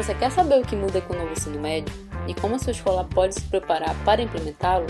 Você 0.00 0.14
quer 0.14 0.32
saber 0.32 0.58
o 0.58 0.64
que 0.64 0.74
muda 0.74 1.02
com 1.02 1.12
o 1.12 1.16
novo 1.18 1.32
ensino 1.32 1.60
médio 1.60 1.94
e 2.26 2.32
como 2.32 2.54
a 2.54 2.58
sua 2.58 2.70
escola 2.70 3.04
pode 3.04 3.34
se 3.34 3.42
preparar 3.42 3.94
para 4.02 4.22
implementá-lo? 4.22 4.86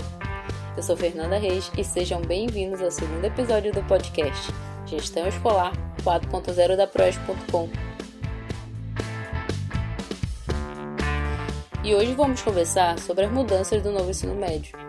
Eu 0.77 0.81
sou 0.81 0.95
Fernanda 0.95 1.37
Reis 1.37 1.69
e 1.77 1.83
sejam 1.83 2.21
bem-vindos 2.21 2.81
ao 2.81 2.89
segundo 2.89 3.25
episódio 3.25 3.73
do 3.73 3.83
podcast 3.83 4.53
Gestão 4.85 5.27
Escolar 5.27 5.73
4.0 6.05 6.77
da 6.77 6.87
Proes.com. 6.87 7.69
E 11.83 11.93
hoje 11.93 12.13
vamos 12.13 12.41
conversar 12.41 12.97
sobre 12.97 13.25
as 13.25 13.31
mudanças 13.33 13.83
do 13.83 13.91
novo 13.91 14.11
ensino 14.11 14.33
médio. 14.33 14.79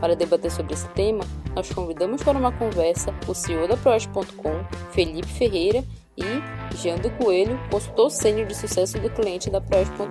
Para 0.00 0.16
debater 0.16 0.50
sobre 0.50 0.74
esse 0.74 0.88
tema, 0.88 1.24
nós 1.54 1.72
convidamos 1.72 2.20
para 2.20 2.36
uma 2.36 2.50
conversa 2.50 3.14
o 3.28 3.32
CEO 3.32 3.68
da 3.68 3.76
Proes.com, 3.76 4.64
Felipe 4.90 5.28
Ferreira, 5.28 5.84
e 6.16 6.76
Jando 6.76 7.10
Coelho, 7.10 7.58
consultor 7.70 8.10
sênior 8.10 8.46
de 8.46 8.56
sucesso 8.56 8.98
do 9.00 9.10
cliente 9.10 9.50
da 9.50 9.60
Proes.com. 9.60 10.08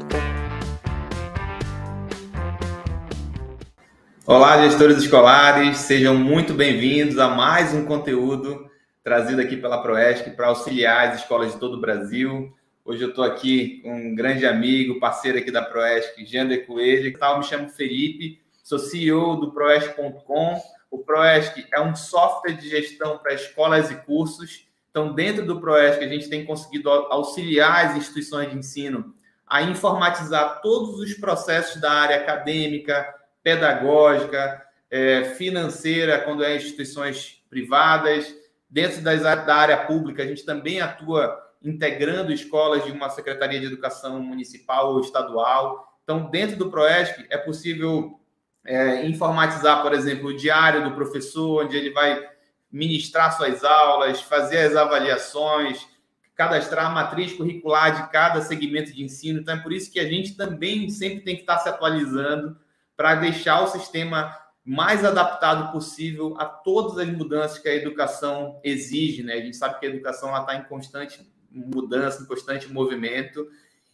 Olá, 4.25 4.61
gestores 4.67 4.97
escolares, 4.97 5.77
sejam 5.77 6.15
muito 6.15 6.53
bem-vindos 6.53 7.17
a 7.17 7.29
mais 7.29 7.73
um 7.73 7.85
conteúdo 7.85 8.69
trazido 9.03 9.41
aqui 9.41 9.57
pela 9.57 9.81
Proesc 9.81 10.29
para 10.31 10.47
auxiliar 10.47 11.09
as 11.09 11.21
escolas 11.21 11.53
de 11.53 11.59
todo 11.59 11.77
o 11.77 11.81
Brasil. 11.81 12.53
Hoje 12.85 13.03
eu 13.03 13.09
estou 13.09 13.23
aqui 13.23 13.81
com 13.81 13.93
um 13.93 14.15
grande 14.15 14.45
amigo, 14.45 14.99
parceiro 14.99 15.37
aqui 15.37 15.51
da 15.51 15.61
Proesc, 15.61 16.25
Jander 16.25 16.65
Coelho. 16.65 17.13
Me 17.37 17.43
chamo 17.43 17.69
Felipe, 17.69 18.41
sou 18.61 18.79
CEO 18.79 19.37
do 19.37 19.51
Proesc.com. 19.51 20.61
O 20.91 20.99
Proesc 20.99 21.65
é 21.73 21.81
um 21.81 21.95
software 21.95 22.53
de 22.53 22.69
gestão 22.69 23.17
para 23.17 23.33
escolas 23.33 23.89
e 23.89 23.95
cursos 23.95 24.67
então, 24.93 25.11
dentro 25.11 25.43
do 25.43 25.59
ProESC, 25.59 26.03
a 26.03 26.07
gente 26.07 26.29
tem 26.29 26.45
conseguido 26.45 26.87
auxiliar 26.87 27.87
as 27.87 27.97
instituições 27.97 28.51
de 28.51 28.59
ensino 28.59 29.15
a 29.47 29.63
informatizar 29.63 30.61
todos 30.61 30.99
os 30.99 31.15
processos 31.15 31.81
da 31.81 31.91
área 31.91 32.17
acadêmica, 32.17 33.11
pedagógica, 33.41 34.63
é, 34.91 35.23
financeira, 35.23 36.19
quando 36.19 36.43
é 36.43 36.55
instituições 36.55 37.43
privadas. 37.49 38.35
Dentro 38.69 39.01
das, 39.01 39.23
da 39.23 39.55
área 39.55 39.77
pública, 39.77 40.21
a 40.21 40.27
gente 40.27 40.45
também 40.45 40.79
atua 40.79 41.41
integrando 41.63 42.31
escolas 42.31 42.85
de 42.85 42.91
uma 42.91 43.09
Secretaria 43.09 43.59
de 43.59 43.65
Educação 43.65 44.21
municipal 44.21 44.93
ou 44.93 44.99
estadual. 44.99 45.91
Então, 46.03 46.29
dentro 46.29 46.55
do 46.55 46.69
ProESC, 46.69 47.25
é 47.31 47.37
possível 47.39 48.19
é, 48.63 49.07
informatizar, 49.07 49.81
por 49.81 49.91
exemplo, 49.91 50.27
o 50.27 50.37
diário 50.37 50.83
do 50.83 50.93
professor, 50.93 51.65
onde 51.65 51.75
ele 51.75 51.89
vai 51.89 52.32
ministrar 52.73 53.37
suas 53.37 53.63
aulas, 53.63 54.19
fazer 54.21 54.57
as 54.57 54.75
avaliações, 54.75 55.87
cadastrar 56.35 56.87
a 56.87 56.89
matriz 56.89 57.31
curricular 57.31 57.95
de 57.95 58.11
cada 58.11 58.41
segmento 58.41 58.91
de 58.91 59.03
ensino. 59.03 59.39
Então, 59.39 59.53
é 59.53 59.59
por 59.59 59.71
isso 59.71 59.91
que 59.91 59.99
a 59.99 60.09
gente 60.09 60.35
também 60.35 60.89
sempre 60.89 61.21
tem 61.21 61.35
que 61.35 61.41
estar 61.41 61.59
se 61.59 61.69
atualizando 61.69 62.57
para 62.97 63.13
deixar 63.13 63.61
o 63.61 63.67
sistema 63.67 64.35
mais 64.65 65.05
adaptado 65.05 65.71
possível 65.71 66.35
a 66.39 66.45
todas 66.45 66.97
as 66.97 67.07
mudanças 67.15 67.59
que 67.59 67.69
a 67.69 67.75
educação 67.75 68.59
exige. 68.63 69.21
Né? 69.21 69.33
A 69.33 69.41
gente 69.41 69.55
sabe 69.55 69.79
que 69.79 69.85
a 69.85 69.89
educação 69.89 70.35
está 70.35 70.55
em 70.55 70.63
constante 70.63 71.21
mudança, 71.51 72.23
em 72.23 72.25
constante 72.25 72.71
movimento. 72.71 73.47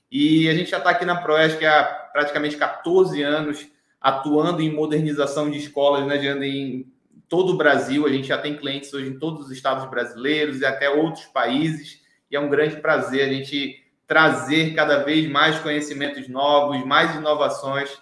E 0.09 0.47
a 0.47 0.53
gente 0.53 0.69
já 0.69 0.77
está 0.77 0.91
aqui 0.91 1.03
na 1.03 1.19
Proesc 1.21 1.63
há 1.65 1.83
praticamente 2.13 2.55
14 2.55 3.21
anos, 3.21 3.67
atuando 3.99 4.61
em 4.61 4.73
modernização 4.73 5.51
de 5.51 5.57
escolas, 5.57 6.07
né, 6.07 6.17
em 6.45 6.89
todo 7.29 7.53
o 7.53 7.57
Brasil. 7.57 8.05
A 8.05 8.09
gente 8.09 8.27
já 8.27 8.37
tem 8.37 8.57
clientes 8.57 8.93
hoje 8.93 9.09
em 9.09 9.19
todos 9.19 9.45
os 9.45 9.51
estados 9.51 9.89
brasileiros 9.89 10.59
e 10.59 10.65
até 10.65 10.89
outros 10.89 11.25
países. 11.25 12.01
E 12.29 12.35
é 12.35 12.39
um 12.39 12.49
grande 12.49 12.77
prazer 12.77 13.23
a 13.23 13.31
gente 13.31 13.85
trazer 14.07 14.73
cada 14.73 15.03
vez 15.03 15.29
mais 15.29 15.59
conhecimentos 15.59 16.27
novos, 16.27 16.83
mais 16.83 17.15
inovações 17.15 18.01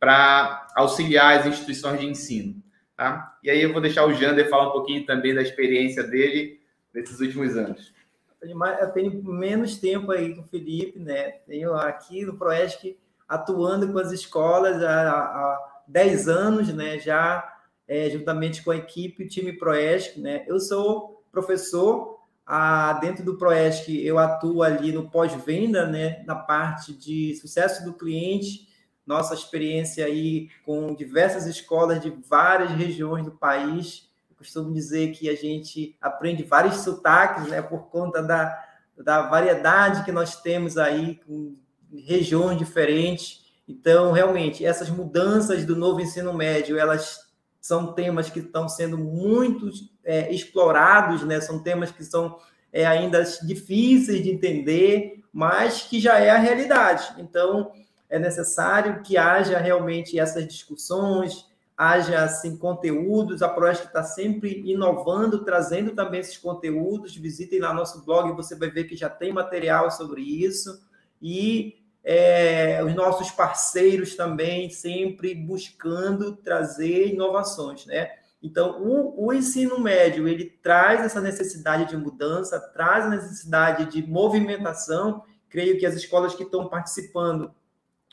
para 0.00 0.66
auxiliar 0.74 1.38
as 1.38 1.46
instituições 1.46 2.00
de 2.00 2.06
ensino. 2.06 2.62
Tá? 2.96 3.38
E 3.42 3.48
aí 3.48 3.62
eu 3.62 3.72
vou 3.72 3.80
deixar 3.80 4.04
o 4.04 4.12
Jander 4.12 4.50
falar 4.50 4.68
um 4.68 4.72
pouquinho 4.72 5.06
também 5.06 5.34
da 5.34 5.42
experiência 5.42 6.02
dele 6.02 6.60
nesses 6.92 7.20
últimos 7.20 7.56
anos. 7.56 7.94
Eu 8.42 8.90
tenho 8.90 9.22
menos 9.24 9.78
tempo 9.78 10.12
aí 10.12 10.34
com 10.34 10.42
o 10.42 10.48
Felipe, 10.48 10.98
né? 10.98 11.30
Tenho 11.46 11.72
aqui 11.74 12.26
no 12.26 12.36
Proesc 12.36 12.96
atuando 13.26 13.90
com 13.90 13.98
as 13.98 14.12
escolas 14.12 14.82
há, 14.82 15.12
há 15.12 15.82
10 15.88 16.28
anos, 16.28 16.74
né? 16.74 16.98
Já 16.98 17.53
é, 17.86 18.08
juntamente 18.10 18.62
com 18.62 18.70
a 18.70 18.76
equipe, 18.76 19.24
o 19.24 19.28
time 19.28 19.52
Proesc. 19.52 20.20
Né? 20.20 20.44
Eu 20.46 20.58
sou 20.58 21.22
professor, 21.30 22.20
a, 22.46 22.94
dentro 22.94 23.24
do 23.24 23.36
Proesc 23.36 23.88
eu 23.88 24.18
atuo 24.18 24.62
ali 24.62 24.92
no 24.92 25.10
pós-venda, 25.10 25.86
né? 25.86 26.22
na 26.26 26.34
parte 26.34 26.92
de 26.92 27.34
sucesso 27.36 27.84
do 27.84 27.94
cliente, 27.94 28.68
nossa 29.06 29.34
experiência 29.34 30.06
aí 30.06 30.48
com 30.64 30.94
diversas 30.94 31.46
escolas 31.46 32.00
de 32.00 32.10
várias 32.26 32.70
regiões 32.70 33.24
do 33.24 33.32
país. 33.32 34.08
Eu 34.30 34.36
costumo 34.36 34.72
dizer 34.72 35.12
que 35.12 35.28
a 35.28 35.34
gente 35.34 35.96
aprende 36.00 36.42
vários 36.42 36.76
sotaques, 36.76 37.46
né, 37.48 37.60
por 37.60 37.90
conta 37.90 38.22
da, 38.22 38.58
da 38.96 39.22
variedade 39.22 40.04
que 40.04 40.12
nós 40.12 40.40
temos 40.40 40.78
aí 40.78 41.20
com 41.26 41.54
regiões 41.92 42.58
diferentes. 42.58 43.44
Então, 43.68 44.12
realmente, 44.12 44.64
essas 44.64 44.88
mudanças 44.88 45.64
do 45.64 45.76
novo 45.76 46.00
ensino 46.00 46.32
médio, 46.32 46.78
elas 46.78 47.23
são 47.64 47.94
temas 47.94 48.28
que 48.28 48.40
estão 48.40 48.68
sendo 48.68 48.98
muito 48.98 49.70
é, 50.04 50.30
explorados, 50.30 51.24
né? 51.24 51.40
são 51.40 51.62
temas 51.62 51.90
que 51.90 52.04
são 52.04 52.38
é, 52.70 52.84
ainda 52.84 53.24
difíceis 53.42 54.22
de 54.22 54.30
entender, 54.30 55.24
mas 55.32 55.80
que 55.80 55.98
já 55.98 56.18
é 56.18 56.28
a 56.28 56.36
realidade. 56.36 57.14
Então, 57.16 57.72
é 58.10 58.18
necessário 58.18 59.00
que 59.02 59.16
haja 59.16 59.56
realmente 59.56 60.18
essas 60.18 60.46
discussões, 60.46 61.46
haja 61.74 62.24
assim, 62.24 62.54
conteúdos. 62.54 63.40
A 63.40 63.48
Proesc 63.48 63.86
está 63.86 64.02
sempre 64.02 64.62
inovando, 64.70 65.42
trazendo 65.42 65.92
também 65.92 66.20
esses 66.20 66.36
conteúdos. 66.36 67.16
Visitem 67.16 67.60
lá 67.60 67.72
nosso 67.72 68.04
blog, 68.04 68.30
você 68.36 68.54
vai 68.54 68.68
ver 68.68 68.84
que 68.84 68.94
já 68.94 69.08
tem 69.08 69.32
material 69.32 69.90
sobre 69.90 70.20
isso. 70.20 70.82
E 71.22 71.82
é, 72.04 72.84
os 72.84 72.94
nossos 72.94 73.30
parceiros 73.30 74.14
também 74.14 74.68
sempre 74.68 75.34
buscando 75.34 76.36
trazer 76.36 77.08
inovações, 77.08 77.86
né? 77.86 78.10
Então, 78.42 78.82
o, 78.82 79.28
o, 79.28 79.32
ensino 79.32 79.80
médio, 79.80 80.28
ele 80.28 80.44
traz 80.62 81.00
essa 81.00 81.18
necessidade 81.18 81.88
de 81.88 81.96
mudança, 81.96 82.60
traz 82.60 83.06
a 83.06 83.08
necessidade 83.08 83.86
de 83.86 84.06
movimentação. 84.06 85.22
Creio 85.48 85.78
que 85.78 85.86
as 85.86 85.94
escolas 85.94 86.34
que 86.34 86.42
estão 86.42 86.68
participando, 86.68 87.54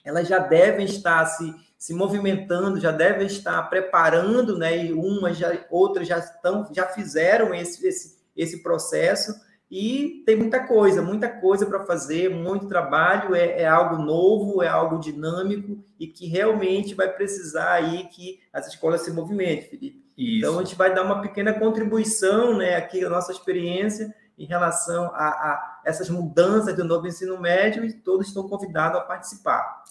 elas 0.06 0.30
já 0.30 0.40
devem 0.40 0.86
estar 0.86 1.26
se, 1.26 1.54
se 1.78 1.94
movimentando, 1.94 2.80
já 2.80 2.94
devem 2.94 3.28
estar 3.28 3.62
preparando, 3.64 4.58
né? 4.58 4.86
E 4.86 4.94
umas, 4.94 5.38
já, 5.38 5.66
outras 5.70 6.08
já 6.08 6.20
estão, 6.20 6.66
já 6.74 6.88
fizeram 6.88 7.54
esse, 7.54 7.86
esse, 7.86 8.18
esse 8.34 8.64
processo 8.64 9.36
e 9.72 10.22
tem 10.26 10.36
muita 10.36 10.60
coisa, 10.68 11.02
muita 11.02 11.30
coisa 11.30 11.66
para 11.66 11.86
fazer, 11.86 12.30
muito 12.30 12.68
trabalho, 12.68 13.34
é, 13.34 13.62
é, 13.62 13.66
algo 13.66 14.04
novo, 14.04 14.62
é 14.62 14.68
algo 14.68 15.00
dinâmico 15.00 15.82
e 15.98 16.08
que 16.08 16.28
realmente 16.28 16.94
vai 16.94 17.08
precisar 17.08 17.72
aí 17.72 18.04
que 18.10 18.42
as 18.52 18.68
escolas 18.68 19.02
se 19.02 19.12
movimentem, 19.14 19.70
Felipe. 19.70 20.04
Isso. 20.18 20.40
Então 20.40 20.60
a 20.60 20.64
gente 20.64 20.76
vai 20.76 20.94
dar 20.94 21.04
uma 21.04 21.22
pequena 21.22 21.54
contribuição, 21.54 22.58
né, 22.58 22.76
aqui 22.76 23.02
a 23.06 23.10
nossa 23.10 23.32
experiência 23.32 24.14
em 24.38 24.46
relação 24.46 25.06
a, 25.14 25.28
a, 25.30 25.82
essas 25.86 26.10
mudanças 26.10 26.76
do 26.76 26.84
novo 26.84 27.08
ensino 27.08 27.40
médio 27.40 27.86
e 27.86 27.94
todos 27.94 28.28
estão 28.28 28.50
convidados 28.50 29.00
a 29.00 29.04
participar. 29.04 29.84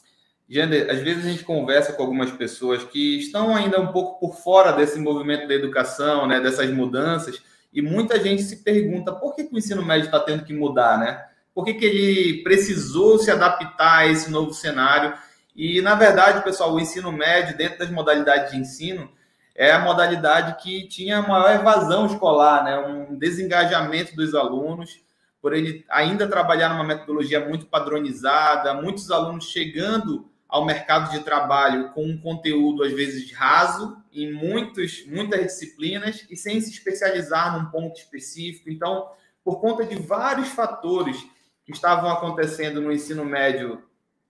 Jander, 0.46 0.90
às 0.90 0.98
vezes 0.98 1.24
a 1.24 1.28
gente 1.30 1.44
conversa 1.44 1.94
com 1.94 2.02
algumas 2.02 2.30
pessoas 2.32 2.84
que 2.84 3.18
estão 3.18 3.54
ainda 3.54 3.80
um 3.80 3.92
pouco 3.92 4.20
por 4.20 4.36
fora 4.36 4.72
desse 4.72 4.98
movimento 4.98 5.48
da 5.48 5.54
educação, 5.54 6.26
né, 6.26 6.38
dessas 6.38 6.68
mudanças, 6.70 7.40
e 7.72 7.80
muita 7.80 8.18
gente 8.20 8.42
se 8.42 8.56
pergunta 8.56 9.12
por 9.12 9.34
que, 9.34 9.44
que 9.44 9.54
o 9.54 9.58
ensino 9.58 9.84
médio 9.84 10.06
está 10.06 10.20
tendo 10.20 10.44
que 10.44 10.52
mudar, 10.52 10.98
né? 10.98 11.24
Por 11.54 11.64
que, 11.64 11.74
que 11.74 11.84
ele 11.84 12.42
precisou 12.42 13.18
se 13.18 13.30
adaptar 13.30 13.98
a 13.98 14.06
esse 14.06 14.30
novo 14.30 14.52
cenário? 14.52 15.14
E, 15.54 15.80
na 15.80 15.94
verdade, 15.94 16.42
pessoal, 16.42 16.72
o 16.72 16.80
ensino 16.80 17.12
médio, 17.12 17.56
dentro 17.56 17.78
das 17.80 17.90
modalidades 17.90 18.52
de 18.52 18.58
ensino, 18.58 19.10
é 19.54 19.72
a 19.72 19.78
modalidade 19.80 20.62
que 20.62 20.88
tinha 20.88 21.20
maior 21.20 21.54
evasão 21.54 22.06
escolar, 22.06 22.64
né? 22.64 22.78
um 22.78 23.18
desengajamento 23.18 24.14
dos 24.16 24.34
alunos, 24.34 25.00
por 25.42 25.52
ele 25.52 25.84
ainda 25.90 26.28
trabalhar 26.28 26.70
numa 26.70 26.84
metodologia 26.84 27.46
muito 27.46 27.66
padronizada, 27.66 28.74
muitos 28.74 29.10
alunos 29.10 29.46
chegando 29.46 30.30
ao 30.50 30.64
mercado 30.64 31.10
de 31.10 31.20
trabalho 31.20 31.90
com 31.90 32.04
um 32.04 32.18
conteúdo 32.18 32.82
às 32.82 32.92
vezes 32.92 33.32
raso 33.32 33.96
em 34.12 34.32
muitos, 34.32 35.06
muitas 35.06 35.40
disciplinas 35.42 36.26
e 36.28 36.36
sem 36.36 36.60
se 36.60 36.70
especializar 36.70 37.56
num 37.56 37.70
ponto 37.70 37.98
específico. 37.98 38.68
Então, 38.68 39.08
por 39.44 39.60
conta 39.60 39.84
de 39.84 39.96
vários 39.96 40.48
fatores 40.48 41.16
que 41.64 41.72
estavam 41.72 42.10
acontecendo 42.10 42.80
no 42.80 42.92
ensino 42.92 43.24
médio 43.24 43.82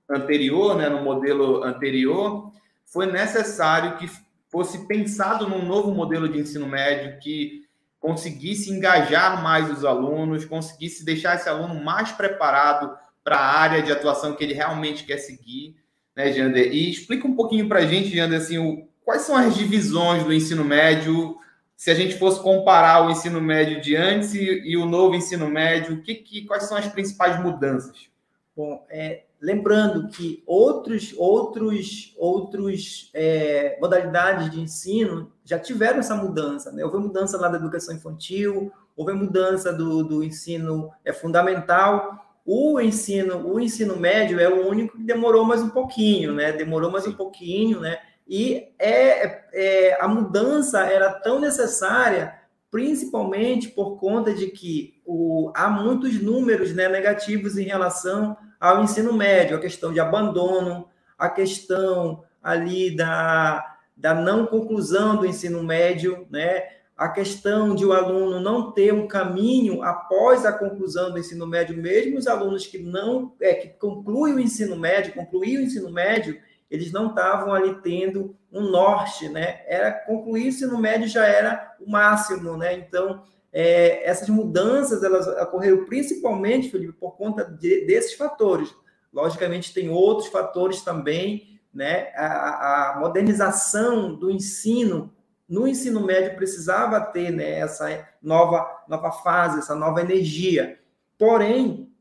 anterior, 0.08 0.76
né, 0.76 0.88
no 0.88 1.02
modelo 1.02 1.64
anterior, 1.64 2.52
foi 2.84 3.06
necessário 3.06 3.96
que 3.96 4.11
fosse 4.49 4.87
pensado 4.87 5.49
num 5.49 5.64
novo 5.64 5.93
modelo 5.94 6.28
de 6.28 6.38
ensino 6.38 6.66
médio 6.66 7.19
que 7.20 7.64
conseguisse 8.00 8.70
engajar 8.70 9.43
mais 9.43 9.70
os 9.70 9.84
alunos, 9.84 10.44
conseguisse 10.44 11.05
deixar 11.05 11.37
esse 11.37 11.49
aluno 11.49 11.82
mais 11.82 12.11
preparado 12.11 12.96
para 13.23 13.37
a 13.37 13.58
área 13.61 13.82
de 13.82 13.93
atuação 13.93 14.34
que 14.34 14.43
ele 14.43 14.55
realmente 14.55 15.05
quer 15.05 15.19
seguir, 15.19 15.76
né, 16.16 16.32
Jander? 16.32 16.72
E 16.72 16.90
explica 16.90 17.26
um 17.26 17.34
pouquinho 17.34 17.68
para 17.68 17.80
a 17.80 17.86
gente, 17.86 18.14
Jander, 18.14 18.38
assim, 18.38 18.58
o, 18.58 18.86
quais 19.04 19.22
são 19.22 19.36
as 19.36 19.54
divisões 19.54 20.24
do 20.24 20.32
ensino 20.32 20.64
médio, 20.64 21.36
se 21.76 21.90
a 21.90 21.94
gente 21.94 22.18
fosse 22.18 22.42
comparar 22.42 23.06
o 23.06 23.10
ensino 23.10 23.40
médio 23.40 23.80
de 23.80 23.96
antes 23.96 24.34
e, 24.34 24.44
e 24.44 24.76
o 24.76 24.84
novo 24.84 25.14
ensino 25.14 25.48
médio, 25.48 26.02
que, 26.02 26.14
que, 26.14 26.44
quais 26.44 26.64
são 26.64 26.76
as 26.76 26.86
principais 26.86 27.40
mudanças? 27.40 28.10
Bom, 28.54 28.84
é, 28.90 29.22
lembrando 29.40 30.08
que 30.08 30.42
outros, 30.46 31.14
outros, 31.16 32.14
outros 32.18 33.10
é, 33.14 33.78
modalidades 33.80 34.50
de 34.50 34.60
ensino 34.60 35.32
já 35.44 35.58
tiveram 35.58 36.00
essa 36.00 36.14
mudança. 36.14 36.70
Né? 36.70 36.84
Houve 36.84 36.98
mudança 36.98 37.38
lá 37.38 37.48
da 37.48 37.56
educação 37.56 37.94
infantil, 37.94 38.70
houve 38.94 39.14
mudança 39.14 39.72
do, 39.72 40.04
do 40.04 40.22
ensino 40.22 40.90
é, 41.02 41.12
fundamental. 41.12 42.29
O 42.44 42.81
ensino, 42.81 43.46
o 43.46 43.60
ensino 43.60 43.96
médio 43.96 44.40
é 44.40 44.48
o 44.48 44.69
único 44.69 44.96
que 44.96 45.04
demorou 45.04 45.44
mais 45.44 45.62
um 45.62 45.70
pouquinho, 45.70 46.32
né? 46.32 46.52
Demorou 46.52 46.90
mais 46.90 47.06
um 47.06 47.12
pouquinho, 47.12 47.81
né? 47.81 47.98
E 48.26 48.69
é, 48.78 49.44
é, 49.52 49.98
a 50.00 50.06
mudança 50.06 50.84
era 50.84 51.12
tão 51.12 51.40
necessária, 51.40 52.34
principalmente 52.70 53.69
por 53.69 53.98
conta 53.98 54.32
de 54.32 54.46
que 54.48 55.00
o, 55.04 55.52
há 55.54 55.69
muitos 55.69 56.22
números 56.22 56.72
né, 56.72 56.88
negativos 56.88 57.58
em 57.58 57.64
relação 57.64 58.37
ao 58.60 58.84
ensino 58.84 59.12
médio, 59.12 59.56
a 59.56 59.60
questão 59.60 59.92
de 59.92 59.98
abandono, 59.98 60.88
a 61.19 61.28
questão 61.28 62.22
ali 62.42 62.94
da, 62.94 63.76
da 63.96 64.14
não 64.14 64.46
conclusão 64.46 65.16
do 65.16 65.26
ensino 65.26 65.62
médio, 65.62 66.26
né? 66.31 66.79
A 67.00 67.08
questão 67.08 67.75
de 67.75 67.82
o 67.82 67.94
aluno 67.94 68.38
não 68.41 68.73
ter 68.73 68.93
um 68.93 69.08
caminho 69.08 69.82
após 69.82 70.44
a 70.44 70.52
conclusão 70.52 71.11
do 71.11 71.19
ensino 71.19 71.47
médio, 71.47 71.75
mesmo 71.75 72.19
os 72.19 72.26
alunos 72.26 72.67
que 72.67 72.76
não 72.76 73.32
é, 73.41 73.55
que 73.55 73.69
concluem 73.69 74.35
o 74.35 74.38
ensino 74.38 74.76
médio, 74.76 75.14
concluíram 75.14 75.62
o 75.62 75.64
ensino 75.64 75.91
médio, 75.91 76.38
eles 76.70 76.93
não 76.93 77.08
estavam 77.08 77.55
ali 77.55 77.75
tendo 77.81 78.37
um 78.52 78.69
norte, 78.70 79.31
né? 79.31 79.62
Era 79.67 79.93
concluir 79.93 80.44
o 80.44 80.49
ensino 80.49 80.76
médio 80.76 81.08
já 81.08 81.25
era 81.25 81.75
o 81.81 81.91
máximo, 81.91 82.55
né? 82.58 82.75
Então 82.75 83.23
é, 83.50 84.06
essas 84.06 84.29
mudanças 84.29 85.02
elas 85.02 85.26
ocorreram 85.26 85.87
principalmente, 85.87 86.69
Felipe, 86.69 86.93
por 86.93 87.17
conta 87.17 87.44
de, 87.44 87.87
desses 87.87 88.12
fatores. 88.12 88.76
Logicamente 89.11 89.73
tem 89.73 89.88
outros 89.88 90.29
fatores 90.29 90.82
também, 90.82 91.58
né? 91.73 92.12
A, 92.14 92.91
a, 92.93 93.00
modernização 93.00 94.14
do 94.14 94.31
ensino 94.31 95.11
no 95.50 95.67
ensino 95.67 96.00
médio 96.00 96.37
precisava 96.37 97.00
ter 97.00 97.31
né, 97.32 97.58
essa 97.58 98.06
nova 98.23 98.85
nova 98.88 99.11
fase, 99.11 99.58
essa 99.58 99.75
nova 99.75 100.00
energia. 100.00 100.79
Porém, 101.19 101.93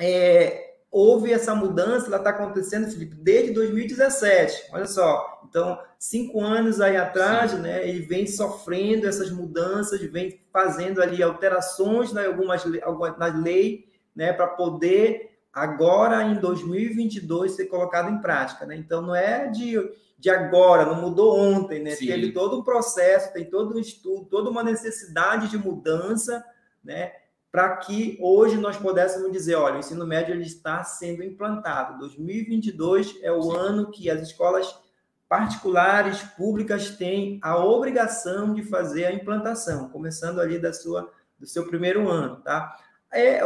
é, 0.00 0.76
houve 0.90 1.30
essa 1.30 1.54
mudança, 1.54 2.06
ela 2.06 2.16
está 2.16 2.30
acontecendo, 2.30 2.90
Felipe, 2.90 3.14
desde 3.16 3.52
2017. 3.52 4.70
Olha 4.72 4.86
só, 4.86 5.42
então, 5.46 5.78
cinco 5.98 6.40
anos 6.40 6.80
aí 6.80 6.96
atrás, 6.96 7.50
Sim. 7.50 7.58
né, 7.58 7.86
ele 7.86 8.00
vem 8.00 8.26
sofrendo 8.26 9.06
essas 9.06 9.30
mudanças, 9.30 10.00
vem 10.00 10.40
fazendo 10.50 11.02
ali 11.02 11.22
alterações 11.22 12.10
né, 12.10 12.26
algumas, 12.26 12.64
algumas 12.82 13.18
na 13.18 13.26
lei, 13.26 13.92
né, 14.16 14.32
para 14.32 14.46
poder 14.46 15.33
agora 15.54 16.22
em 16.24 16.40
2022 16.40 17.52
ser 17.52 17.66
colocado 17.66 18.10
em 18.10 18.20
prática, 18.20 18.66
né? 18.66 18.76
Então 18.76 19.00
não 19.00 19.14
é 19.14 19.46
de, 19.48 19.76
de 20.18 20.30
agora, 20.30 20.84
não 20.84 21.00
mudou 21.00 21.38
ontem, 21.38 21.82
né? 21.82 21.92
Sim. 21.92 22.06
Teve 22.06 22.32
todo 22.32 22.58
um 22.58 22.64
processo, 22.64 23.32
tem 23.32 23.44
todo 23.44 23.76
um 23.76 23.78
estudo, 23.78 24.26
toda 24.26 24.50
uma 24.50 24.62
necessidade 24.62 25.48
de 25.48 25.56
mudança, 25.56 26.44
né? 26.82 27.12
para 27.54 27.76
que 27.76 28.18
hoje 28.20 28.56
nós 28.56 28.76
pudéssemos 28.76 29.30
dizer, 29.30 29.54
olha, 29.54 29.76
o 29.76 29.78
ensino 29.78 30.04
médio 30.04 30.34
ele 30.34 30.42
está 30.42 30.82
sendo 30.82 31.22
implantado. 31.22 32.00
2022 32.00 33.20
é 33.22 33.30
o 33.30 33.42
Sim. 33.42 33.56
ano 33.56 33.90
que 33.92 34.10
as 34.10 34.22
escolas 34.22 34.76
particulares, 35.28 36.20
públicas 36.36 36.90
têm 36.96 37.38
a 37.40 37.56
obrigação 37.56 38.52
de 38.52 38.64
fazer 38.64 39.04
a 39.04 39.12
implantação, 39.12 39.88
começando 39.88 40.40
ali 40.40 40.58
da 40.58 40.72
sua 40.72 41.08
do 41.38 41.46
seu 41.46 41.66
primeiro 41.66 42.08
ano, 42.08 42.40
tá? 42.42 42.76
É, 43.14 43.40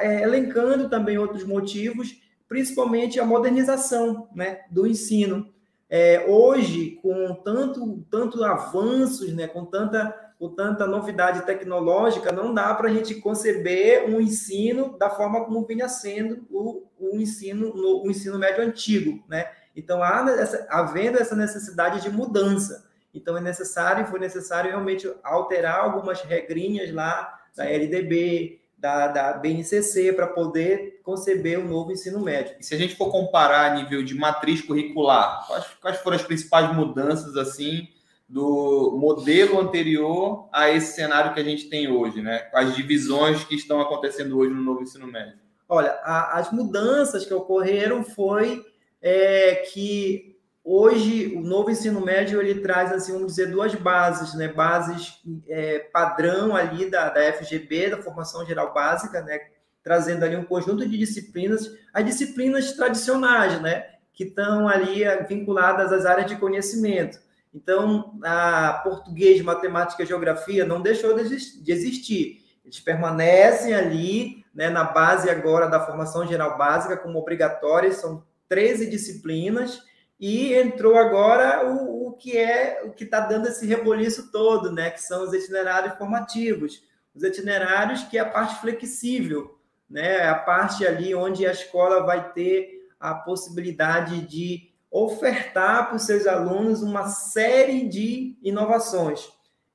é, 0.00 0.22
elencando 0.22 0.88
também 0.88 1.16
outros 1.16 1.44
motivos, 1.44 2.20
principalmente 2.48 3.20
a 3.20 3.24
modernização, 3.24 4.28
né, 4.34 4.60
do 4.70 4.86
ensino. 4.86 5.52
É, 5.88 6.24
hoje, 6.28 6.98
com 7.02 7.34
tanto 7.44 8.04
tanto 8.10 8.44
avanços, 8.44 9.32
né, 9.32 9.46
com 9.46 9.64
tanta 9.64 10.30
com 10.40 10.48
tanta 10.48 10.86
novidade 10.86 11.44
tecnológica, 11.44 12.32
não 12.32 12.54
dá 12.54 12.74
para 12.74 12.88
a 12.88 12.92
gente 12.92 13.16
conceber 13.16 14.08
um 14.08 14.18
ensino 14.18 14.96
da 14.96 15.10
forma 15.10 15.44
como 15.44 15.66
vinha 15.66 15.86
sendo 15.86 16.46
o, 16.50 16.86
o 16.98 17.20
ensino 17.20 17.74
no, 17.74 18.06
o 18.06 18.10
ensino 18.10 18.38
médio 18.38 18.64
antigo, 18.64 19.22
né? 19.28 19.50
Então, 19.76 20.02
há 20.02 20.24
essa, 20.30 20.66
havendo 20.70 21.18
essa 21.18 21.36
necessidade 21.36 22.00
de 22.00 22.08
mudança. 22.08 22.88
Então, 23.12 23.36
é 23.36 23.40
necessário, 23.40 24.06
foi 24.06 24.18
necessário 24.18 24.70
realmente 24.70 25.12
alterar 25.22 25.80
algumas 25.80 26.22
regrinhas 26.22 26.90
lá 26.90 27.38
da 27.54 27.66
LDB, 27.66 28.59
da, 28.80 29.08
da 29.08 29.32
BNCC, 29.34 30.12
para 30.12 30.26
poder 30.26 31.00
conceber 31.02 31.58
o 31.58 31.62
um 31.62 31.68
novo 31.68 31.92
ensino 31.92 32.18
médio. 32.20 32.56
E 32.58 32.64
se 32.64 32.74
a 32.74 32.78
gente 32.78 32.96
for 32.96 33.10
comparar 33.10 33.70
a 33.70 33.74
nível 33.74 34.02
de 34.02 34.14
matriz 34.14 34.62
curricular, 34.62 35.46
quais, 35.46 35.66
quais 35.80 36.00
foram 36.00 36.16
as 36.16 36.22
principais 36.22 36.74
mudanças, 36.74 37.36
assim, 37.36 37.88
do 38.26 38.96
modelo 38.98 39.60
anterior 39.60 40.48
a 40.52 40.70
esse 40.70 40.94
cenário 40.94 41.34
que 41.34 41.40
a 41.40 41.44
gente 41.44 41.68
tem 41.68 41.90
hoje, 41.90 42.22
né? 42.22 42.48
As 42.54 42.74
divisões 42.74 43.44
que 43.44 43.54
estão 43.54 43.80
acontecendo 43.80 44.38
hoje 44.38 44.54
no 44.54 44.62
novo 44.62 44.82
ensino 44.82 45.06
médio. 45.06 45.34
Olha, 45.68 45.90
a, 46.02 46.38
as 46.38 46.50
mudanças 46.50 47.26
que 47.26 47.34
ocorreram 47.34 48.02
foi 48.02 48.64
é, 49.02 49.56
que 49.72 50.29
hoje 50.70 51.34
o 51.36 51.40
novo 51.40 51.70
ensino 51.70 52.00
médio 52.00 52.40
ele 52.40 52.60
traz 52.60 52.92
assim 52.92 53.12
vamos 53.12 53.28
dizer 53.28 53.50
duas 53.50 53.74
bases, 53.74 54.34
né? 54.34 54.48
Bases 54.48 55.20
é, 55.48 55.80
padrão 55.92 56.54
ali 56.54 56.90
da, 56.90 57.08
da 57.08 57.32
FGB, 57.32 57.90
da 57.90 58.02
formação 58.02 58.44
geral 58.44 58.72
básica, 58.72 59.22
né? 59.22 59.38
Trazendo 59.82 60.24
ali 60.24 60.36
um 60.36 60.44
conjunto 60.44 60.86
de 60.86 60.98
disciplinas, 60.98 61.70
as 61.92 62.04
disciplinas 62.04 62.72
tradicionais, 62.72 63.60
né? 63.60 63.86
Que 64.12 64.24
estão 64.24 64.68
ali 64.68 65.02
vinculadas 65.28 65.92
às 65.92 66.04
áreas 66.04 66.26
de 66.26 66.36
conhecimento 66.36 67.18
então, 67.52 68.18
a 68.22 68.80
português, 68.84 69.42
matemática 69.42 70.06
geografia 70.06 70.64
não 70.64 70.80
deixou 70.80 71.14
de 71.14 71.72
existir. 71.72 72.38
Eles 72.64 72.78
permanecem 72.78 73.74
ali, 73.74 74.44
né, 74.54 74.70
na 74.70 74.84
base 74.84 75.28
agora 75.28 75.66
da 75.66 75.84
formação 75.84 76.26
geral 76.26 76.56
básica, 76.56 76.96
como 76.96 77.18
obrigatórias, 77.18 77.96
são 77.96 78.22
13 78.48 78.88
disciplinas, 78.88 79.80
e 80.20 80.52
entrou 80.54 80.98
agora 80.98 81.66
o, 81.66 82.08
o 82.08 82.12
que 82.12 82.36
é 82.36 82.82
o 82.84 82.90
que 82.90 83.04
está 83.04 83.20
dando 83.20 83.48
esse 83.48 83.66
reboliço 83.66 84.30
todo, 84.30 84.70
né, 84.70 84.90
que 84.90 85.02
são 85.02 85.24
os 85.24 85.32
itinerários 85.32 85.96
formativos. 85.96 86.82
Os 87.14 87.22
itinerários 87.22 88.02
que 88.04 88.18
é 88.18 88.20
a 88.20 88.28
parte 88.28 88.60
flexível, 88.60 89.58
né, 89.88 90.28
a 90.28 90.34
parte 90.34 90.86
ali 90.86 91.14
onde 91.14 91.46
a 91.46 91.52
escola 91.52 92.04
vai 92.04 92.32
ter 92.32 92.86
a 93.00 93.14
possibilidade 93.14 94.20
de 94.20 94.70
ofertar 94.90 95.86
para 95.86 95.96
os 95.96 96.02
seus 96.02 96.26
alunos 96.26 96.82
uma 96.82 97.08
série 97.08 97.88
de 97.88 98.36
inovações. 98.42 99.26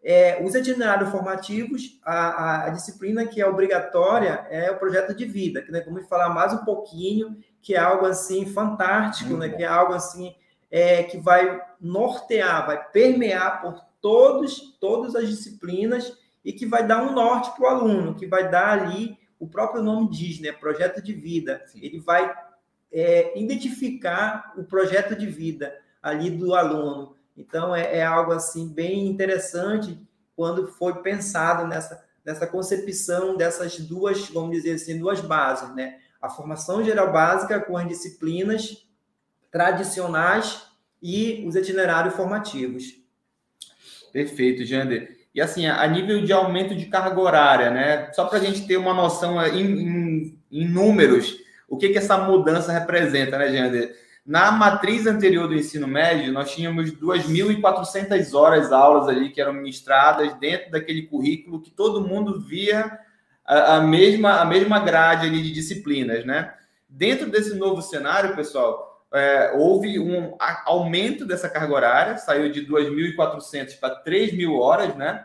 É, 0.08 0.40
os 0.46 0.54
itinerários 0.54 1.10
formativos, 1.10 2.00
a, 2.06 2.66
a, 2.66 2.70
disciplina 2.70 3.26
que 3.26 3.42
é 3.42 3.48
obrigatória 3.48 4.46
é 4.52 4.70
o 4.70 4.78
projeto 4.78 5.16
de 5.16 5.26
vida, 5.26 5.64
que 5.64 5.72
né, 5.72 5.82
vamos 5.82 6.08
falar 6.08 6.30
mais 6.30 6.54
um 6.54 6.64
pouquinho, 6.64 7.36
que 7.60 7.74
é 7.74 7.80
algo 7.80 8.06
assim 8.06 8.46
fantástico, 8.46 9.36
né, 9.36 9.50
que 9.50 9.64
é 9.64 9.66
algo 9.66 9.94
assim 9.94 10.36
é, 10.70 11.02
que 11.02 11.18
vai 11.18 11.60
nortear, 11.82 12.68
vai 12.68 12.88
permear 12.92 13.64
por 13.64 13.84
todos, 14.00 14.78
todas 14.80 15.16
as 15.16 15.28
disciplinas 15.28 16.16
e 16.44 16.54
que 16.54 16.68
vai 16.68 16.86
dar 16.86 17.02
um 17.02 17.12
norte 17.12 17.50
para 17.56 17.64
o 17.64 17.68
aluno, 17.68 18.14
que 18.14 18.28
vai 18.28 18.48
dar 18.48 18.80
ali, 18.80 19.18
o 19.40 19.48
próprio 19.48 19.82
nome 19.82 20.12
diz, 20.12 20.40
né, 20.40 20.52
projeto 20.52 21.02
de 21.02 21.14
vida. 21.14 21.66
Ele 21.74 22.00
vai 22.00 22.32
é, 22.92 23.40
identificar 23.40 24.54
o 24.56 24.64
projeto 24.64 25.16
de 25.16 25.26
vida 25.26 25.76
ali 26.00 26.30
do 26.30 26.54
aluno. 26.54 27.15
Então, 27.38 27.76
é, 27.76 27.98
é, 27.98 28.06
algo 28.06 28.32
assim 28.32 28.68
bem 28.68 29.08
interessante 29.08 30.00
quando 30.36 30.68
foi 30.68 31.02
pensado 31.02 31.68
nessa, 31.68 32.04
nessa 32.24 32.48
concepção 32.48 33.36
dessas 33.36 33.80
duas, 33.80 34.30
vamos 34.30 34.52
dizer 34.52 34.74
assim, 34.74 35.00
duas 35.00 35.22
bases, 35.22 35.74
né? 35.76 36.00
A 36.22 36.30
formação 36.30 36.84
geral 36.84 37.12
básica 37.12 37.60
com 37.60 37.78
as 37.78 37.88
disciplinas 37.88 38.86
tradicionais 39.52 40.64
e 41.02 41.46
os 41.48 41.56
itinerários 41.56 42.16
formativos. 42.16 42.96
Perfeito, 44.12 44.66
Jander. 44.66 45.16
E 45.34 45.42
assim, 45.42 45.68
a 45.68 45.86
nível 45.88 46.24
de 46.24 46.32
aumento 46.32 46.74
de 46.74 46.86
carga 46.86 47.20
horária, 47.20 47.70
né? 47.70 48.12
Só 48.14 48.26
para 48.26 48.40
a 48.40 48.42
gente 48.42 48.66
ter 48.66 48.78
uma 48.78 48.94
noção 48.94 49.42
em, 49.46 49.66
em, 49.66 50.40
em 50.50 50.68
números, 50.68 51.38
o 51.68 51.78
que, 51.78 51.90
que 51.90 51.98
essa 51.98 52.18
mudança 52.18 52.72
representa, 52.72 53.38
né, 53.38 53.52
Jander? 53.52 54.05
Na 54.26 54.52
matriz 54.52 55.06
anterior 55.06 55.48
do 55.48 55.54
ensino 55.54 55.88
médio, 55.88 56.34
nós 56.34 56.52
tínhamos 56.52 56.92
2.400 56.94 58.34
horas 58.34 58.72
aulas 58.72 59.08
ali 59.08 59.30
que 59.30 59.40
eram 59.40 59.54
ministradas 59.54 60.34
dentro 60.40 60.72
daquele 60.72 61.04
currículo 61.04 61.62
que 61.62 61.70
todo 61.70 62.08
mundo 62.08 62.42
via 62.42 63.00
a, 63.46 63.76
a, 63.76 63.82
mesma, 63.82 64.42
a 64.42 64.46
mesma 64.46 64.80
grade 64.80 65.28
ali 65.28 65.44
de 65.44 65.52
disciplinas, 65.52 66.26
né? 66.26 66.56
Dentro 66.90 67.30
desse 67.30 67.54
novo 67.54 67.84
cenário, 67.84 68.36
pessoal, 68.36 69.06
é, 69.14 69.52
houve 69.56 70.00
um 70.00 70.36
aumento 70.66 71.24
dessa 71.24 71.48
carga 71.48 71.76
horária, 71.76 72.18
saiu 72.18 72.52
de 72.52 72.66
2.400 72.66 73.80
para 73.80 74.04
3.000 74.04 74.52
horas, 74.58 74.96
né? 74.96 75.24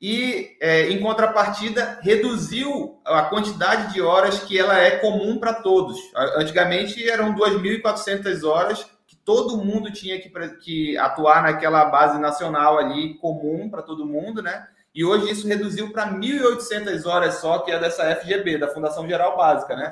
E, 0.00 0.56
é, 0.60 0.90
em 0.90 1.00
contrapartida, 1.00 1.98
reduziu 2.02 3.00
a 3.04 3.22
quantidade 3.22 3.92
de 3.92 4.00
horas 4.00 4.38
que 4.38 4.56
ela 4.56 4.78
é 4.78 4.92
comum 4.98 5.38
para 5.38 5.54
todos. 5.54 5.98
Antigamente 6.36 7.08
eram 7.08 7.34
2.400 7.34 8.44
horas 8.44 8.86
que 9.06 9.16
todo 9.16 9.56
mundo 9.56 9.90
tinha 9.92 10.20
que, 10.20 10.30
que 10.60 10.96
atuar 10.98 11.42
naquela 11.42 11.84
base 11.86 12.18
nacional 12.20 12.78
ali, 12.78 13.14
comum 13.14 13.68
para 13.68 13.82
todo 13.82 14.06
mundo, 14.06 14.40
né? 14.40 14.68
E 14.94 15.04
hoje 15.04 15.30
isso 15.32 15.48
reduziu 15.48 15.92
para 15.92 16.12
1.800 16.12 17.06
horas 17.06 17.34
só, 17.36 17.58
que 17.60 17.70
é 17.70 17.78
dessa 17.78 18.14
FGB, 18.16 18.58
da 18.58 18.68
Fundação 18.68 19.06
Geral 19.08 19.36
Básica, 19.36 19.74
né? 19.74 19.90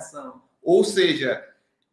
Ou 0.63 0.85
seja, 0.85 1.45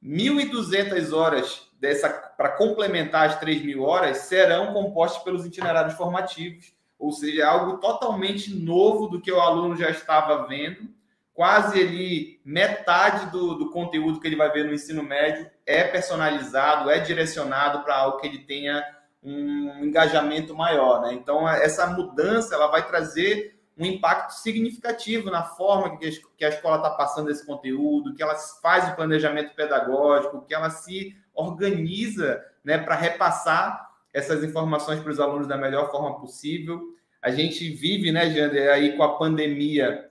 1.200 0.04 1.14
horas 1.16 1.68
dessa 1.80 2.10
para 2.10 2.50
complementar 2.50 3.28
as 3.28 3.40
3.000 3.40 3.82
horas 3.82 4.18
serão 4.18 4.74
compostas 4.74 5.24
pelos 5.24 5.46
itinerários 5.46 5.96
formativos, 5.96 6.73
ou 6.98 7.12
seja, 7.12 7.48
algo 7.48 7.78
totalmente 7.78 8.54
novo 8.54 9.08
do 9.08 9.22
que 9.22 9.32
o 9.32 9.40
aluno 9.40 9.76
já 9.76 9.90
estava 9.90 10.48
vendo. 10.48 10.90
Quase 11.34 11.82
ali 11.82 12.40
metade 12.46 13.32
do, 13.32 13.56
do 13.56 13.72
conteúdo 13.72 14.20
que 14.20 14.28
ele 14.28 14.36
vai 14.36 14.52
ver 14.52 14.66
no 14.66 14.74
ensino 14.74 15.02
médio 15.02 15.50
é 15.66 15.84
personalizado, 15.84 16.90
é 16.90 17.00
direcionado 17.00 17.84
para 17.84 17.98
algo 17.98 18.20
que 18.20 18.28
ele 18.28 18.40
tenha 18.40 18.84
um 19.24 19.84
engajamento 19.84 20.54
maior, 20.56 21.02
né? 21.02 21.14
Então 21.14 21.50
essa 21.50 21.88
mudança 21.88 22.54
ela 22.54 22.68
vai 22.68 22.86
trazer 22.86 23.58
um 23.78 23.86
impacto 23.86 24.32
significativo 24.32 25.32
na 25.32 25.44
forma 25.44 25.98
que 25.98 26.46
a 26.46 26.50
escola 26.50 26.78
está 26.78 26.92
passando 26.92 27.32
esse 27.32 27.46
conteúdo, 27.46 28.14
que 28.14 28.22
ela 28.22 28.36
faz 28.62 28.88
o 28.90 28.96
planejamento 28.96 29.56
pedagógico, 29.56 30.46
que 30.46 30.54
ela 30.54 30.70
se 30.70 31.16
organiza 31.34 32.44
né, 32.64 32.78
para 32.78 32.96
repassar 32.96 33.90
essas 34.14 34.44
informações 34.44 35.00
para 35.00 35.12
os 35.12 35.20
alunos 35.20 35.48
da 35.48 35.58
melhor 35.58 35.90
forma 35.92 36.20
possível. 36.20 36.82
A 37.22 37.32
gente 37.32 37.68
vive, 37.70 38.12
né, 38.12 38.30
Jander, 38.30 38.72
aí 38.72 38.96
com 38.96 39.04
a 39.04 39.18
pandemia, 39.18 40.10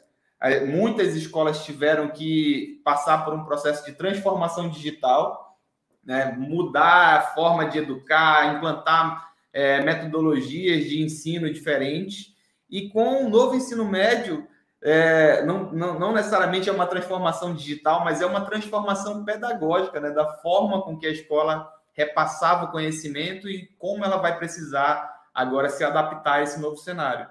muitas 0.66 1.14
escolas 1.14 1.64
tiveram 1.64 2.08
que 2.08 2.80
passar 2.84 3.24
por 3.24 3.32
um 3.32 3.44
processo 3.44 3.84
de 3.84 3.92
transformação 3.92 4.68
digital, 4.68 5.56
né, 6.04 6.34
mudar 6.36 7.16
a 7.16 7.20
forma 7.20 7.66
de 7.66 7.78
educar, 7.78 8.56
implantar 8.56 9.32
é, 9.52 9.80
metodologias 9.82 10.84
de 10.84 11.00
ensino 11.00 11.52
diferentes. 11.52 12.32
E 12.68 12.88
com 12.88 13.24
o 13.24 13.30
novo 13.30 13.54
ensino 13.54 13.84
médio, 13.84 14.48
é, 14.80 15.44
não, 15.44 15.70
não, 15.70 15.98
não, 15.98 16.12
necessariamente 16.12 16.68
é 16.68 16.72
uma 16.72 16.86
transformação 16.86 17.54
digital, 17.54 18.02
mas 18.02 18.20
é 18.20 18.26
uma 18.26 18.40
transformação 18.44 19.24
pedagógica, 19.24 20.00
né, 20.00 20.10
da 20.10 20.26
forma 20.38 20.82
com 20.82 20.98
que 20.98 21.06
a 21.06 21.12
escola 21.12 21.70
repassava 21.92 22.64
o 22.64 22.70
conhecimento 22.70 23.48
e 23.48 23.68
como 23.78 24.04
ela 24.04 24.16
vai 24.16 24.36
precisar 24.36 25.10
agora 25.34 25.68
se 25.68 25.84
adaptar 25.84 26.34
a 26.34 26.42
esse 26.42 26.60
novo 26.60 26.76
cenário. 26.76 27.26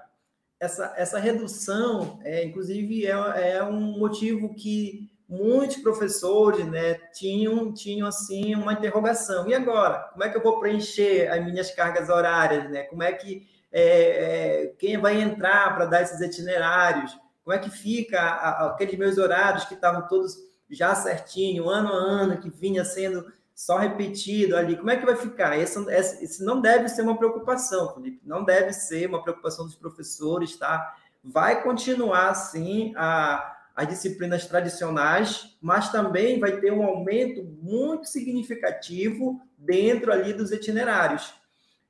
Essa, 0.60 0.94
essa 0.96 1.18
redução, 1.18 2.20
é, 2.22 2.44
inclusive, 2.44 3.06
é, 3.06 3.56
é 3.56 3.64
um 3.64 3.98
motivo 3.98 4.54
que 4.54 5.10
muitos 5.28 5.78
professores 5.78 6.66
né, 6.66 6.94
tinham, 7.12 7.72
tinham 7.72 8.06
assim 8.06 8.54
uma 8.54 8.72
interrogação. 8.72 9.48
E 9.48 9.54
agora? 9.54 10.10
Como 10.12 10.22
é 10.22 10.28
que 10.28 10.36
eu 10.36 10.42
vou 10.42 10.60
preencher 10.60 11.28
as 11.28 11.44
minhas 11.44 11.70
cargas 11.74 12.08
horárias? 12.08 12.70
Né? 12.70 12.84
Como 12.84 13.02
é 13.02 13.12
que 13.12 13.48
é, 13.72 13.82
é, 13.82 14.66
quem 14.78 14.98
vai 14.98 15.20
entrar 15.20 15.74
para 15.74 15.86
dar 15.86 16.02
esses 16.02 16.20
itinerários, 16.20 17.18
como 17.42 17.56
é 17.56 17.58
que 17.58 17.70
fica 17.70 18.20
a, 18.20 18.66
aqueles 18.66 18.98
meus 18.98 19.16
horários 19.16 19.64
que 19.64 19.74
estavam 19.74 20.06
todos 20.06 20.36
já 20.70 20.94
certinho, 20.94 21.68
ano 21.68 21.88
a 21.88 21.96
ano, 21.96 22.40
que 22.40 22.50
vinha 22.50 22.84
sendo 22.84 23.24
só 23.54 23.78
repetido 23.78 24.56
ali, 24.56 24.76
como 24.76 24.90
é 24.90 24.96
que 24.96 25.06
vai 25.06 25.16
ficar? 25.16 25.58
Esse, 25.58 25.78
esse 25.88 26.44
não 26.44 26.60
deve 26.60 26.88
ser 26.88 27.02
uma 27.02 27.16
preocupação, 27.16 27.94
Felipe, 27.94 28.20
não 28.24 28.44
deve 28.44 28.72
ser 28.72 29.08
uma 29.08 29.22
preocupação 29.22 29.64
dos 29.64 29.74
professores, 29.74 30.56
tá? 30.56 30.96
Vai 31.22 31.62
continuar, 31.62 32.34
sim, 32.34 32.92
a, 32.96 33.56
as 33.74 33.88
disciplinas 33.88 34.46
tradicionais, 34.46 35.56
mas 35.60 35.90
também 35.90 36.40
vai 36.40 36.60
ter 36.60 36.72
um 36.72 36.82
aumento 36.82 37.44
muito 37.44 38.06
significativo 38.06 39.40
dentro 39.56 40.12
ali 40.12 40.32
dos 40.32 40.50
itinerários. 40.50 41.32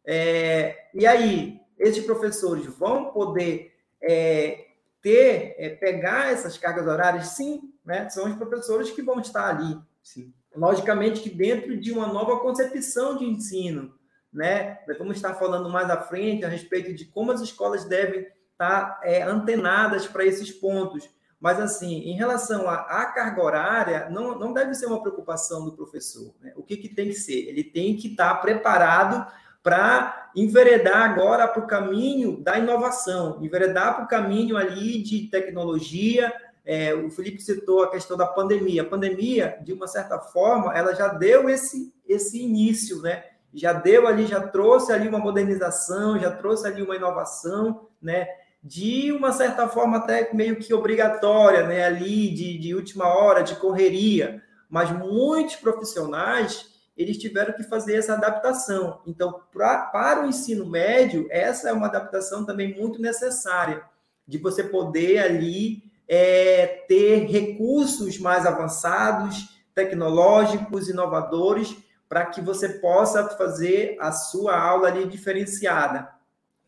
É, 0.04 0.88
e 0.94 1.06
aí, 1.06 1.60
esses 1.78 2.04
professores 2.04 2.66
vão 2.66 3.12
poder 3.12 3.72
é, 4.00 4.66
ter, 5.00 5.54
é, 5.58 5.70
pegar 5.70 6.32
essas 6.32 6.56
cargas 6.58 6.86
horárias? 6.86 7.28
Sim, 7.28 7.72
né? 7.84 8.08
são 8.08 8.28
os 8.28 8.36
professores 8.36 8.90
que 8.90 9.02
vão 9.02 9.20
estar 9.20 9.48
ali. 9.48 9.78
Sim. 10.02 10.32
Logicamente 10.54 11.20
que 11.20 11.30
dentro 11.30 11.76
de 11.76 11.92
uma 11.92 12.06
nova 12.06 12.38
concepção 12.40 13.16
de 13.16 13.24
ensino, 13.24 13.94
né? 14.32 14.78
Vamos 14.98 15.16
estar 15.16 15.34
falando 15.34 15.68
mais 15.68 15.90
à 15.90 16.00
frente 16.00 16.44
a 16.44 16.48
respeito 16.48 16.94
de 16.94 17.04
como 17.04 17.32
as 17.32 17.40
escolas 17.40 17.84
devem 17.84 18.26
estar 18.52 19.00
é, 19.02 19.22
antenadas 19.22 20.06
para 20.06 20.24
esses 20.24 20.50
pontos. 20.50 21.08
Mas, 21.38 21.58
assim, 21.58 22.02
em 22.02 22.14
relação 22.14 22.70
à, 22.70 23.04
carga 23.06 23.42
horária, 23.42 24.08
não, 24.10 24.38
não 24.38 24.52
deve 24.52 24.74
ser 24.74 24.86
uma 24.86 25.00
preocupação 25.02 25.64
do 25.64 25.72
professor. 25.72 26.32
Né? 26.40 26.52
O 26.54 26.62
que, 26.62 26.76
que 26.76 26.88
tem 26.88 27.08
que 27.08 27.14
ser? 27.14 27.48
Ele 27.48 27.64
tem 27.64 27.96
que 27.96 28.08
estar 28.08 28.32
preparado 28.36 29.26
para 29.60 30.30
enveredar 30.36 31.02
agora 31.02 31.48
para 31.48 31.62
o 31.62 31.66
caminho 31.66 32.40
da 32.40 32.58
inovação, 32.58 33.42
enveredar 33.42 33.96
para 33.96 34.04
o 34.04 34.08
caminho 34.08 34.56
ali 34.56 35.02
de 35.02 35.26
tecnologia. 35.28 36.32
É, 36.64 36.94
o 36.94 37.10
Felipe 37.10 37.40
citou 37.40 37.82
a 37.82 37.90
questão 37.90 38.16
da 38.16 38.26
pandemia. 38.26 38.82
A 38.82 38.86
pandemia, 38.86 39.58
de 39.62 39.72
uma 39.72 39.86
certa 39.86 40.18
forma, 40.18 40.76
ela 40.76 40.94
já 40.94 41.08
deu 41.08 41.48
esse, 41.48 41.92
esse 42.06 42.40
início, 42.40 43.00
né? 43.02 43.24
Já 43.52 43.72
deu 43.72 44.06
ali, 44.06 44.26
já 44.26 44.40
trouxe 44.40 44.92
ali 44.92 45.08
uma 45.08 45.18
modernização, 45.18 46.18
já 46.18 46.30
trouxe 46.30 46.66
ali 46.66 46.82
uma 46.82 46.96
inovação, 46.96 47.88
né? 48.00 48.26
De 48.62 49.10
uma 49.12 49.32
certa 49.32 49.68
forma 49.68 49.98
até 49.98 50.32
meio 50.32 50.56
que 50.56 50.72
obrigatória, 50.72 51.66
né? 51.66 51.84
Ali 51.84 52.32
de, 52.32 52.58
de 52.58 52.74
última 52.74 53.08
hora, 53.08 53.42
de 53.42 53.56
correria. 53.56 54.42
Mas 54.70 54.90
muitos 54.90 55.56
profissionais 55.56 56.72
eles 56.96 57.18
tiveram 57.18 57.54
que 57.54 57.62
fazer 57.62 57.96
essa 57.96 58.14
adaptação. 58.14 59.00
Então, 59.06 59.40
pra, 59.50 59.86
para 59.86 60.22
o 60.22 60.28
ensino 60.28 60.66
médio, 60.66 61.26
essa 61.30 61.70
é 61.70 61.72
uma 61.72 61.86
adaptação 61.86 62.44
também 62.44 62.78
muito 62.78 63.00
necessária, 63.00 63.82
de 64.26 64.38
você 64.38 64.62
poder 64.62 65.18
ali 65.18 65.90
é, 66.14 66.84
ter 66.86 67.24
recursos 67.24 68.18
mais 68.18 68.44
avançados, 68.44 69.48
tecnológicos, 69.74 70.90
inovadores, 70.90 71.74
para 72.06 72.26
que 72.26 72.42
você 72.42 72.68
possa 72.68 73.26
fazer 73.30 73.96
a 73.98 74.12
sua 74.12 74.54
aula 74.54 74.88
ali 74.88 75.06
diferenciada. 75.06 76.10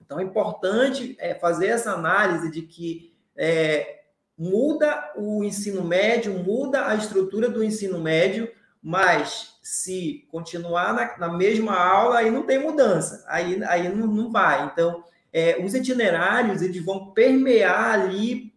Então, 0.00 0.18
é 0.18 0.22
importante 0.22 1.14
é, 1.20 1.34
fazer 1.34 1.66
essa 1.66 1.92
análise 1.92 2.50
de 2.50 2.62
que 2.62 3.12
é, 3.36 4.04
muda 4.38 5.12
o 5.14 5.44
ensino 5.44 5.84
médio, 5.84 6.42
muda 6.42 6.88
a 6.88 6.94
estrutura 6.94 7.46
do 7.46 7.62
ensino 7.62 8.00
médio, 8.00 8.50
mas 8.82 9.58
se 9.62 10.26
continuar 10.32 10.94
na, 10.94 11.18
na, 11.18 11.36
mesma 11.36 11.76
aula, 11.76 12.20
aí 12.20 12.30
não 12.30 12.44
tem 12.44 12.58
mudança, 12.58 13.22
aí, 13.28 13.62
aí 13.64 13.94
não, 13.94 14.06
não 14.06 14.32
vai. 14.32 14.64
Então, 14.72 15.04
é, 15.30 15.62
os 15.62 15.74
itinerários 15.74 16.62
eles 16.62 16.82
vão 16.82 17.12
permear 17.12 18.00
ali 18.00 18.53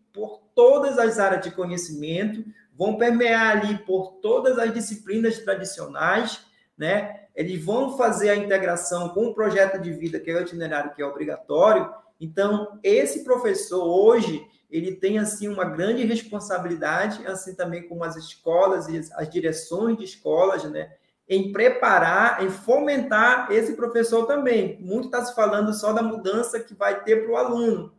todas 0.58 0.98
as 0.98 1.20
áreas 1.20 1.44
de 1.44 1.52
conhecimento, 1.52 2.44
vão 2.76 2.98
permear 2.98 3.58
ali 3.58 3.78
por 3.86 4.14
todas 4.24 4.58
as 4.58 4.74
disciplinas 4.74 5.38
tradicionais, 5.38 6.40
né? 6.76 7.28
Eles 7.36 7.64
vão 7.64 7.96
fazer 7.96 8.32
a 8.32 8.36
integração 8.36 9.10
com 9.10 9.28
o 9.28 9.36
projeto 9.36 9.80
de 9.80 9.94
vida, 9.94 10.20
que 10.20 10.32
é 10.32 10.36
o 10.36 10.42
itinerário 10.42 10.96
que 10.96 11.02
é 11.04 11.06
obrigatório. 11.06 11.88
Então, 12.20 12.80
esse 12.82 13.24
professor 13.24 13.84
hoje, 13.84 14.44
ele 14.68 14.96
tem 14.96 15.20
assim 15.20 15.48
uma 15.48 15.64
grande 15.64 16.04
responsabilidade, 16.04 17.26
assim 17.28 17.54
também 17.54 17.88
como 17.88 18.04
as 18.04 18.16
escolas 18.16 18.88
e 18.88 19.00
as 19.14 19.30
direções 19.30 19.96
de 19.96 20.06
escolas, 20.06 20.64
né, 20.64 20.92
em 21.30 21.52
preparar, 21.52 22.44
em 22.44 22.50
fomentar 22.50 23.52
esse 23.52 23.74
professor 23.74 24.26
também. 24.26 24.80
Muito 24.82 25.06
está 25.06 25.24
se 25.24 25.36
falando 25.36 25.72
só 25.72 25.94
da 25.94 26.02
mudança 26.02 26.60
que 26.60 26.74
vai 26.74 27.04
ter 27.04 27.26
para 27.26 27.32
o 27.32 27.38
aluno, 27.38 27.94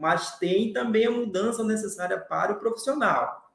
mas 0.00 0.38
tem 0.38 0.72
também 0.72 1.06
a 1.06 1.10
mudança 1.10 1.62
necessária 1.62 2.18
para 2.18 2.52
o 2.52 2.58
profissional. 2.58 3.50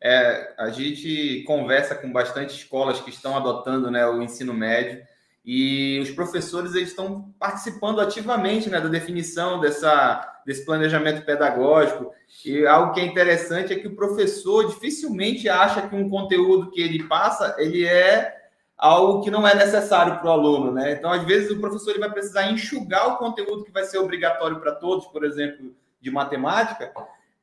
É, 0.00 0.54
a 0.58 0.70
gente 0.70 1.42
conversa 1.46 1.94
com 1.94 2.12
bastante 2.12 2.54
escolas 2.54 3.00
que 3.00 3.10
estão 3.10 3.36
adotando 3.36 3.90
né, 3.90 4.06
o 4.06 4.22
ensino 4.22 4.54
médio 4.54 5.02
e 5.44 5.98
os 6.00 6.10
professores 6.10 6.74
eles 6.74 6.90
estão 6.90 7.34
participando 7.38 8.00
ativamente 8.00 8.68
né, 8.68 8.80
da 8.80 8.88
definição 8.88 9.58
dessa, 9.58 10.40
desse 10.44 10.64
planejamento 10.64 11.24
pedagógico. 11.24 12.12
E 12.44 12.66
algo 12.66 12.92
que 12.92 13.00
é 13.00 13.04
interessante 13.04 13.72
é 13.72 13.78
que 13.78 13.88
o 13.88 13.96
professor 13.96 14.68
dificilmente 14.68 15.48
acha 15.48 15.88
que 15.88 15.96
um 15.96 16.08
conteúdo 16.08 16.70
que 16.70 16.80
ele 16.80 17.04
passa 17.04 17.56
ele 17.58 17.84
é 17.86 18.37
algo 18.78 19.22
que 19.22 19.30
não 19.30 19.46
é 19.46 19.56
necessário 19.56 20.18
para 20.18 20.28
o 20.28 20.30
aluno, 20.30 20.72
né? 20.72 20.92
Então, 20.92 21.10
às 21.10 21.24
vezes, 21.24 21.50
o 21.50 21.60
professor 21.60 21.90
ele 21.90 21.98
vai 21.98 22.12
precisar 22.12 22.48
enxugar 22.50 23.08
o 23.08 23.16
conteúdo 23.16 23.64
que 23.64 23.72
vai 23.72 23.82
ser 23.82 23.98
obrigatório 23.98 24.60
para 24.60 24.72
todos, 24.72 25.06
por 25.06 25.24
exemplo, 25.24 25.74
de 26.00 26.10
matemática, 26.12 26.92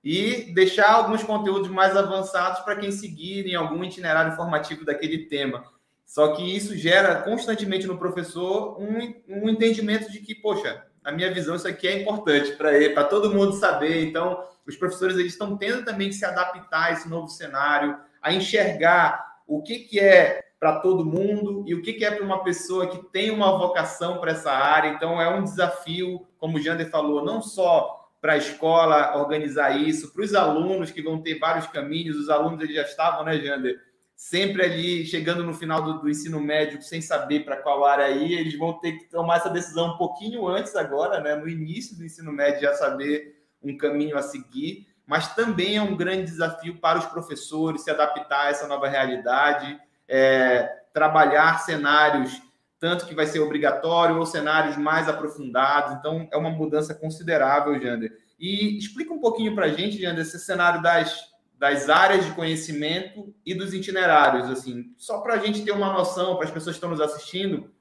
e 0.02 0.54
deixar 0.54 0.90
alguns 0.90 1.24
conteúdos 1.24 1.70
mais 1.70 1.98
avançados 1.98 2.62
para 2.62 2.78
quem 2.78 2.92
seguir 2.92 3.46
em 3.48 3.56
algum 3.56 3.84
itinerário 3.84 4.36
formativo 4.36 4.86
daquele 4.86 5.26
tema. 5.26 5.66
Só 6.06 6.34
que 6.34 6.56
isso 6.56 6.78
gera 6.78 7.16
constantemente 7.24 7.86
no 7.86 7.98
professor 7.98 8.80
um, 8.80 9.14
um 9.28 9.50
entendimento 9.50 10.10
de 10.10 10.20
que, 10.20 10.36
poxa, 10.36 10.86
na 11.04 11.12
minha 11.12 11.34
visão, 11.34 11.56
isso 11.56 11.68
aqui 11.68 11.88
é 11.88 12.02
importante 12.02 12.54
para 12.54 13.04
todo 13.04 13.34
mundo 13.34 13.54
saber. 13.54 14.06
Então, 14.06 14.42
os 14.66 14.78
professores 14.78 15.18
eles 15.18 15.34
estão 15.34 15.58
tendo 15.58 15.84
também 15.84 16.10
que 16.10 16.16
se 16.16 16.24
adaptar 16.24 16.86
a 16.86 16.92
esse 16.94 17.10
novo 17.10 17.28
cenário, 17.28 17.98
a 18.22 18.32
enxergar 18.32 19.36
o 19.48 19.62
que, 19.62 19.80
que 19.80 20.00
é 20.00 20.45
para 20.60 20.80
todo 20.80 21.06
mundo 21.06 21.64
e 21.68 21.74
o 21.74 21.82
que, 21.82 22.04
é 22.04 22.12
para 22.12 22.24
uma 22.24 22.44
pessoa 22.44 22.88
que 22.88 22.98
tem 23.12 23.30
uma 23.30 23.58
vocação 23.58 24.20
para 24.20 24.32
essa 24.32 24.52
área. 24.52 24.90
Então, 24.90 25.22
é 25.22 25.30
um 25.30 25.44
desafio, 25.44 26.26
como 26.38 26.58
o 26.58 26.62
Jander 26.62 26.90
falou, 26.90 27.24
não 27.24 27.42
só 27.42 28.06
para 28.26 28.34
a 28.34 28.38
escola 28.38 29.18
organizar 29.18 29.80
isso, 29.80 30.12
para 30.12 30.24
os 30.24 30.34
alunos 30.34 30.90
que 30.90 31.02
vão 31.02 31.22
ter 31.22 31.38
vários 31.38 31.68
caminhos. 31.68 32.18
Os 32.18 32.30
alunos 32.30 32.60
eles 32.62 32.76
já 32.76 32.82
estavam, 32.82 33.24
né, 33.24 33.38
Jander? 33.38 33.80
Sempre 34.16 34.64
ali 34.64 35.06
chegando 35.06 35.44
no 35.44 35.54
final 35.54 35.84
do, 35.84 36.00
do 36.00 36.10
ensino 36.10 36.40
médio 36.40 36.82
sem 36.82 37.02
saber 37.02 37.46
para 37.46 37.58
qual 37.58 37.86
área 37.86 38.10
ir, 38.10 38.34
eles 38.34 38.58
vão 38.58 38.74
ter 38.80 38.94
que 38.94 39.06
tomar 39.12 39.38
essa 39.38 39.50
decisão 39.50 39.94
um 39.94 39.98
pouquinho 39.98 40.48
antes 40.48 40.76
agora, 40.76 41.20
né? 41.20 41.36
No 41.36 41.48
início 41.48 41.96
do 41.98 42.04
ensino 42.04 42.32
médio 42.32 42.62
já 42.62 42.74
saber 42.74 43.46
um 43.62 43.78
caminho 43.78 44.18
a 44.18 44.22
seguir, 44.22 44.88
mas 45.06 45.36
também 45.36 45.76
é 45.76 45.82
um 45.82 45.96
grande 45.96 46.24
desafio 46.24 46.80
para 46.80 46.98
os 46.98 47.06
professores 47.06 47.84
se 47.84 47.92
adaptar 47.92 48.48
a 48.48 48.50
essa 48.50 48.68
nova 48.68 48.88
realidade 48.88 49.80
é, 50.08 50.70
trabalhar 50.94 51.60
cenários 51.60 52.42
tanto 52.80 53.08
que 53.08 53.16
vai 53.16 53.26
ser 53.26 53.40
obrigatório 53.40 54.18
ou 54.18 54.26
cenários 54.26 54.78
mais 54.78 55.08
aprofundados. 55.08 55.94
Então, 55.94 56.28
é 56.32 56.38
uma 56.38 56.50
mudança 56.50 56.94
considerável, 56.94 57.80
Jander. 57.82 58.16
E 58.40 58.78
explica 58.78 59.14
um 59.14 59.20
pouquinho 59.20 59.56
para 59.56 59.66
a 59.66 59.70
gente, 59.70 60.00
Jander, 60.00 60.22
esse 60.22 60.38
cenário 60.40 60.82
das, 60.82 61.34
das 61.58 61.90
áreas 61.90 62.26
de 62.26 62.32
conhecimento 62.34 63.34
e 63.46 63.56
dos 63.56 63.74
itinerários, 63.74 64.50
assim, 64.52 64.94
só 64.98 65.20
para 65.22 65.36
a 65.36 65.38
gente 65.38 65.64
ter 65.64 65.72
uma 65.72 65.94
noção, 65.94 66.36
para 66.36 66.46
as 66.46 66.52
pessoas 66.52 66.76
que 66.76 66.78
estão 66.78 66.90
nos 66.90 67.02
assistindo, 67.02 67.72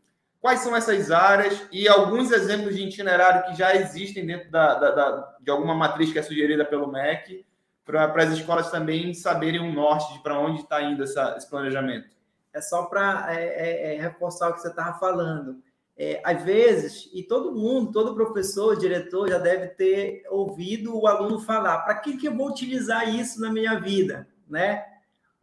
quais 0.41 0.61
são 0.61 0.77
essas 0.77 1.11
áreas 1.11 1.67
e 1.73 1.89
alguns 1.89 2.31
exemplos 2.31 2.77
de 2.77 2.85
itinerário 2.85 3.45
que 3.51 3.59
já 3.59 3.75
existem 3.75 4.25
dentro 4.25 4.51
da, 4.51 4.75
da, 4.75 4.91
da 4.91 5.37
de 5.41 5.51
alguma 5.51 5.75
matriz 5.75 6.13
que 6.13 6.19
é 6.19 6.23
sugerida 6.23 6.65
pelo 6.65 6.91
MEC, 6.91 7.45
para 7.85 8.23
as 8.23 8.33
escolas 8.33 8.71
também 8.71 9.13
saberem 9.13 9.61
um 9.61 9.73
norte 9.73 10.15
de 10.15 10.23
para 10.23 10.39
onde 10.39 10.61
está 10.61 10.83
indo 10.83 11.03
essa, 11.03 11.35
esse 11.37 11.51
planejamento 11.51 12.14
é 12.55 12.61
só 12.61 12.85
para 12.85 13.27
é, 13.37 13.45
é, 13.45 13.95
é, 13.95 14.01
reforçar 14.01 14.49
o 14.49 14.55
que 14.55 14.61
você 14.61 14.69
estava 14.69 14.99
falando. 14.99 15.61
É, 15.97 16.21
às 16.25 16.43
vezes, 16.43 17.11
e 17.13 17.23
todo 17.23 17.55
mundo, 17.55 17.93
todo 17.93 18.15
professor, 18.15 18.77
diretor 18.77 19.29
já 19.29 19.39
deve 19.39 19.69
ter 19.69 20.25
ouvido 20.31 20.97
o 20.97 21.07
aluno 21.07 21.41
falar: 21.41 21.79
para 21.79 21.97
que, 21.97 22.17
que 22.17 22.27
eu 22.27 22.37
vou 22.37 22.49
utilizar 22.49 23.13
isso 23.13 23.41
na 23.41 23.53
minha 23.53 23.79
vida? 23.79 24.29
Né? 24.49 24.85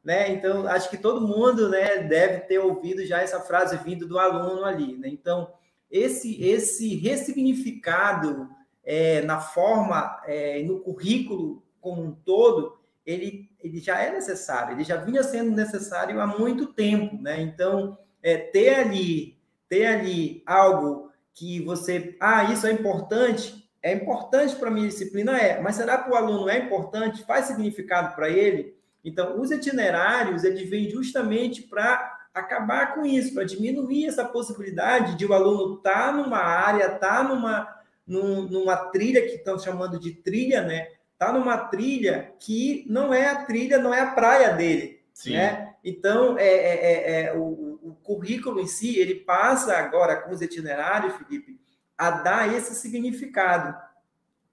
Né? 0.04 0.32
Então, 0.32 0.66
acho 0.68 0.90
que 0.90 0.98
todo 0.98 1.28
mundo 1.28 1.70
né, 1.70 2.00
deve 2.00 2.40
ter 2.42 2.60
ouvido 2.60 3.06
já 3.06 3.22
essa 3.22 3.40
frase 3.40 3.78
vindo 3.78 4.08
do 4.08 4.18
aluno 4.18 4.66
ali. 4.66 4.98
Né? 4.98 5.10
Então, 5.10 5.54
esse, 5.90 6.42
esse 6.44 6.96
ressignificado 6.96 8.50
é, 8.84 9.22
na 9.22 9.40
forma, 9.40 10.20
é, 10.26 10.64
no 10.64 10.80
currículo 10.80 11.62
como 11.80 12.02
um 12.04 12.12
todo, 12.12 12.81
ele, 13.06 13.50
ele 13.60 13.80
já 13.80 14.00
é 14.00 14.12
necessário, 14.12 14.76
ele 14.76 14.84
já 14.84 14.98
vinha 14.98 15.24
sendo 15.24 15.52
necessário 15.52 16.20
há 16.20 16.28
muito 16.28 16.68
tempo, 16.68 17.22
né? 17.22 17.42
Então, 17.42 17.98
é, 18.22 18.38
ter 18.38 18.76
ali, 18.76 19.38
ter 19.68 19.86
ali 19.88 20.44
algo 20.46 21.12
que 21.34 21.62
você, 21.62 22.16
ah, 22.20 22.46
isso 22.46 22.68
é 22.68 22.72
importante, 22.72 23.70
é 23.82 23.94
importante 23.94 24.56
para 24.56 24.70
a 24.70 24.72
minha 24.72 24.88
disciplina, 24.88 25.38
é, 25.38 25.60
mas 25.60 25.76
será 25.76 25.98
que 25.98 26.10
o 26.10 26.16
aluno 26.16 26.50
é 26.50 26.60
importante? 26.60 27.26
Faz 27.26 27.46
significado 27.46 28.16
para 28.16 28.30
ele? 28.30 28.76
Então, 29.04 29.40
os 29.42 29.50
itinerários, 29.50 30.44
eles 30.44 30.70
vêm 30.70 30.90
justamente 30.90 31.64
para 31.64 32.20
acabar 32.34 32.94
com 32.94 33.06
isso, 33.06 33.34
para 33.34 33.44
diminuir 33.44 34.06
essa 34.06 34.24
possibilidade 34.24 35.18
de 35.18 35.26
o 35.26 35.34
aluno 35.34 35.78
estar 35.78 36.08
tá 36.08 36.12
numa 36.12 36.38
área, 36.38 36.86
estar 36.86 37.00
tá 37.00 37.24
numa, 37.24 37.68
numa 38.06 38.76
trilha 38.92 39.22
que 39.22 39.36
estão 39.36 39.58
chamando 39.58 40.00
de 40.00 40.14
trilha, 40.14 40.62
né? 40.62 40.88
Está 41.22 41.32
numa 41.32 41.56
trilha 41.56 42.34
que 42.40 42.84
não 42.90 43.14
é 43.14 43.28
a 43.28 43.46
trilha, 43.46 43.78
não 43.78 43.94
é 43.94 44.02
a 44.02 44.10
praia 44.10 44.54
dele. 44.54 45.04
Sim. 45.14 45.34
Né? 45.34 45.76
Então, 45.84 46.36
é, 46.36 46.48
é, 46.48 46.74
é, 46.74 47.22
é 47.26 47.34
o, 47.38 47.80
o, 47.84 47.98
currículo 48.02 48.60
em 48.60 48.66
si, 48.66 48.98
ele 48.98 49.16
passa 49.16 49.78
agora 49.78 50.16
com 50.16 50.32
os 50.32 50.42
itinerários, 50.42 51.14
Felipe, 51.16 51.60
a 51.96 52.10
dar 52.10 52.52
esse 52.52 52.74
significado. 52.74 53.78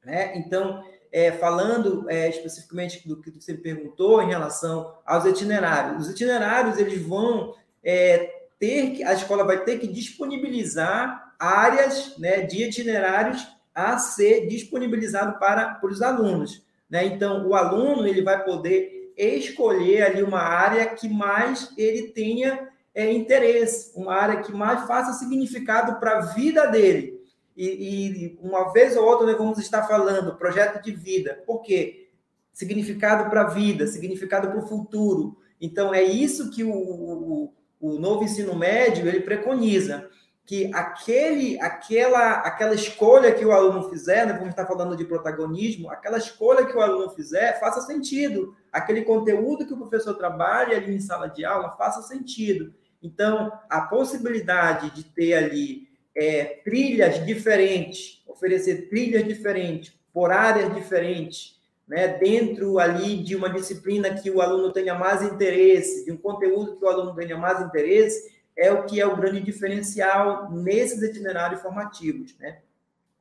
Né? 0.04 0.36
Então, 0.36 0.84
é, 1.10 1.32
falando 1.32 2.04
é, 2.10 2.28
especificamente 2.28 3.08
do 3.08 3.18
que 3.18 3.30
você 3.30 3.54
perguntou 3.54 4.22
em 4.22 4.28
relação 4.28 4.94
aos 5.06 5.24
itinerários, 5.24 6.06
os 6.06 6.12
itinerários 6.12 6.76
eles 6.76 7.00
vão 7.00 7.54
é, 7.82 8.42
ter 8.58 8.90
que, 8.90 9.04
a 9.04 9.14
escola 9.14 9.42
vai 9.42 9.64
ter 9.64 9.78
que 9.78 9.86
disponibilizar 9.86 11.32
áreas 11.38 12.18
né, 12.18 12.42
de 12.42 12.64
itinerários 12.64 13.57
a 13.78 13.96
ser 13.96 14.48
disponibilizado 14.48 15.38
para, 15.38 15.74
para 15.74 15.88
os 15.88 16.02
alunos. 16.02 16.64
Né? 16.90 17.04
Então, 17.06 17.46
o 17.46 17.54
aluno 17.54 18.08
ele 18.08 18.22
vai 18.22 18.42
poder 18.44 19.12
escolher 19.16 20.02
ali 20.02 20.22
uma 20.22 20.40
área 20.40 20.86
que 20.86 21.08
mais 21.08 21.72
ele 21.76 22.08
tenha 22.08 22.68
é, 22.92 23.12
interesse, 23.12 23.92
uma 23.94 24.14
área 24.14 24.42
que 24.42 24.50
mais 24.50 24.84
faça 24.88 25.12
significado 25.12 26.00
para 26.00 26.18
a 26.18 26.20
vida 26.34 26.66
dele. 26.66 27.20
E, 27.56 27.66
e, 27.66 28.38
uma 28.42 28.72
vez 28.72 28.96
ou 28.96 29.04
outra, 29.04 29.26
né, 29.26 29.34
vamos 29.34 29.58
estar 29.58 29.86
falando, 29.86 30.36
projeto 30.36 30.82
de 30.82 30.90
vida. 30.90 31.40
Por 31.46 31.62
quê? 31.62 32.08
Significado 32.52 33.30
para 33.30 33.42
a 33.42 33.48
vida, 33.48 33.86
significado 33.86 34.48
para 34.48 34.58
o 34.58 34.66
futuro. 34.66 35.36
Então, 35.60 35.94
é 35.94 36.02
isso 36.02 36.50
que 36.50 36.64
o, 36.64 36.72
o, 36.72 37.54
o 37.80 37.98
novo 38.00 38.24
ensino 38.24 38.56
médio 38.56 39.06
ele 39.06 39.20
preconiza 39.20 40.08
que 40.48 40.70
aquele, 40.72 41.60
aquela, 41.60 42.36
aquela 42.36 42.74
escolha 42.74 43.34
que 43.34 43.44
o 43.44 43.52
aluno 43.52 43.90
fizer, 43.90 44.26
né, 44.26 44.32
vamos 44.32 44.48
estar 44.48 44.64
falando 44.64 44.96
de 44.96 45.04
protagonismo, 45.04 45.90
aquela 45.90 46.16
escolha 46.16 46.64
que 46.64 46.74
o 46.74 46.80
aluno 46.80 47.10
fizer 47.10 47.60
faça 47.60 47.82
sentido. 47.82 48.56
Aquele 48.72 49.02
conteúdo 49.02 49.66
que 49.66 49.74
o 49.74 49.76
professor 49.76 50.14
trabalha 50.14 50.78
ali 50.78 50.96
em 50.96 51.00
sala 51.00 51.28
de 51.28 51.44
aula 51.44 51.76
faça 51.76 52.00
sentido. 52.00 52.72
Então, 53.02 53.52
a 53.68 53.82
possibilidade 53.82 54.90
de 54.92 55.04
ter 55.04 55.34
ali 55.34 55.86
é, 56.16 56.62
trilhas 56.64 57.26
diferentes, 57.26 58.22
oferecer 58.26 58.88
trilhas 58.88 59.24
diferentes, 59.28 59.92
por 60.14 60.32
áreas 60.32 60.74
diferentes, 60.74 61.60
né, 61.86 62.08
dentro 62.08 62.78
ali 62.78 63.22
de 63.22 63.36
uma 63.36 63.50
disciplina 63.50 64.14
que 64.14 64.30
o 64.30 64.40
aluno 64.40 64.72
tenha 64.72 64.94
mais 64.94 65.22
interesse, 65.22 66.06
de 66.06 66.12
um 66.12 66.16
conteúdo 66.16 66.76
que 66.76 66.84
o 66.86 66.88
aluno 66.88 67.14
tenha 67.14 67.36
mais 67.36 67.60
interesse, 67.60 68.37
é 68.58 68.72
o 68.72 68.84
que 68.84 69.00
é 69.00 69.06
o 69.06 69.16
grande 69.16 69.40
diferencial 69.40 70.50
nesses 70.50 71.00
itinerários 71.00 71.62
formativos, 71.62 72.36
né? 72.38 72.58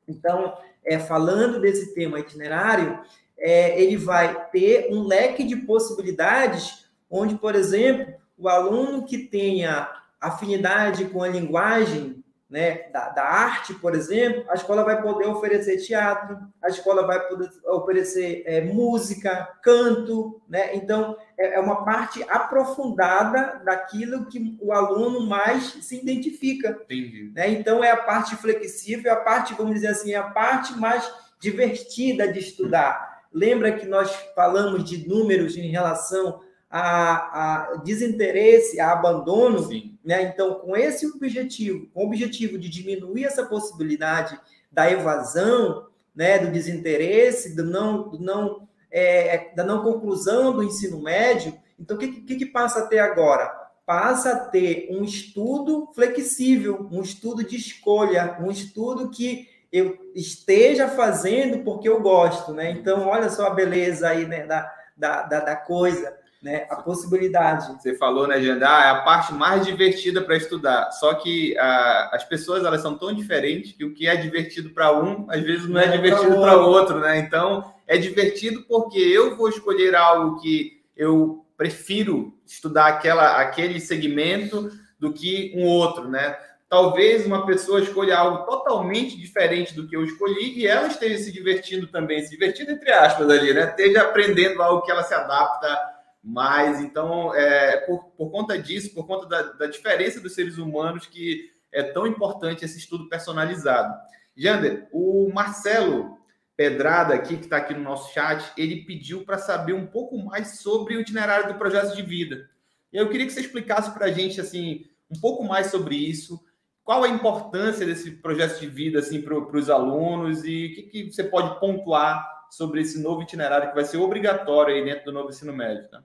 Então, 0.07 0.57
é, 0.83 0.97
falando 0.97 1.61
desse 1.61 1.93
tema 1.93 2.19
itinerário, 2.19 2.99
é, 3.37 3.79
ele 3.79 3.97
vai 3.97 4.49
ter 4.49 4.87
um 4.91 5.03
leque 5.03 5.43
de 5.43 5.55
possibilidades, 5.57 6.89
onde, 7.09 7.35
por 7.35 7.55
exemplo, 7.55 8.15
o 8.37 8.49
aluno 8.49 9.05
que 9.05 9.17
tenha 9.17 9.87
afinidade 10.19 11.05
com 11.05 11.21
a 11.21 11.27
linguagem 11.27 12.23
né, 12.49 12.89
da, 12.93 13.09
da, 13.09 13.23
arte, 13.23 13.73
por 13.73 13.93
exemplo, 13.93 14.45
a 14.49 14.53
escola 14.53 14.83
vai 14.83 15.01
poder 15.01 15.27
oferecer 15.27 15.77
teatro, 15.77 16.39
a 16.63 16.69
escola 16.69 17.05
vai 17.05 17.27
poder 17.27 17.49
oferecer 17.65 18.43
é, 18.45 18.61
música, 18.61 19.49
canto, 19.61 20.41
né? 20.47 20.73
Então, 20.73 21.17
é, 21.37 21.55
é, 21.55 21.59
uma 21.59 21.83
parte 21.83 22.23
aprofundada 22.29 23.61
daquilo 23.65 24.27
que 24.27 24.57
o 24.61 24.71
aluno 24.71 25.27
mais 25.27 25.77
se 25.81 25.97
identifica. 25.97 26.79
Entendi. 26.85 27.31
Né? 27.35 27.49
Então, 27.49 27.83
é 27.83 27.91
a 27.91 27.97
parte 27.97 28.35
flexível, 28.37 29.11
a 29.11 29.17
parte, 29.17 29.53
vamos 29.53 29.73
dizer 29.73 29.87
assim, 29.87 30.13
é 30.13 30.17
a 30.17 30.29
parte 30.29 30.73
mais 30.77 31.11
divertida 31.41 32.31
de 32.31 32.39
estudar. 32.39 33.23
Lembra 33.33 33.73
que 33.73 33.85
nós 33.85 34.09
falamos 34.33 34.85
de 34.85 35.05
números 35.05 35.57
em 35.57 35.69
relação 35.69 36.39
a, 36.69 37.73
a 37.73 37.75
desinteresse, 37.77 38.79
a 38.79 38.91
abandono, 38.91 39.59
Sim. 39.63 39.96
Né? 40.07 40.21
Então, 40.23 40.55
com 40.55 40.77
esse 40.77 41.05
objetivo, 41.05 41.85
com 41.93 42.03
o 42.03 42.07
objetivo 42.07 42.57
de 42.57 42.69
diminuir 42.69 43.25
essa 43.25 43.45
possibilidade 43.45 44.39
da 44.71 44.89
evasão, 44.89 45.87
né, 46.15 46.39
do 46.39 46.49
desinteresse, 46.49 47.53
do 47.53 47.65
não, 47.65 48.07
do 48.07 48.17
não, 48.17 48.69
é, 48.89 49.35
é 49.35 49.53
da 49.53 49.65
não 49.65 49.83
conclusão 49.83 50.53
do 50.53 50.63
ensino 50.63 51.01
médio, 51.01 51.53
então 51.77 51.97
o 51.97 51.99
que, 51.99 52.21
que, 52.21 52.37
que 52.37 52.45
passa 52.45 52.79
a 52.79 52.87
ter 52.87 52.99
agora? 52.99 53.47
Passa 53.85 54.31
a 54.31 54.39
ter 54.39 54.87
um 54.91 55.03
estudo 55.03 55.91
flexível, 55.93 56.87
um 56.89 57.01
estudo 57.01 57.43
de 57.43 57.57
escolha, 57.57 58.37
um 58.39 58.49
estudo 58.49 59.09
que 59.09 59.49
eu 59.73 59.97
esteja 60.15 60.87
fazendo 60.87 61.65
porque 61.65 61.89
eu 61.89 62.01
gosto, 62.01 62.53
né? 62.53 62.71
Então, 62.71 63.05
olha 63.05 63.29
só 63.29 63.47
a 63.47 63.53
beleza 63.53 64.07
aí 64.07 64.25
né, 64.25 64.45
da, 64.45 64.73
da, 64.95 65.23
da, 65.23 65.39
da 65.41 65.55
coisa 65.57 66.16
né? 66.41 66.67
A 66.69 66.75
possibilidade. 66.77 67.81
Você 67.81 67.95
falou, 67.95 68.27
né, 68.27 68.41
Janda? 68.41 68.67
Ah, 68.67 68.85
é 68.85 68.89
a 68.89 69.01
parte 69.01 69.33
mais 69.33 69.65
divertida 69.65 70.21
para 70.21 70.37
estudar. 70.37 70.91
Só 70.91 71.13
que 71.15 71.57
ah, 71.57 72.09
as 72.13 72.23
pessoas 72.23 72.63
elas 72.63 72.81
são 72.81 72.97
tão 72.97 73.13
diferentes 73.13 73.71
que 73.71 73.83
o 73.83 73.93
que 73.93 74.07
é 74.07 74.15
divertido 74.15 74.69
para 74.69 74.91
um, 74.97 75.25
às 75.29 75.41
vezes 75.41 75.67
não 75.67 75.79
é, 75.79 75.85
é 75.85 75.97
divertido 75.97 76.39
para 76.39 76.57
o 76.57 76.67
outro, 76.67 76.99
né? 76.99 77.17
Então 77.19 77.73
é 77.87 77.97
divertido 77.97 78.63
porque 78.67 78.99
eu 78.99 79.35
vou 79.35 79.49
escolher 79.49 79.95
algo 79.95 80.39
que 80.39 80.81
eu 80.95 81.45
prefiro 81.57 82.33
estudar 82.45 82.87
aquela, 82.87 83.41
aquele 83.41 83.79
segmento 83.79 84.69
do 84.99 85.11
que 85.11 85.53
um 85.55 85.65
outro, 85.65 86.07
né? 86.07 86.37
Talvez 86.69 87.25
uma 87.25 87.45
pessoa 87.45 87.81
escolha 87.81 88.17
algo 88.17 88.45
totalmente 88.45 89.17
diferente 89.17 89.73
do 89.73 89.87
que 89.87 89.95
eu 89.95 90.03
escolhi 90.03 90.59
e 90.59 90.67
ela 90.67 90.87
esteja 90.87 91.17
se 91.17 91.31
divertindo 91.31 91.87
também, 91.87 92.21
se 92.21 92.29
divertindo 92.29 92.71
entre 92.71 92.91
aspas 92.91 93.29
ali, 93.29 93.53
né? 93.53 93.69
Esteja 93.69 94.01
aprendendo 94.01 94.61
algo 94.61 94.81
que 94.81 94.91
ela 94.91 95.03
se 95.03 95.13
adapta 95.13 95.96
mais. 96.27 96.81
Então, 96.81 97.33
é, 97.33 97.77
por, 97.77 98.05
por 98.17 98.29
conta 98.29 98.57
disso, 98.57 98.93
por 98.93 99.07
conta 99.07 99.27
da, 99.27 99.41
da 99.53 99.67
diferença 99.67 100.19
dos 100.19 100.33
seres 100.33 100.57
humanos, 100.57 101.07
que 101.07 101.49
é 101.71 101.83
tão 101.83 102.05
importante 102.05 102.65
esse 102.65 102.77
estudo 102.77 103.07
personalizado. 103.07 103.95
Jander, 104.35 104.87
o 104.91 105.31
Marcelo 105.33 106.17
Pedrada 106.55 107.13
aqui, 107.13 107.37
que 107.37 107.43
está 107.43 107.57
aqui 107.57 107.73
no 107.73 107.81
nosso 107.81 108.13
chat, 108.13 108.51
ele 108.57 108.83
pediu 108.83 109.23
para 109.23 109.37
saber 109.37 109.73
um 109.73 109.85
pouco 109.85 110.17
mais 110.17 110.59
sobre 110.59 110.97
o 110.97 111.01
itinerário 111.01 111.47
do 111.47 111.57
projeto 111.57 111.95
de 111.95 112.01
vida. 112.01 112.49
E 112.91 112.97
eu 112.97 113.09
queria 113.09 113.25
que 113.25 113.31
você 113.31 113.41
explicasse 113.41 113.91
para 113.91 114.07
a 114.07 114.11
gente 114.11 114.41
assim 114.41 114.85
um 115.09 115.19
pouco 115.19 115.43
mais 115.43 115.67
sobre 115.67 115.95
isso, 115.95 116.43
qual 116.83 117.03
a 117.03 117.09
importância 117.09 117.85
desse 117.85 118.11
projeto 118.11 118.59
de 118.59 118.67
vida 118.67 118.99
assim, 118.99 119.21
para 119.21 119.37
os 119.37 119.69
alunos 119.69 120.43
e 120.43 120.67
o 120.67 120.75
que, 120.75 120.83
que, 120.83 121.11
você 121.11 121.23
pode 121.23 121.59
pontuar 121.59 122.27
sobre 122.49 122.81
esse 122.81 123.01
novo 123.01 123.21
itinerário 123.21 123.69
que 123.69 123.75
vai 123.75 123.85
ser 123.85 123.97
obrigatório 123.97 124.75
aí 124.75 124.83
dentro 124.83 125.05
do 125.05 125.11
novo 125.11 125.29
ensino 125.29 125.53
médio? 125.53 125.87
Tá? 125.89 126.03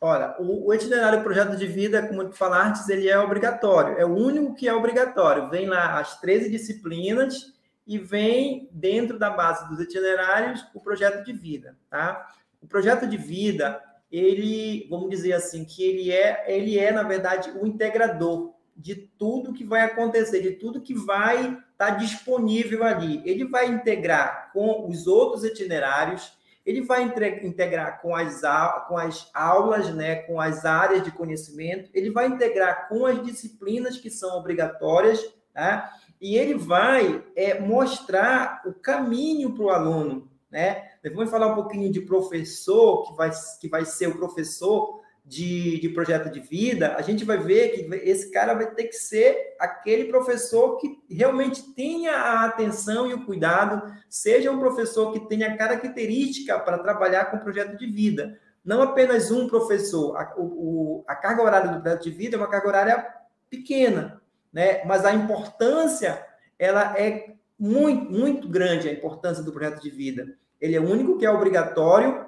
Olha, 0.00 0.36
o, 0.38 0.68
o 0.68 0.74
itinerário 0.74 1.24
projeto 1.24 1.56
de 1.56 1.66
vida, 1.66 2.06
como 2.06 2.28
tu 2.28 2.36
falaste, 2.36 2.88
ele 2.88 3.08
é 3.08 3.18
obrigatório. 3.18 3.98
É 3.98 4.04
o 4.04 4.14
único 4.14 4.54
que 4.54 4.68
é 4.68 4.74
obrigatório. 4.74 5.50
Vem 5.50 5.66
lá 5.66 5.98
as 5.98 6.20
13 6.20 6.50
disciplinas 6.50 7.52
e 7.86 7.98
vem 7.98 8.68
dentro 8.70 9.18
da 9.18 9.30
base 9.30 9.68
dos 9.68 9.80
itinerários 9.80 10.64
o 10.74 10.80
projeto 10.80 11.24
de 11.24 11.32
vida, 11.32 11.76
tá? 11.88 12.28
O 12.60 12.66
projeto 12.66 13.06
de 13.06 13.16
vida, 13.16 13.82
ele, 14.12 14.86
vamos 14.90 15.08
dizer 15.10 15.32
assim, 15.32 15.64
que 15.64 15.82
ele 15.82 16.12
é, 16.12 16.44
ele 16.46 16.78
é 16.78 16.92
na 16.92 17.02
verdade 17.02 17.50
o 17.50 17.66
integrador 17.66 18.52
de 18.76 18.94
tudo 18.94 19.52
que 19.52 19.64
vai 19.64 19.80
acontecer, 19.80 20.40
de 20.40 20.52
tudo 20.52 20.80
que 20.80 20.94
vai 20.94 21.46
estar 21.46 21.62
tá 21.76 21.90
disponível 21.90 22.84
ali. 22.84 23.20
Ele 23.24 23.44
vai 23.48 23.66
integrar 23.66 24.52
com 24.52 24.86
os 24.88 25.08
outros 25.08 25.42
itinerários, 25.42 26.37
ele 26.68 26.82
vai 26.82 27.02
integrar 27.42 28.02
com 28.02 28.14
as, 28.14 28.42
com 28.86 28.98
as 28.98 29.30
aulas, 29.32 29.88
né, 29.94 30.16
com 30.16 30.38
as 30.38 30.66
áreas 30.66 31.02
de 31.02 31.10
conhecimento, 31.10 31.88
ele 31.94 32.10
vai 32.10 32.26
integrar 32.26 32.90
com 32.90 33.06
as 33.06 33.24
disciplinas 33.24 33.96
que 33.96 34.10
são 34.10 34.36
obrigatórias, 34.36 35.18
tá? 35.54 35.90
e 36.20 36.36
ele 36.36 36.52
vai 36.52 37.24
é, 37.34 37.58
mostrar 37.58 38.60
o 38.66 38.74
caminho 38.74 39.54
para 39.54 39.64
o 39.64 39.70
aluno. 39.70 40.30
Né? 40.50 40.90
Vamos 41.14 41.30
falar 41.30 41.46
um 41.46 41.54
pouquinho 41.54 41.90
de 41.90 42.02
professor, 42.02 43.08
que 43.08 43.16
vai, 43.16 43.30
que 43.62 43.68
vai 43.68 43.86
ser 43.86 44.08
o 44.08 44.18
professor 44.18 44.97
de, 45.28 45.78
de 45.78 45.90
projeto 45.90 46.30
de 46.30 46.40
vida, 46.40 46.94
a 46.96 47.02
gente 47.02 47.22
vai 47.22 47.36
ver 47.36 47.68
que 47.68 47.94
esse 47.96 48.30
cara 48.30 48.54
vai 48.54 48.70
ter 48.70 48.84
que 48.84 48.94
ser 48.94 49.54
aquele 49.60 50.06
professor 50.06 50.78
que 50.78 50.98
realmente 51.10 51.74
tenha 51.74 52.12
a 52.12 52.46
atenção 52.46 53.06
e 53.06 53.12
o 53.12 53.26
cuidado, 53.26 53.82
seja 54.08 54.50
um 54.50 54.58
professor 54.58 55.12
que 55.12 55.28
tenha 55.28 55.54
característica 55.54 56.58
para 56.58 56.78
trabalhar 56.78 57.26
com 57.26 57.38
projeto 57.38 57.76
de 57.76 57.86
vida. 57.86 58.38
Não 58.64 58.80
apenas 58.80 59.30
um 59.30 59.46
professor. 59.46 60.16
A, 60.16 60.34
o, 60.38 61.04
a 61.06 61.14
carga 61.14 61.42
horária 61.42 61.70
do 61.72 61.82
projeto 61.82 62.04
de 62.04 62.10
vida 62.10 62.36
é 62.36 62.38
uma 62.38 62.48
carga 62.48 62.68
horária 62.68 63.06
pequena, 63.50 64.22
né? 64.50 64.82
mas 64.86 65.04
a 65.04 65.12
importância 65.12 66.24
ela 66.58 66.98
é 66.98 67.34
muito, 67.58 68.10
muito 68.10 68.48
grande, 68.48 68.88
a 68.88 68.92
importância 68.92 69.42
do 69.42 69.52
projeto 69.52 69.82
de 69.82 69.90
vida. 69.90 70.34
Ele 70.58 70.74
é 70.74 70.80
o 70.80 70.88
único 70.88 71.18
que 71.18 71.26
é 71.26 71.30
obrigatório 71.30 72.27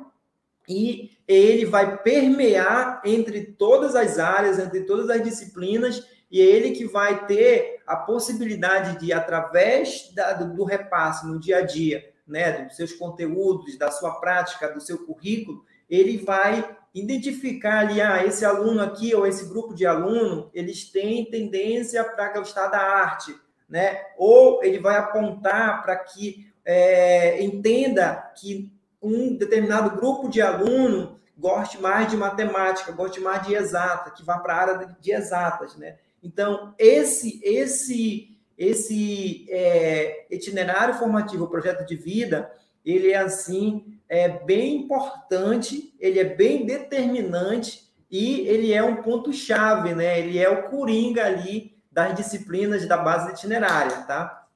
e 0.71 1.11
ele 1.27 1.65
vai 1.65 1.99
permear 1.99 3.03
entre 3.05 3.43
todas 3.43 3.97
as 3.97 4.21
áreas, 4.21 4.57
entre 4.57 4.83
todas 4.83 5.11
as 5.11 5.21
disciplinas, 5.21 6.07
e 6.31 6.41
é 6.41 6.45
ele 6.45 6.71
que 6.71 6.85
vai 6.85 7.27
ter 7.27 7.83
a 7.85 7.97
possibilidade 7.97 9.01
de, 9.01 9.13
através 9.13 10.13
da, 10.15 10.33
do, 10.35 10.63
repasse 10.63 11.27
no 11.27 11.41
dia 11.41 11.59
a 11.59 11.63
dia, 11.63 12.09
né, 12.25 12.67
dos 12.67 12.77
seus 12.77 12.93
conteúdos, 12.93 13.77
da 13.77 13.91
sua 13.91 14.21
prática, 14.21 14.73
do 14.73 14.81
seu 14.81 15.05
currículo, 15.05 15.65
ele 15.89 16.19
vai 16.19 16.77
identificar 16.95 17.81
ali, 17.81 18.01
ah, 18.01 18.25
esse 18.25 18.45
aluno 18.45 18.81
aqui 18.81 19.13
ou 19.13 19.27
esse 19.27 19.49
grupo 19.49 19.75
de 19.75 19.85
aluno, 19.85 20.51
eles 20.55 20.85
têm 20.85 21.25
tendência 21.25 22.05
para 22.05 22.33
gostar 22.33 22.69
da 22.69 22.79
arte, 22.79 23.35
né? 23.69 24.01
Ou 24.17 24.63
ele 24.63 24.79
vai 24.79 24.97
apontar 24.97 25.83
para 25.83 25.97
que 25.97 26.49
é, 26.65 27.43
entenda 27.43 28.33
que 28.37 28.73
um 29.03 29.37
determinado 29.37 29.97
grupo 29.97 30.29
de 30.29 30.41
aluno 30.41 31.19
goste 31.37 31.81
mais 31.81 32.09
de 32.11 32.17
matemática, 32.17 32.93
goste 32.93 33.19
mais 33.21 33.47
de 33.47 33.55
exata, 33.55 34.11
que 34.11 34.23
vá 34.23 34.39
para 34.39 34.55
a 34.55 34.61
área 34.61 34.97
de 35.01 35.13
exatas, 35.13 35.77
né? 35.77 35.97
Então, 36.23 36.75
esse 36.79 37.41
esse 37.43 38.39
esse 38.59 39.47
é, 39.49 40.27
itinerário 40.31 40.95
formativo, 40.95 41.49
projeto 41.49 41.87
de 41.87 41.97
vida, 41.97 42.53
ele 42.85 43.11
é 43.11 43.17
assim, 43.17 43.99
é 44.07 44.29
bem 44.29 44.77
importante, 44.77 45.95
ele 45.99 46.19
é 46.19 46.25
bem 46.25 46.67
determinante 46.67 47.91
e 48.11 48.41
ele 48.41 48.75
é 48.75 48.83
um 48.83 48.97
ponto 48.97 49.33
chave, 49.33 49.95
né? 49.95 50.21
Ele 50.21 50.39
é 50.39 50.51
o 50.51 50.69
coringa 50.69 51.25
ali 51.25 51.75
das 51.91 52.15
disciplinas 52.15 52.87
da 52.87 52.99
base 52.99 53.33
itinerária, 53.33 54.03
tá? 54.03 54.47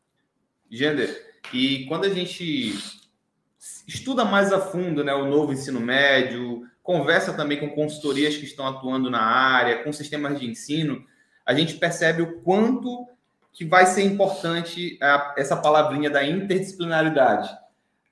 Gender, 0.70 1.34
e 1.52 1.86
quando 1.86 2.04
a 2.04 2.10
gente 2.10 2.74
estuda 3.86 4.24
mais 4.24 4.52
a 4.52 4.60
fundo, 4.60 5.04
né, 5.04 5.14
o 5.14 5.26
novo 5.26 5.52
ensino 5.52 5.80
médio, 5.80 6.62
conversa 6.82 7.32
também 7.32 7.58
com 7.58 7.70
consultorias 7.70 8.36
que 8.36 8.44
estão 8.44 8.66
atuando 8.66 9.10
na 9.10 9.22
área, 9.22 9.82
com 9.82 9.92
sistemas 9.92 10.38
de 10.38 10.46
ensino, 10.46 11.04
a 11.44 11.54
gente 11.54 11.76
percebe 11.76 12.22
o 12.22 12.40
quanto 12.40 13.08
que 13.52 13.64
vai 13.64 13.86
ser 13.86 14.02
importante 14.02 14.98
a, 15.00 15.34
essa 15.36 15.56
palavrinha 15.56 16.10
da 16.10 16.24
interdisciplinaridade. 16.24 17.50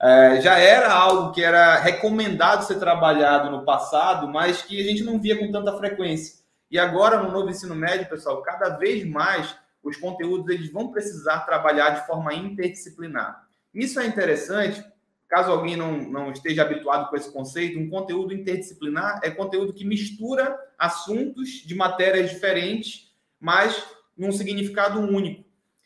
É, 0.01 0.41
já 0.41 0.59
era 0.59 0.93
algo 0.93 1.33
que 1.33 1.43
era 1.43 1.79
recomendado 1.79 2.65
ser 2.65 2.79
trabalhado 2.79 3.51
no 3.51 3.65
passado, 3.65 4.27
mas 4.29 4.63
que 4.63 4.81
a 4.81 4.85
gente 4.85 5.03
não 5.03 5.21
via 5.21 5.39
com 5.39 5.51
tanta 5.51 5.77
frequência. 5.77 6.43
E 6.71 6.79
agora, 6.79 7.23
no 7.23 7.31
novo 7.31 7.51
ensino 7.51 7.75
médio, 7.75 8.09
pessoal, 8.09 8.43
cada 8.43 8.71
vez 8.71 9.05
mais 9.05 9.55
os 9.83 9.97
conteúdos 9.97 10.49
eles 10.49 10.73
vão 10.73 10.91
precisar 10.91 11.41
trabalhar 11.41 11.91
de 11.91 12.07
forma 12.07 12.33
interdisciplinar. 12.33 13.47
Isso 13.75 14.01
é 14.01 14.07
interessante 14.07 14.85
Caso 15.33 15.51
alguém 15.51 15.79
não, 15.79 15.97
não 15.97 16.31
esteja 16.31 16.61
habituado 16.61 17.09
com 17.09 17.17
esse 17.17 17.33
conceito, 17.33 17.79
um 17.79 17.89
conteúdo 17.89 18.35
interdisciplinar 18.35 19.19
é 19.23 19.31
conteúdo 19.31 19.73
que 19.73 19.83
mistura 19.83 20.55
assuntos 20.79 21.63
de 21.65 21.75
matérias 21.75 22.29
diferentes, 22.29 23.11
mas 23.41 23.83
num 24.15 24.31
significado 24.31 25.01
único. 25.01 25.43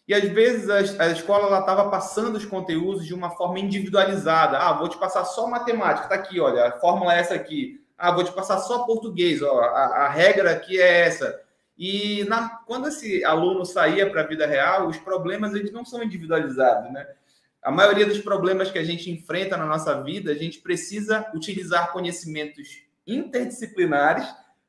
E 0.09 0.13
às 0.13 0.25
vezes 0.25 0.99
a, 0.99 1.05
a 1.05 1.13
escola 1.13 1.61
estava 1.61 1.89
passando 1.89 2.35
os 2.35 2.45
conteúdos 2.45 3.07
de 3.07 3.15
uma 3.15 3.31
forma 3.31 3.61
individualizada. 3.61 4.59
Ah, 4.59 4.73
vou 4.73 4.89
te 4.89 4.99
passar 4.99 5.25
só 5.25 5.47
matemática, 5.47 6.09
tá 6.09 6.17
aqui, 6.17 6.41
olha, 6.41 6.67
a 6.67 6.81
fórmula 6.81 7.15
é 7.15 7.21
essa 7.21 7.35
aqui. 7.37 7.81
Ah, 7.97 8.11
vou 8.11 8.25
te 8.25 8.33
passar 8.33 8.59
só 8.59 8.81
português, 8.81 9.43
ó, 9.43 9.61
a, 9.61 10.07
a 10.07 10.09
regra 10.09 10.51
aqui 10.51 10.81
é 10.81 11.03
essa. 11.03 11.41
E 11.79 12.25
na, 12.25 12.49
quando 12.67 12.89
esse 12.89 13.25
aluno 13.25 13.65
saía 13.65 14.11
para 14.11 14.23
a 14.23 14.27
vida 14.27 14.45
real, 14.45 14.89
os 14.89 14.97
problemas 14.97 15.55
eles 15.55 15.71
não 15.71 15.85
são 15.85 16.03
individualizados, 16.03 16.93
né? 16.93 17.07
A 17.67 17.71
maioria 17.73 18.07
dos 18.07 18.21
problemas 18.21 18.71
que 18.71 18.79
a 18.79 18.85
gente 18.85 19.11
enfrenta 19.11 19.57
na 19.57 19.67
nossa 19.67 20.01
vida, 20.01 20.31
a 20.31 20.37
gente 20.37 20.61
precisa 20.61 21.29
utilizar 21.35 21.93
conhecimentos 21.93 22.85
interdisciplinares 23.05 24.25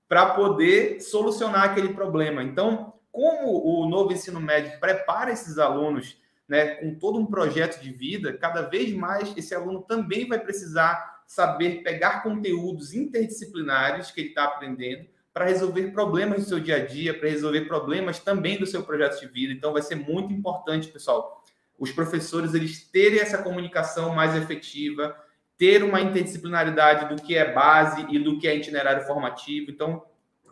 para 0.10 0.34
poder 0.34 1.00
solucionar 1.00 1.66
aquele 1.66 1.90
problema. 1.94 2.42
Então, 2.42 2.96
como 3.12 3.64
o 3.64 3.88
novo 3.88 4.14
ensino 4.14 4.42
médio 4.42 4.80
prepara 4.80 5.32
esses 5.32 5.60
alunos 5.60 6.18
né, 6.50 6.70
com 6.78 6.96
todo 6.96 7.20
um 7.20 7.28
projeto 7.28 7.80
de 7.80 7.94
vida, 7.94 8.36
cada 8.36 8.64
vez 8.64 8.92
mais 8.92 9.32
esse 9.38 9.54
aluno 9.54 9.84
também 9.84 10.28
vai 10.28 10.40
precisar 10.40 11.22
saber 11.28 11.84
pegar 11.84 12.24
conteúdos 12.24 12.96
interdisciplinares 12.96 14.10
que 14.10 14.22
ele 14.22 14.30
está 14.30 14.46
aprendendo 14.46 15.06
para 15.32 15.46
resolver 15.46 15.92
problemas 15.92 16.42
do 16.42 16.50
seu 16.50 16.60
dia 16.60 16.78
a 16.78 16.84
dia, 16.84 17.14
para 17.14 17.30
resolver 17.30 17.68
problemas 17.68 18.18
também 18.18 18.58
do 18.58 18.66
seu 18.66 18.82
projeto 18.82 19.20
de 19.20 19.28
vida. 19.28 19.54
Então, 19.54 19.72
vai 19.72 19.84
ser 19.84 19.98
muito 19.98 20.34
importante, 20.34 20.88
pessoal, 20.88 21.37
os 21.78 21.92
professores 21.92 22.54
eles 22.54 22.90
terem 22.90 23.20
essa 23.20 23.38
comunicação 23.38 24.16
mais 24.16 24.36
efetiva, 24.36 25.16
ter 25.58 25.84
uma 25.84 26.02
interdisciplinaridade 26.02 27.14
do 27.14 27.22
que 27.22 27.36
é 27.36 27.54
base 27.54 28.06
e 28.10 28.20
do 28.20 28.38
que 28.40 28.48
é 28.48 28.56
itinerário 28.56 29.06
formativo. 29.06 29.72
Então, 29.72 30.04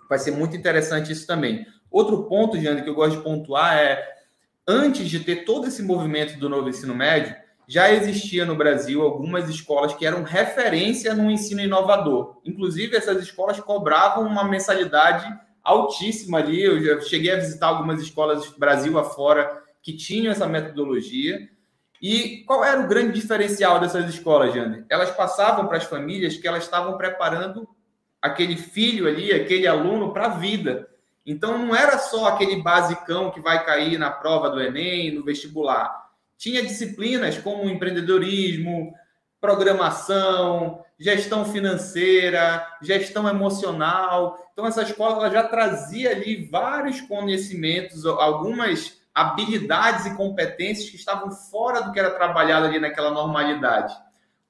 vai 0.09 0.19
ser 0.19 0.31
muito 0.31 0.55
interessante 0.55 1.11
isso 1.11 1.27
também. 1.27 1.65
Outro 1.89 2.23
ponto, 2.23 2.59
Jane, 2.59 2.81
que 2.81 2.89
eu 2.89 2.95
gosto 2.95 3.17
de 3.17 3.23
pontuar 3.23 3.77
é, 3.77 4.03
antes 4.67 5.09
de 5.09 5.19
ter 5.19 5.45
todo 5.45 5.67
esse 5.67 5.81
movimento 5.83 6.37
do 6.39 6.49
novo 6.49 6.69
ensino 6.69 6.95
médio, 6.95 7.35
já 7.67 7.91
existia 7.91 8.45
no 8.45 8.55
Brasil 8.55 9.01
algumas 9.01 9.49
escolas 9.49 9.93
que 9.93 10.05
eram 10.05 10.23
referência 10.23 11.13
no 11.13 11.31
ensino 11.31 11.61
inovador. 11.61 12.39
Inclusive, 12.45 12.95
essas 12.95 13.21
escolas 13.21 13.59
cobravam 13.59 14.25
uma 14.25 14.43
mensalidade 14.43 15.25
altíssima 15.63 16.37
ali. 16.37 16.61
Eu 16.61 16.79
já 16.83 17.01
cheguei 17.01 17.31
a 17.31 17.37
visitar 17.37 17.67
algumas 17.67 18.01
escolas 18.01 18.47
Brasil 18.57 18.97
afora 18.99 19.64
que 19.85 19.93
tinham 19.93 20.31
essa 20.31 20.47
metodologia. 20.47 21.47
E 22.01 22.43
qual 22.47 22.65
era 22.65 22.81
o 22.81 22.87
grande 22.87 23.13
diferencial 23.13 23.79
dessas 23.79 24.09
escolas, 24.09 24.51
Jander? 24.51 24.83
Elas 24.89 25.11
passavam 25.11 25.67
para 25.67 25.77
as 25.77 25.83
famílias 25.83 26.35
que 26.35 26.47
elas 26.47 26.63
estavam 26.63 26.97
preparando 26.97 27.69
aquele 28.19 28.57
filho 28.57 29.07
ali, 29.07 29.31
aquele 29.31 29.67
aluno 29.67 30.11
para 30.11 30.25
a 30.25 30.29
vida. 30.29 30.89
Então 31.23 31.55
não 31.55 31.75
era 31.75 31.99
só 31.99 32.25
aquele 32.25 32.63
basicão 32.63 33.29
que 33.29 33.39
vai 33.39 33.63
cair 33.63 33.99
na 33.99 34.09
prova 34.09 34.49
do 34.49 34.59
Enem, 34.59 35.11
no 35.11 35.23
vestibular. 35.23 36.09
Tinha 36.35 36.63
disciplinas 36.63 37.37
como 37.37 37.69
empreendedorismo, 37.69 38.91
programação, 39.39 40.83
gestão 40.99 41.45
financeira, 41.45 42.67
gestão 42.81 43.29
emocional. 43.29 44.49
Então 44.51 44.65
essa 44.65 44.81
escola 44.81 45.29
já 45.29 45.43
trazia 45.43 46.09
ali 46.09 46.47
vários 46.47 47.01
conhecimentos, 47.01 48.03
algumas 48.03 49.04
habilidades 49.15 50.05
e 50.05 50.15
competências 50.15 50.89
que 50.89 50.97
estavam 50.97 51.31
fora 51.31 51.81
do 51.81 51.93
que 51.93 51.99
era 51.99 52.11
trabalhado 52.11 52.65
ali 52.65 52.79
naquela 52.79 53.11
normalidade. 53.11 53.95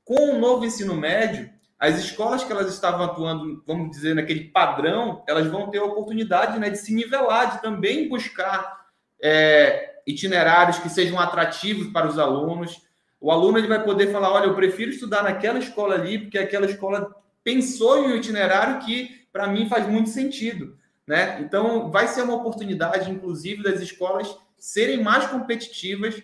Com 0.03 0.31
o 0.31 0.39
novo 0.39 0.65
ensino 0.65 0.95
médio, 0.95 1.53
as 1.77 1.99
escolas 1.99 2.43
que 2.43 2.51
elas 2.51 2.73
estavam 2.73 3.05
atuando, 3.05 3.63
vamos 3.67 3.91
dizer, 3.91 4.15
naquele 4.15 4.45
padrão, 4.45 5.23
elas 5.27 5.45
vão 5.45 5.69
ter 5.69 5.77
a 5.77 5.83
oportunidade 5.83 6.57
né, 6.57 6.71
de 6.71 6.79
se 6.79 6.95
nivelar, 6.95 7.55
de 7.55 7.61
também 7.61 8.09
buscar 8.09 8.85
é, 9.21 9.99
itinerários 10.07 10.79
que 10.79 10.89
sejam 10.89 11.19
atrativos 11.19 11.87
para 11.87 12.07
os 12.07 12.17
alunos. 12.17 12.81
O 13.21 13.31
aluno 13.31 13.59
ele 13.59 13.67
vai 13.67 13.83
poder 13.83 14.11
falar: 14.11 14.31
olha, 14.31 14.45
eu 14.45 14.55
prefiro 14.55 14.89
estudar 14.89 15.23
naquela 15.23 15.59
escola 15.59 15.93
ali, 15.93 16.17
porque 16.17 16.39
aquela 16.39 16.65
escola 16.65 17.13
pensou 17.43 17.99
em 17.99 18.13
um 18.13 18.15
itinerário 18.15 18.79
que, 18.79 19.27
para 19.31 19.47
mim, 19.47 19.69
faz 19.69 19.87
muito 19.87 20.09
sentido. 20.09 20.75
Né? 21.05 21.39
Então, 21.41 21.91
vai 21.91 22.07
ser 22.07 22.23
uma 22.23 22.35
oportunidade, 22.35 23.11
inclusive, 23.11 23.61
das 23.61 23.79
escolas 23.79 24.35
serem 24.57 25.03
mais 25.03 25.27
competitivas, 25.27 26.21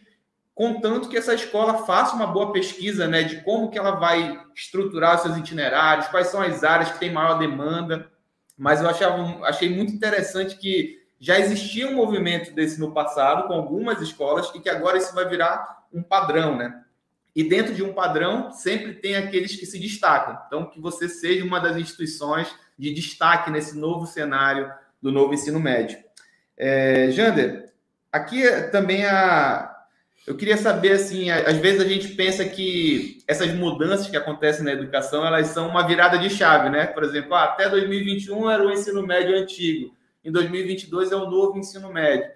contanto 0.53 1.09
que 1.09 1.17
essa 1.17 1.33
escola 1.33 1.85
faça 1.85 2.15
uma 2.15 2.27
boa 2.27 2.51
pesquisa 2.51 3.07
né, 3.07 3.23
de 3.23 3.41
como 3.41 3.69
que 3.69 3.77
ela 3.77 3.91
vai 3.91 4.39
estruturar 4.55 5.19
seus 5.19 5.37
itinerários, 5.37 6.07
quais 6.07 6.27
são 6.27 6.41
as 6.41 6.63
áreas 6.63 6.91
que 6.91 6.99
têm 6.99 7.11
maior 7.11 7.37
demanda. 7.37 8.11
Mas 8.57 8.81
eu 8.81 8.89
achava, 8.89 9.45
achei 9.45 9.69
muito 9.69 9.93
interessante 9.93 10.57
que 10.57 11.01
já 11.19 11.39
existia 11.39 11.87
um 11.87 11.95
movimento 11.95 12.51
desse 12.53 12.79
no 12.79 12.93
passado 12.93 13.47
com 13.47 13.53
algumas 13.53 14.01
escolas 14.01 14.51
e 14.55 14.59
que 14.59 14.69
agora 14.69 14.97
isso 14.97 15.13
vai 15.13 15.27
virar 15.27 15.85
um 15.93 16.01
padrão, 16.01 16.57
né? 16.57 16.83
E 17.35 17.43
dentro 17.43 17.73
de 17.73 17.83
um 17.83 17.93
padrão 17.93 18.51
sempre 18.51 18.95
tem 18.95 19.15
aqueles 19.15 19.55
que 19.55 19.65
se 19.65 19.79
destacam. 19.79 20.37
Então, 20.47 20.69
que 20.69 20.81
você 20.81 21.07
seja 21.07 21.45
uma 21.45 21.59
das 21.59 21.77
instituições 21.77 22.53
de 22.77 22.93
destaque 22.93 23.49
nesse 23.49 23.77
novo 23.77 24.05
cenário 24.05 24.71
do 25.01 25.11
novo 25.11 25.33
ensino 25.33 25.59
médio. 25.59 25.97
É, 26.57 27.09
Jander, 27.11 27.70
Aqui 28.11 28.43
também 28.71 29.05
a. 29.05 29.69
Eu 30.27 30.37
queria 30.37 30.57
saber, 30.57 30.91
assim, 30.91 31.31
às 31.31 31.57
vezes 31.57 31.81
a 31.81 31.87
gente 31.87 32.09
pensa 32.09 32.45
que 32.45 33.23
essas 33.27 33.51
mudanças 33.53 34.07
que 34.07 34.15
acontecem 34.15 34.63
na 34.63 34.71
educação, 34.71 35.25
elas 35.25 35.47
são 35.47 35.67
uma 35.67 35.87
virada 35.87 36.19
de 36.19 36.29
chave, 36.29 36.69
né? 36.69 36.85
Por 36.85 37.03
exemplo, 37.03 37.33
ah, 37.33 37.45
até 37.45 37.67
2021 37.67 38.49
era 38.49 38.63
o 38.63 38.71
ensino 38.71 39.01
médio 39.01 39.35
antigo, 39.35 39.95
em 40.23 40.31
2022 40.31 41.11
é 41.11 41.15
o 41.15 41.29
novo 41.29 41.57
ensino 41.57 41.91
médio. 41.91 42.29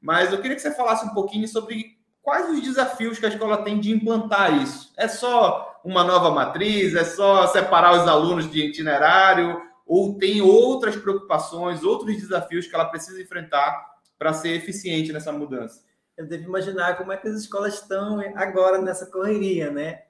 Mas 0.00 0.32
eu 0.32 0.40
queria 0.40 0.54
que 0.54 0.62
você 0.62 0.72
falasse 0.72 1.04
um 1.04 1.14
pouquinho 1.14 1.48
sobre 1.48 1.96
quais 2.20 2.48
os 2.50 2.62
desafios 2.62 3.18
que 3.18 3.26
a 3.26 3.28
escola 3.28 3.64
tem 3.64 3.80
de 3.80 3.90
implantar 3.90 4.62
isso. 4.62 4.92
É 4.96 5.08
só 5.08 5.80
uma 5.84 6.04
nova 6.04 6.30
matriz? 6.30 6.94
É 6.94 7.04
só 7.04 7.46
separar 7.48 8.00
os 8.00 8.08
alunos 8.08 8.50
de 8.50 8.66
itinerário? 8.66 9.60
Ou 9.84 10.16
tem 10.16 10.40
outras 10.40 10.94
preocupações, 10.94 11.82
outros 11.82 12.16
desafios 12.16 12.66
que 12.66 12.74
ela 12.74 12.84
precisa 12.84 13.20
enfrentar 13.20 13.91
para 14.22 14.32
ser 14.32 14.50
eficiente 14.50 15.12
nessa 15.12 15.32
mudança? 15.32 15.82
Eu 16.16 16.28
devo 16.28 16.44
imaginar 16.44 16.96
como 16.96 17.10
é 17.10 17.16
que 17.16 17.26
as 17.26 17.34
escolas 17.34 17.74
estão 17.74 18.20
agora 18.36 18.80
nessa 18.80 19.06
correria, 19.06 19.68
né? 19.68 20.02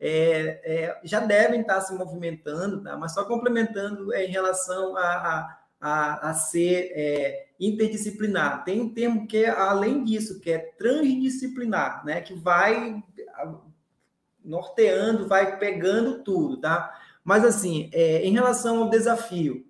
É, 0.00 0.60
é, 0.64 1.00
já 1.04 1.20
devem 1.20 1.60
estar 1.60 1.82
se 1.82 1.92
movimentando, 1.92 2.82
tá? 2.82 2.96
mas 2.96 3.12
só 3.12 3.26
complementando 3.26 4.14
é, 4.14 4.24
em 4.24 4.30
relação 4.30 4.96
a, 4.96 5.02
a, 5.02 5.58
a, 5.78 6.30
a 6.30 6.34
ser 6.34 6.92
é, 6.94 7.48
interdisciplinar. 7.60 8.64
Tem 8.64 8.80
um 8.80 8.94
termo 8.94 9.26
que 9.26 9.44
é 9.44 9.50
além 9.50 10.02
disso, 10.02 10.40
que 10.40 10.50
é 10.50 10.58
transdisciplinar, 10.78 12.06
né? 12.06 12.22
que 12.22 12.32
vai 12.32 13.02
norteando, 14.42 15.28
vai 15.28 15.58
pegando 15.58 16.22
tudo, 16.22 16.58
tá? 16.58 16.98
Mas 17.22 17.44
assim, 17.44 17.90
é, 17.92 18.24
em 18.24 18.32
relação 18.32 18.84
ao 18.84 18.88
desafio, 18.88 19.66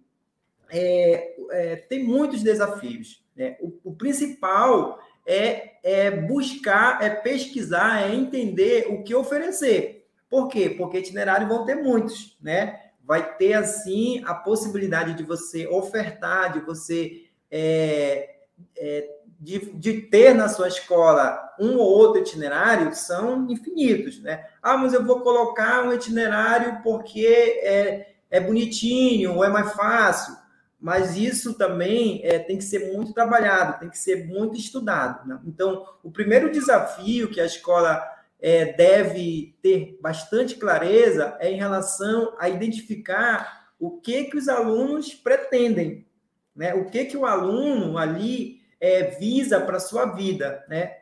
tem 1.88 2.04
muitos 2.04 2.42
desafios. 2.44 3.26
Né? 3.38 3.57
O, 3.61 3.72
o, 3.85 3.94
principal 3.94 4.98
é, 5.24 5.74
é 5.85 6.11
buscar, 6.11 7.01
é 7.01 7.09
pesquisar, 7.09 8.03
é 8.03 8.12
entender 8.12 8.88
o 8.90 9.05
que 9.05 9.14
oferecer. 9.14 10.09
Por 10.29 10.48
quê? 10.48 10.68
Porque 10.68 10.98
itinerários 10.98 11.48
vão 11.48 11.64
ter 11.64 11.77
muitos, 11.77 12.37
né? 12.42 12.81
Vai 13.05 13.37
ter, 13.37 13.55
assim, 13.55 14.22
a 14.27 14.35
possibilidade 14.35 15.14
de 15.14 15.22
você 15.22 15.68
ofertar, 15.68 16.53
de 16.53 16.61
você 16.61 17.29
é, 17.48 18.38
é, 18.77 19.09
de, 19.38 19.72
de, 19.72 20.03
ter 20.03 20.35
na 20.35 20.48
sua 20.48 20.66
escola 20.66 21.55
um 21.61 21.79
ou 21.79 21.87
outro 21.87 22.20
itinerário 22.20 22.92
são 22.92 23.48
infinitos, 23.48 24.20
né? 24.20 24.44
Ah, 24.61 24.77
mas 24.77 24.92
eu 24.92 25.07
vou 25.07 25.20
colocar 25.20 25.85
um 25.85 25.92
itinerário 25.92 26.83
porque 26.83 27.24
é, 27.62 28.14
é 28.29 28.40
bonitinho 28.40 29.37
ou 29.37 29.44
é 29.44 29.48
mais 29.48 29.72
fácil 29.72 30.37
mas 30.80 31.16
isso 31.16 31.54
também 31.54 32.20
é, 32.24 32.38
tem 32.38 32.56
que 32.56 32.64
ser 32.64 32.92
muito 32.92 33.12
trabalhado, 33.12 33.80
tem 33.80 33.90
que 33.90 33.98
ser 33.98 34.26
muito 34.26 34.56
estudado. 34.56 35.26
Né? 35.28 35.40
Então, 35.46 35.84
o 36.02 36.10
primeiro 36.10 36.52
desafio 36.52 37.30
que 37.30 37.40
a 37.40 37.46
escola 37.46 38.00
é, 38.40 38.72
deve 38.72 39.56
ter 39.60 39.98
bastante 40.00 40.54
clareza 40.54 41.36
é 41.40 41.50
em 41.50 41.56
relação 41.56 42.34
a 42.38 42.48
identificar 42.48 43.72
o 43.78 44.00
que 44.00 44.24
que 44.24 44.36
os 44.36 44.48
alunos 44.48 45.14
pretendem, 45.14 46.06
né? 46.54 46.74
O 46.74 46.86
que 46.86 47.04
que 47.04 47.16
o 47.16 47.26
aluno 47.26 47.96
ali 47.96 48.60
é, 48.80 49.04
visa 49.04 49.60
para 49.60 49.80
sua 49.80 50.06
vida, 50.06 50.64
né? 50.68 50.96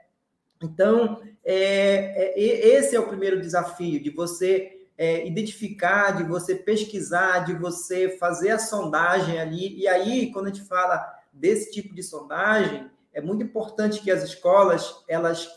Então, 0.63 1.23
é, 1.45 2.35
é, 2.35 2.69
esse 2.69 2.97
é 2.97 3.01
o 3.01 3.09
primeiro 3.09 3.41
desafio 3.41 4.03
de 4.03 4.11
você 4.11 4.76
é, 4.99 5.27
identificar, 5.27 6.13
de 6.13 6.25
você 6.25 6.55
pesquisar, 6.55 7.41
de 7.45 7.55
você 7.55 8.17
fazer 8.19 8.51
a 8.51 8.59
sondagem 8.59 9.39
ali. 9.39 9.79
E 9.79 9.87
aí, 9.87 10.33
quando 10.33 10.47
a 10.47 10.49
gente 10.49 10.67
fala 10.67 11.05
desse 11.33 11.71
tipo 11.71 11.95
de 11.95 12.03
sondagem, 12.03 12.91
é 13.13 13.21
muito 13.21 13.43
importante 13.43 14.01
que 14.01 14.11
as 14.11 14.23
escolas 14.23 15.05
elas 15.09 15.49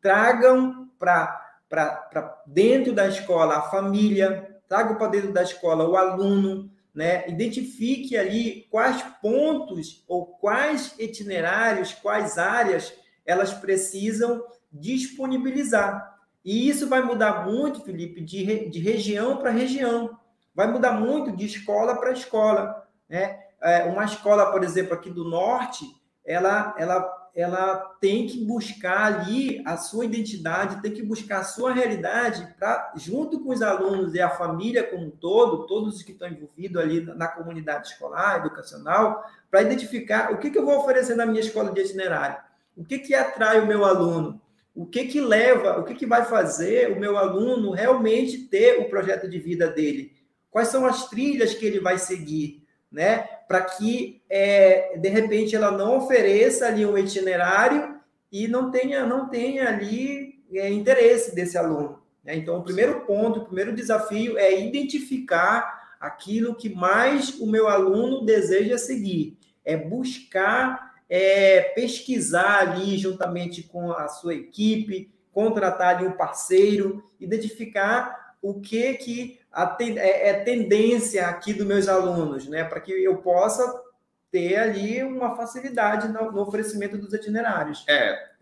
tragam 0.00 0.90
para 0.98 2.42
dentro 2.46 2.92
da 2.92 3.06
escola 3.08 3.56
a 3.56 3.62
família, 3.62 4.60
tragam 4.68 4.96
para 4.96 5.08
dentro 5.08 5.32
da 5.32 5.42
escola 5.42 5.88
o 5.88 5.96
aluno, 5.96 6.70
né? 6.94 7.28
Identifique 7.28 8.16
ali 8.16 8.66
quais 8.70 9.02
pontos 9.20 10.04
ou 10.08 10.26
quais 10.26 10.94
itinerários, 10.98 11.92
quais 11.92 12.38
áreas 12.38 12.94
elas 13.24 13.52
precisam 13.52 14.42
disponibilizar. 14.72 16.15
E 16.46 16.68
isso 16.68 16.88
vai 16.88 17.02
mudar 17.02 17.44
muito, 17.44 17.80
Felipe, 17.80 18.20
de, 18.20 18.70
de 18.70 18.78
região 18.78 19.36
para 19.36 19.50
região. 19.50 20.16
Vai 20.54 20.70
mudar 20.70 20.92
muito 20.92 21.36
de 21.36 21.44
escola 21.44 21.96
para 21.96 22.12
escola. 22.12 22.86
Né? 23.08 23.36
É, 23.60 23.82
uma 23.82 24.04
escola, 24.04 24.52
por 24.52 24.62
exemplo, 24.62 24.94
aqui 24.94 25.10
do 25.10 25.24
norte, 25.24 25.84
ela, 26.24 26.72
ela, 26.78 27.30
ela 27.34 27.96
tem 28.00 28.28
que 28.28 28.44
buscar 28.44 29.06
ali 29.06 29.60
a 29.66 29.76
sua 29.76 30.04
identidade, 30.04 30.80
tem 30.80 30.92
que 30.92 31.02
buscar 31.02 31.40
a 31.40 31.44
sua 31.44 31.72
realidade 31.72 32.54
para, 32.56 32.92
junto 32.94 33.40
com 33.40 33.50
os 33.50 33.60
alunos 33.60 34.14
e 34.14 34.20
a 34.20 34.30
família 34.30 34.84
como 34.84 35.06
um 35.06 35.10
todo, 35.10 35.66
todos 35.66 35.96
os 35.96 36.02
que 36.04 36.12
estão 36.12 36.28
envolvidos 36.28 36.80
ali 36.80 37.00
na 37.00 37.26
comunidade 37.26 37.88
escolar, 37.88 38.36
educacional, 38.36 39.24
para 39.50 39.62
identificar 39.62 40.32
o 40.32 40.38
que, 40.38 40.52
que 40.52 40.58
eu 40.58 40.64
vou 40.64 40.78
oferecer 40.78 41.16
na 41.16 41.26
minha 41.26 41.40
escola 41.40 41.72
de 41.72 41.80
itinerário. 41.80 42.36
O 42.76 42.84
que, 42.84 43.00
que 43.00 43.16
atrai 43.16 43.58
o 43.58 43.66
meu 43.66 43.84
aluno? 43.84 44.40
O 44.76 44.84
que 44.84 45.06
que 45.06 45.22
leva, 45.22 45.80
o 45.80 45.84
que 45.84 45.94
que 45.94 46.04
vai 46.04 46.26
fazer 46.26 46.92
o 46.92 47.00
meu 47.00 47.16
aluno 47.16 47.70
realmente 47.70 48.36
ter 48.36 48.78
o 48.78 48.90
projeto 48.90 49.26
de 49.26 49.38
vida 49.38 49.68
dele? 49.68 50.12
Quais 50.50 50.68
são 50.68 50.84
as 50.84 51.08
trilhas 51.08 51.54
que 51.54 51.64
ele 51.64 51.80
vai 51.80 51.98
seguir, 51.98 52.62
né? 52.92 53.26
Para 53.48 53.62
que 53.62 54.22
é, 54.28 54.98
de 54.98 55.08
repente 55.08 55.56
ela 55.56 55.70
não 55.70 55.96
ofereça 55.96 56.66
ali 56.66 56.84
um 56.84 56.98
itinerário 56.98 57.96
e 58.30 58.46
não 58.46 58.70
tenha 58.70 59.06
não 59.06 59.30
tenha 59.30 59.66
ali 59.66 60.34
é, 60.52 60.70
interesse 60.70 61.34
desse 61.34 61.56
aluno. 61.56 62.02
Né? 62.22 62.36
Então, 62.36 62.58
o 62.58 62.62
primeiro 62.62 63.00
ponto, 63.06 63.40
o 63.40 63.44
primeiro 63.46 63.74
desafio 63.74 64.36
é 64.36 64.60
identificar 64.60 65.96
aquilo 65.98 66.54
que 66.54 66.68
mais 66.68 67.40
o 67.40 67.46
meu 67.46 67.66
aluno 67.66 68.26
deseja 68.26 68.76
seguir, 68.76 69.38
é 69.64 69.74
buscar 69.74 70.95
é, 71.08 71.60
pesquisar 71.74 72.60
ali 72.60 72.98
juntamente 72.98 73.62
com 73.62 73.92
a 73.92 74.08
sua 74.08 74.34
equipe, 74.34 75.10
contratar 75.32 75.96
ali 75.96 76.06
um 76.06 76.16
parceiro, 76.16 77.04
identificar 77.20 78.34
o 78.42 78.60
que 78.60 78.94
que 78.94 79.38
ten, 79.78 79.98
é, 79.98 80.30
é, 80.30 80.34
tendência 80.44 81.26
aqui 81.26 81.52
dos 81.52 81.66
meus 81.66 81.88
alunos, 81.88 82.46
né, 82.46 82.64
para 82.64 82.80
que 82.80 82.92
eu 82.92 83.18
possa 83.18 83.82
ter 84.30 84.56
ali 84.56 85.02
uma 85.02 85.34
facilidade 85.36 86.08
no, 86.08 86.32
no 86.32 86.42
oferecimento 86.42 86.98
dos 86.98 87.12
itinerários. 87.12 87.84
É, 87.88 88.36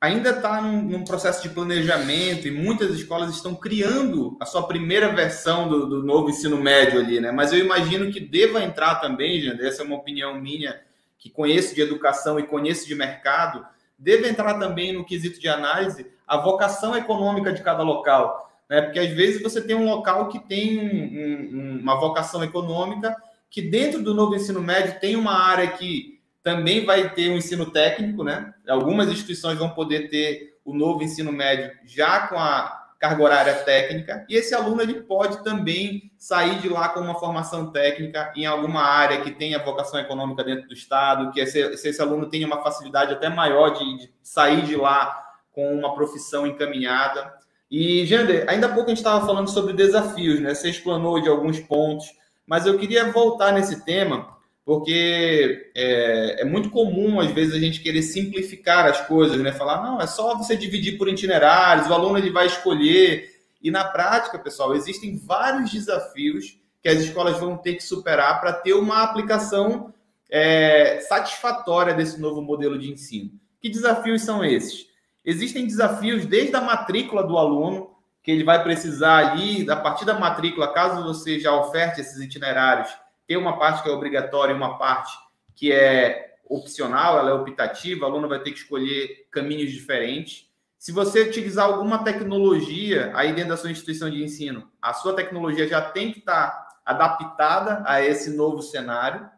ainda 0.00 0.30
está 0.30 0.60
num, 0.60 0.82
num, 0.82 1.04
processo 1.04 1.42
de 1.42 1.50
planejamento 1.50 2.46
e 2.46 2.50
muitas 2.50 2.90
escolas 2.90 3.34
estão 3.34 3.54
criando 3.54 4.36
a 4.40 4.46
sua 4.46 4.66
primeira 4.66 5.12
versão 5.14 5.68
do, 5.68 5.86
do 5.86 6.02
novo 6.02 6.30
ensino 6.30 6.56
médio 6.56 7.00
ali, 7.00 7.20
né? 7.20 7.32
Mas 7.32 7.52
eu 7.52 7.58
imagino 7.58 8.10
que 8.10 8.20
deva 8.20 8.62
entrar 8.62 8.96
também, 8.96 9.40
Jandê, 9.40 9.66
essa 9.66 9.82
é 9.82 9.84
uma 9.84 9.96
opinião 9.96 10.40
minha, 10.40 10.80
que 11.18 11.28
conheço 11.28 11.74
de 11.74 11.80
educação 11.80 12.38
e 12.38 12.46
conheço 12.46 12.86
de 12.86 12.94
mercado, 12.94 13.66
deve 13.98 14.28
entrar 14.28 14.54
também 14.58 14.92
no 14.92 15.04
quesito 15.04 15.40
de 15.40 15.48
análise 15.48 16.06
a 16.26 16.36
vocação 16.36 16.96
econômica 16.96 17.52
de 17.52 17.62
cada 17.62 17.82
local. 17.82 18.48
Né? 18.68 18.82
Porque 18.82 18.98
às 18.98 19.10
vezes 19.10 19.42
você 19.42 19.60
tem 19.60 19.74
um 19.74 19.86
local 19.86 20.28
que 20.28 20.38
tem 20.38 20.78
um, 20.78 21.58
um, 21.58 21.80
uma 21.80 21.98
vocação 21.98 22.44
econômica, 22.44 23.16
que 23.50 23.62
dentro 23.62 24.02
do 24.02 24.14
novo 24.14 24.34
ensino 24.34 24.62
médio 24.62 25.00
tem 25.00 25.16
uma 25.16 25.32
área 25.32 25.66
que 25.68 26.20
também 26.42 26.84
vai 26.84 27.12
ter 27.12 27.30
um 27.30 27.36
ensino 27.36 27.70
técnico, 27.70 28.22
né? 28.22 28.54
Algumas 28.68 29.08
instituições 29.08 29.58
vão 29.58 29.70
poder 29.70 30.08
ter 30.08 30.58
o 30.64 30.74
novo 30.74 31.02
ensino 31.02 31.32
médio 31.32 31.72
já 31.84 32.26
com 32.26 32.38
a 32.38 32.77
carga 32.98 33.22
horária 33.22 33.54
técnica, 33.54 34.26
e 34.28 34.34
esse 34.34 34.54
aluno 34.54 34.82
ele 34.82 35.02
pode 35.02 35.44
também 35.44 36.10
sair 36.18 36.58
de 36.58 36.68
lá 36.68 36.88
com 36.88 37.00
uma 37.00 37.14
formação 37.14 37.70
técnica 37.70 38.32
em 38.34 38.44
alguma 38.44 38.82
área 38.82 39.20
que 39.20 39.30
tenha 39.30 39.62
vocação 39.62 40.00
econômica 40.00 40.42
dentro 40.42 40.66
do 40.66 40.74
Estado, 40.74 41.30
que 41.30 41.38
esse, 41.38 41.76
se 41.76 41.88
esse 41.88 42.02
aluno 42.02 42.28
tenha 42.28 42.46
uma 42.46 42.62
facilidade 42.62 43.12
até 43.12 43.28
maior 43.28 43.70
de, 43.70 43.98
de 43.98 44.12
sair 44.22 44.62
de 44.62 44.74
lá 44.74 45.24
com 45.52 45.72
uma 45.74 45.94
profissão 45.94 46.46
encaminhada. 46.46 47.32
E, 47.70 48.04
Jander, 48.06 48.44
ainda 48.48 48.66
há 48.66 48.70
pouco 48.70 48.86
a 48.86 48.94
gente 48.94 48.98
estava 48.98 49.24
falando 49.24 49.48
sobre 49.48 49.72
desafios, 49.74 50.40
né? 50.40 50.54
Você 50.54 50.70
explanou 50.70 51.20
de 51.20 51.28
alguns 51.28 51.60
pontos, 51.60 52.06
mas 52.46 52.66
eu 52.66 52.78
queria 52.78 53.12
voltar 53.12 53.52
nesse 53.52 53.84
tema 53.84 54.37
porque 54.68 55.70
é, 55.74 56.42
é, 56.42 56.44
muito 56.44 56.68
comum, 56.68 57.20
às 57.20 57.30
vezes, 57.30 57.54
a 57.54 57.58
gente 57.58 57.80
querer 57.80 58.02
simplificar 58.02 58.84
as 58.84 59.00
coisas, 59.00 59.40
né? 59.40 59.50
Falar, 59.50 59.82
não, 59.82 59.98
é 59.98 60.06
só 60.06 60.36
você 60.36 60.54
dividir 60.54 60.98
por 60.98 61.08
itinerários, 61.08 61.88
o 61.88 61.94
aluno 61.94 62.18
ele 62.18 62.30
vai 62.30 62.44
escolher. 62.44 63.30
E 63.62 63.70
na 63.70 63.82
prática, 63.82 64.38
pessoal, 64.38 64.76
existem 64.76 65.16
vários 65.16 65.72
desafios 65.72 66.60
que 66.82 66.88
as 66.90 67.00
escolas 67.00 67.40
vão 67.40 67.56
ter 67.56 67.76
que 67.76 67.82
superar 67.82 68.42
para 68.42 68.52
ter 68.52 68.74
uma 68.74 69.02
aplicação 69.02 69.94
é, 70.28 71.00
satisfatória 71.00 71.94
desse 71.94 72.20
novo 72.20 72.42
modelo 72.42 72.78
de 72.78 72.92
ensino. 72.92 73.30
Que 73.62 73.70
desafios 73.70 74.20
são 74.20 74.44
esses? 74.44 74.84
Existem 75.24 75.66
desafios 75.66 76.26
desde 76.26 76.54
a 76.54 76.60
matrícula 76.60 77.26
do 77.26 77.38
aluno, 77.38 77.92
que 78.22 78.30
ele 78.30 78.44
vai 78.44 78.62
precisar 78.62 79.30
ali, 79.30 79.66
a 79.70 79.76
partir 79.76 80.04
da 80.04 80.18
matrícula, 80.18 80.74
caso 80.74 81.02
você 81.04 81.40
já 81.40 81.54
oferte 81.54 82.02
esses 82.02 82.20
itinerários, 82.20 82.90
tem 83.28 83.36
uma 83.36 83.58
parte 83.58 83.82
que 83.82 83.90
é 83.90 83.92
obrigatória 83.92 84.54
e 84.54 84.56
uma 84.56 84.78
parte 84.78 85.12
que 85.54 85.70
é 85.70 86.38
opcional, 86.48 87.18
ela 87.18 87.30
é 87.30 87.34
optativa, 87.34 88.06
o 88.06 88.08
aluno 88.08 88.26
vai 88.26 88.40
ter 88.40 88.52
que 88.52 88.58
escolher 88.58 89.28
caminhos 89.30 89.70
diferentes. 89.70 90.48
Se 90.78 90.92
você 90.92 91.22
utilizar 91.22 91.66
alguma 91.66 92.02
tecnologia 92.02 93.12
aí 93.14 93.34
dentro 93.34 93.50
da 93.50 93.56
sua 93.58 93.70
instituição 93.70 94.08
de 94.08 94.24
ensino, 94.24 94.70
a 94.80 94.94
sua 94.94 95.14
tecnologia 95.14 95.68
já 95.68 95.82
tem 95.82 96.10
que 96.10 96.20
estar 96.20 96.68
adaptada 96.86 97.82
a 97.86 98.02
esse 98.02 98.34
novo 98.34 98.62
cenário. 98.62 99.28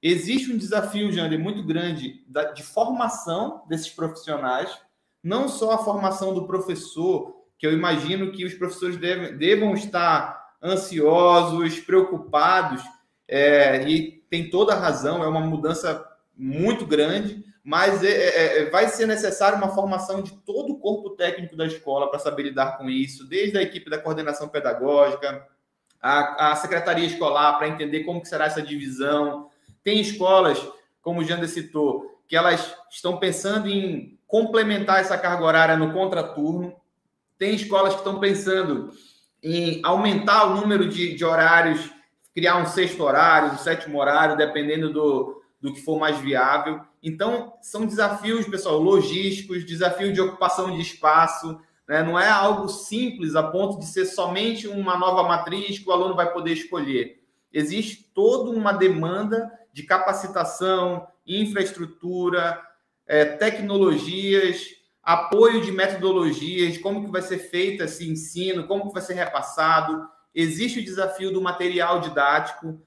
Existe 0.00 0.52
um 0.52 0.56
desafio, 0.56 1.10
Jander, 1.10 1.38
muito 1.38 1.64
grande 1.64 2.24
de 2.54 2.62
formação 2.62 3.64
desses 3.68 3.90
profissionais, 3.90 4.70
não 5.22 5.48
só 5.48 5.72
a 5.72 5.78
formação 5.78 6.32
do 6.32 6.46
professor, 6.46 7.42
que 7.58 7.66
eu 7.66 7.72
imagino 7.72 8.30
que 8.30 8.44
os 8.44 8.54
professores 8.54 8.96
devem, 8.96 9.36
devam 9.36 9.74
estar 9.74 10.54
ansiosos, 10.62 11.80
preocupados 11.80 12.82
é, 13.34 13.88
e 13.88 14.22
tem 14.28 14.50
toda 14.50 14.74
a 14.74 14.78
razão, 14.78 15.24
é 15.24 15.26
uma 15.26 15.40
mudança 15.40 16.06
muito 16.36 16.84
grande, 16.84 17.42
mas 17.64 18.04
é, 18.04 18.10
é, 18.10 18.58
é, 18.58 18.70
vai 18.70 18.86
ser 18.88 19.06
necessário 19.06 19.56
uma 19.56 19.74
formação 19.74 20.20
de 20.20 20.32
todo 20.32 20.74
o 20.74 20.78
corpo 20.78 21.08
técnico 21.08 21.56
da 21.56 21.64
escola 21.64 22.10
para 22.10 22.18
saber 22.18 22.42
lidar 22.42 22.76
com 22.76 22.90
isso, 22.90 23.26
desde 23.26 23.56
a 23.56 23.62
equipe 23.62 23.88
da 23.88 23.96
coordenação 23.96 24.50
pedagógica, 24.50 25.48
a, 25.98 26.52
a 26.52 26.56
secretaria 26.56 27.06
escolar 27.06 27.56
para 27.56 27.68
entender 27.68 28.04
como 28.04 28.20
que 28.20 28.28
será 28.28 28.44
essa 28.44 28.60
divisão. 28.60 29.48
Tem 29.82 29.98
escolas, 29.98 30.62
como 31.00 31.20
o 31.20 31.24
Jander 31.24 31.48
citou, 31.48 32.20
que 32.28 32.36
elas 32.36 32.76
estão 32.90 33.16
pensando 33.16 33.66
em 33.66 34.18
complementar 34.26 35.00
essa 35.00 35.16
carga 35.16 35.42
horária 35.42 35.76
no 35.78 35.94
contraturno. 35.94 36.76
Tem 37.38 37.54
escolas 37.54 37.94
que 37.94 38.00
estão 38.00 38.20
pensando 38.20 38.90
em 39.42 39.80
aumentar 39.82 40.44
o 40.44 40.60
número 40.60 40.86
de, 40.86 41.14
de 41.14 41.24
horários 41.24 41.90
criar 42.34 42.56
um 42.56 42.66
sexto 42.66 43.02
horário, 43.02 43.52
um 43.52 43.58
sétimo 43.58 43.98
horário, 43.98 44.36
dependendo 44.36 44.92
do, 44.92 45.42
do 45.60 45.72
que 45.72 45.80
for 45.80 45.98
mais 45.98 46.18
viável. 46.18 46.80
Então, 47.02 47.54
são 47.60 47.86
desafios, 47.86 48.46
pessoal, 48.46 48.78
logísticos, 48.78 49.64
desafio 49.64 50.12
de 50.12 50.20
ocupação 50.20 50.70
de 50.70 50.80
espaço. 50.80 51.58
Né? 51.88 52.02
Não 52.02 52.18
é 52.18 52.28
algo 52.28 52.68
simples 52.68 53.34
a 53.34 53.42
ponto 53.42 53.78
de 53.78 53.86
ser 53.86 54.06
somente 54.06 54.66
uma 54.66 54.96
nova 54.96 55.22
matriz 55.24 55.78
que 55.78 55.88
o 55.88 55.92
aluno 55.92 56.14
vai 56.14 56.32
poder 56.32 56.52
escolher. 56.52 57.22
Existe 57.52 58.10
toda 58.14 58.50
uma 58.50 58.72
demanda 58.72 59.52
de 59.72 59.82
capacitação, 59.82 61.06
infraestrutura, 61.26 62.60
é, 63.06 63.24
tecnologias, 63.24 64.68
apoio 65.02 65.60
de 65.60 65.72
metodologias, 65.72 66.78
como 66.78 67.04
que 67.04 67.10
vai 67.10 67.20
ser 67.22 67.38
feito 67.38 67.82
esse 67.82 68.08
ensino, 68.08 68.66
como 68.66 68.88
que 68.88 68.94
vai 68.94 69.02
ser 69.02 69.14
repassado 69.14 70.08
existe 70.34 70.80
o 70.80 70.84
desafio 70.84 71.32
do 71.32 71.40
material 71.40 72.00
didático. 72.00 72.80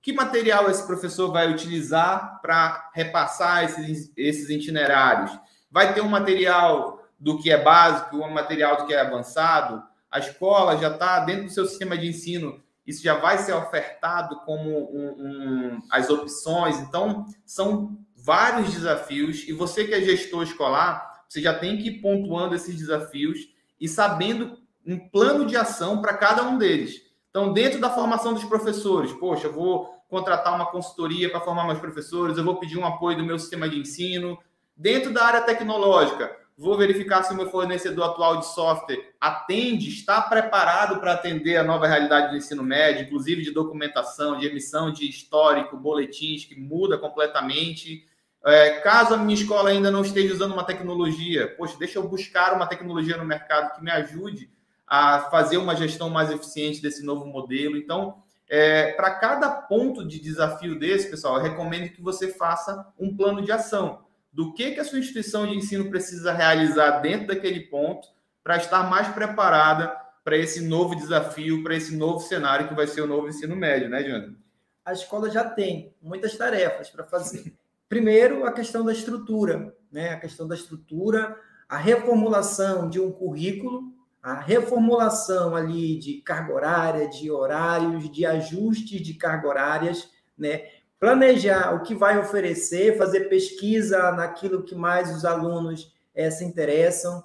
Que 0.00 0.12
material 0.12 0.70
esse 0.70 0.86
professor 0.86 1.30
vai 1.30 1.50
utilizar 1.50 2.40
para 2.40 2.90
repassar 2.92 3.64
esses, 3.64 4.12
esses 4.16 4.48
itinerários? 4.48 5.30
Vai 5.70 5.94
ter 5.94 6.00
um 6.00 6.08
material 6.08 7.02
do 7.18 7.38
que 7.38 7.50
é 7.50 7.62
básico, 7.62 8.16
um 8.16 8.30
material 8.30 8.78
do 8.78 8.86
que 8.86 8.94
é 8.94 9.00
avançado? 9.00 9.82
A 10.10 10.18
escola 10.18 10.76
já 10.76 10.90
está 10.90 11.20
dentro 11.20 11.44
do 11.44 11.50
seu 11.50 11.64
sistema 11.64 11.96
de 11.96 12.08
ensino, 12.08 12.62
isso 12.86 13.02
já 13.02 13.14
vai 13.14 13.38
ser 13.38 13.52
ofertado 13.52 14.40
como 14.44 14.70
um, 14.70 15.08
um, 15.18 15.82
as 15.90 16.10
opções. 16.10 16.78
Então, 16.80 17.24
são 17.46 17.96
vários 18.14 18.72
desafios, 18.72 19.48
e 19.48 19.52
você 19.52 19.84
que 19.84 19.94
é 19.94 20.00
gestor 20.00 20.42
escolar, 20.42 21.24
você 21.28 21.40
já 21.40 21.58
tem 21.58 21.78
que 21.78 21.88
ir 21.88 22.00
pontuando 22.00 22.54
esses 22.54 22.76
desafios 22.76 23.38
e 23.80 23.88
sabendo 23.88 24.58
um 24.86 24.98
plano 24.98 25.46
de 25.46 25.56
ação 25.56 26.00
para 26.00 26.14
cada 26.14 26.42
um 26.42 26.58
deles. 26.58 27.00
Então, 27.30 27.52
dentro 27.52 27.80
da 27.80 27.88
formação 27.88 28.34
dos 28.34 28.44
professores, 28.44 29.10
poxa, 29.12 29.46
eu 29.46 29.52
vou 29.52 29.86
contratar 30.08 30.54
uma 30.54 30.70
consultoria 30.70 31.30
para 31.30 31.40
formar 31.40 31.64
meus 31.64 31.78
professores, 31.78 32.36
eu 32.36 32.44
vou 32.44 32.56
pedir 32.56 32.76
um 32.76 32.84
apoio 32.84 33.16
do 33.16 33.24
meu 33.24 33.38
sistema 33.38 33.66
de 33.66 33.78
ensino. 33.78 34.38
Dentro 34.76 35.10
da 35.10 35.24
área 35.24 35.40
tecnológica, 35.40 36.30
vou 36.58 36.76
verificar 36.76 37.22
se 37.22 37.32
o 37.32 37.36
meu 37.36 37.48
fornecedor 37.48 38.10
atual 38.10 38.36
de 38.36 38.46
software 38.46 39.14
atende, 39.18 39.88
está 39.88 40.20
preparado 40.20 41.00
para 41.00 41.14
atender 41.14 41.56
a 41.56 41.64
nova 41.64 41.86
realidade 41.86 42.30
do 42.30 42.36
ensino 42.36 42.62
médio, 42.62 43.04
inclusive 43.04 43.42
de 43.42 43.50
documentação, 43.50 44.38
de 44.38 44.46
emissão 44.46 44.92
de 44.92 45.08
histórico, 45.08 45.78
boletins, 45.78 46.44
que 46.44 46.60
muda 46.60 46.98
completamente. 46.98 48.06
É, 48.44 48.80
caso 48.80 49.14
a 49.14 49.16
minha 49.16 49.34
escola 49.34 49.70
ainda 49.70 49.90
não 49.90 50.02
esteja 50.02 50.34
usando 50.34 50.52
uma 50.52 50.64
tecnologia, 50.64 51.54
poxa, 51.56 51.78
deixa 51.78 51.98
eu 51.98 52.06
buscar 52.06 52.52
uma 52.54 52.66
tecnologia 52.66 53.16
no 53.16 53.24
mercado 53.24 53.74
que 53.74 53.82
me 53.82 53.90
ajude 53.90 54.51
a 54.94 55.30
fazer 55.30 55.56
uma 55.56 55.74
gestão 55.74 56.10
mais 56.10 56.30
eficiente 56.30 56.82
desse 56.82 57.02
novo 57.02 57.24
modelo. 57.24 57.78
Então, 57.78 58.22
é, 58.46 58.92
para 58.92 59.14
cada 59.14 59.48
ponto 59.48 60.06
de 60.06 60.20
desafio 60.20 60.78
desse, 60.78 61.08
pessoal, 61.08 61.36
eu 61.36 61.42
recomendo 61.42 61.88
que 61.88 62.02
você 62.02 62.28
faça 62.28 62.92
um 62.98 63.16
plano 63.16 63.40
de 63.40 63.50
ação 63.50 64.04
do 64.30 64.52
que, 64.52 64.72
que 64.72 64.80
a 64.80 64.84
sua 64.84 64.98
instituição 64.98 65.46
de 65.46 65.56
ensino 65.56 65.88
precisa 65.88 66.30
realizar 66.30 67.00
dentro 67.00 67.28
daquele 67.28 67.60
ponto 67.60 68.06
para 68.44 68.58
estar 68.58 68.82
mais 68.82 69.08
preparada 69.08 69.96
para 70.22 70.36
esse 70.36 70.60
novo 70.60 70.94
desafio, 70.94 71.62
para 71.62 71.74
esse 71.74 71.96
novo 71.96 72.20
cenário 72.20 72.68
que 72.68 72.74
vai 72.74 72.86
ser 72.86 73.00
o 73.00 73.06
novo 73.06 73.28
ensino 73.28 73.56
médio, 73.56 73.88
né, 73.88 74.04
Jânio? 74.04 74.36
A 74.84 74.92
escola 74.92 75.30
já 75.30 75.42
tem 75.42 75.94
muitas 76.02 76.36
tarefas 76.36 76.90
para 76.90 77.04
fazer. 77.04 77.54
Primeiro, 77.88 78.44
a 78.44 78.52
questão 78.52 78.84
da 78.84 78.92
estrutura, 78.92 79.74
né? 79.90 80.10
A 80.10 80.20
questão 80.20 80.46
da 80.46 80.54
estrutura, 80.54 81.34
a 81.66 81.78
reformulação 81.78 82.90
de 82.90 83.00
um 83.00 83.10
currículo 83.10 84.01
a 84.22 84.34
reformulação 84.34 85.56
ali 85.56 85.98
de 85.98 86.22
carga 86.22 86.54
horária, 86.54 87.08
de 87.08 87.30
horários, 87.30 88.08
de 88.08 88.24
ajustes 88.24 89.00
de 89.00 89.14
carga 89.14 89.48
horárias, 89.48 90.08
né? 90.38 90.66
Planejar 91.00 91.74
o 91.74 91.82
que 91.82 91.96
vai 91.96 92.16
oferecer, 92.16 92.96
fazer 92.96 93.28
pesquisa 93.28 94.12
naquilo 94.12 94.62
que 94.62 94.76
mais 94.76 95.14
os 95.14 95.24
alunos 95.24 95.92
é, 96.14 96.30
se 96.30 96.44
interessam, 96.44 97.24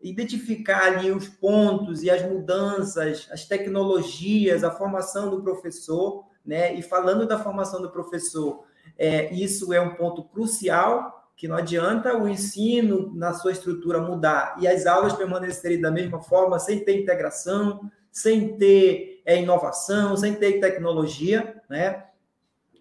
identificar 0.00 0.84
ali 0.84 1.10
os 1.10 1.28
pontos 1.28 2.02
e 2.02 2.10
as 2.10 2.22
mudanças, 2.22 3.28
as 3.30 3.44
tecnologias, 3.44 4.64
a 4.64 4.70
formação 4.70 5.28
do 5.28 5.42
professor, 5.42 6.24
né? 6.46 6.72
E 6.74 6.80
falando 6.80 7.26
da 7.26 7.38
formação 7.38 7.82
do 7.82 7.90
professor, 7.90 8.64
é, 8.96 9.30
isso 9.34 9.74
é 9.74 9.80
um 9.80 9.94
ponto 9.94 10.24
crucial 10.24 11.27
que 11.38 11.46
não 11.46 11.56
adianta 11.56 12.18
o 12.18 12.28
ensino 12.28 13.12
na 13.14 13.32
sua 13.32 13.52
estrutura 13.52 14.00
mudar 14.00 14.56
e 14.60 14.66
as 14.66 14.86
aulas 14.86 15.12
permanecerem 15.12 15.80
da 15.80 15.88
mesma 15.88 16.20
forma, 16.20 16.58
sem 16.58 16.84
ter 16.84 17.00
integração, 17.00 17.88
sem 18.10 18.56
ter 18.56 19.22
é, 19.24 19.40
inovação, 19.40 20.16
sem 20.16 20.34
ter 20.34 20.58
tecnologia, 20.58 21.62
né? 21.70 22.06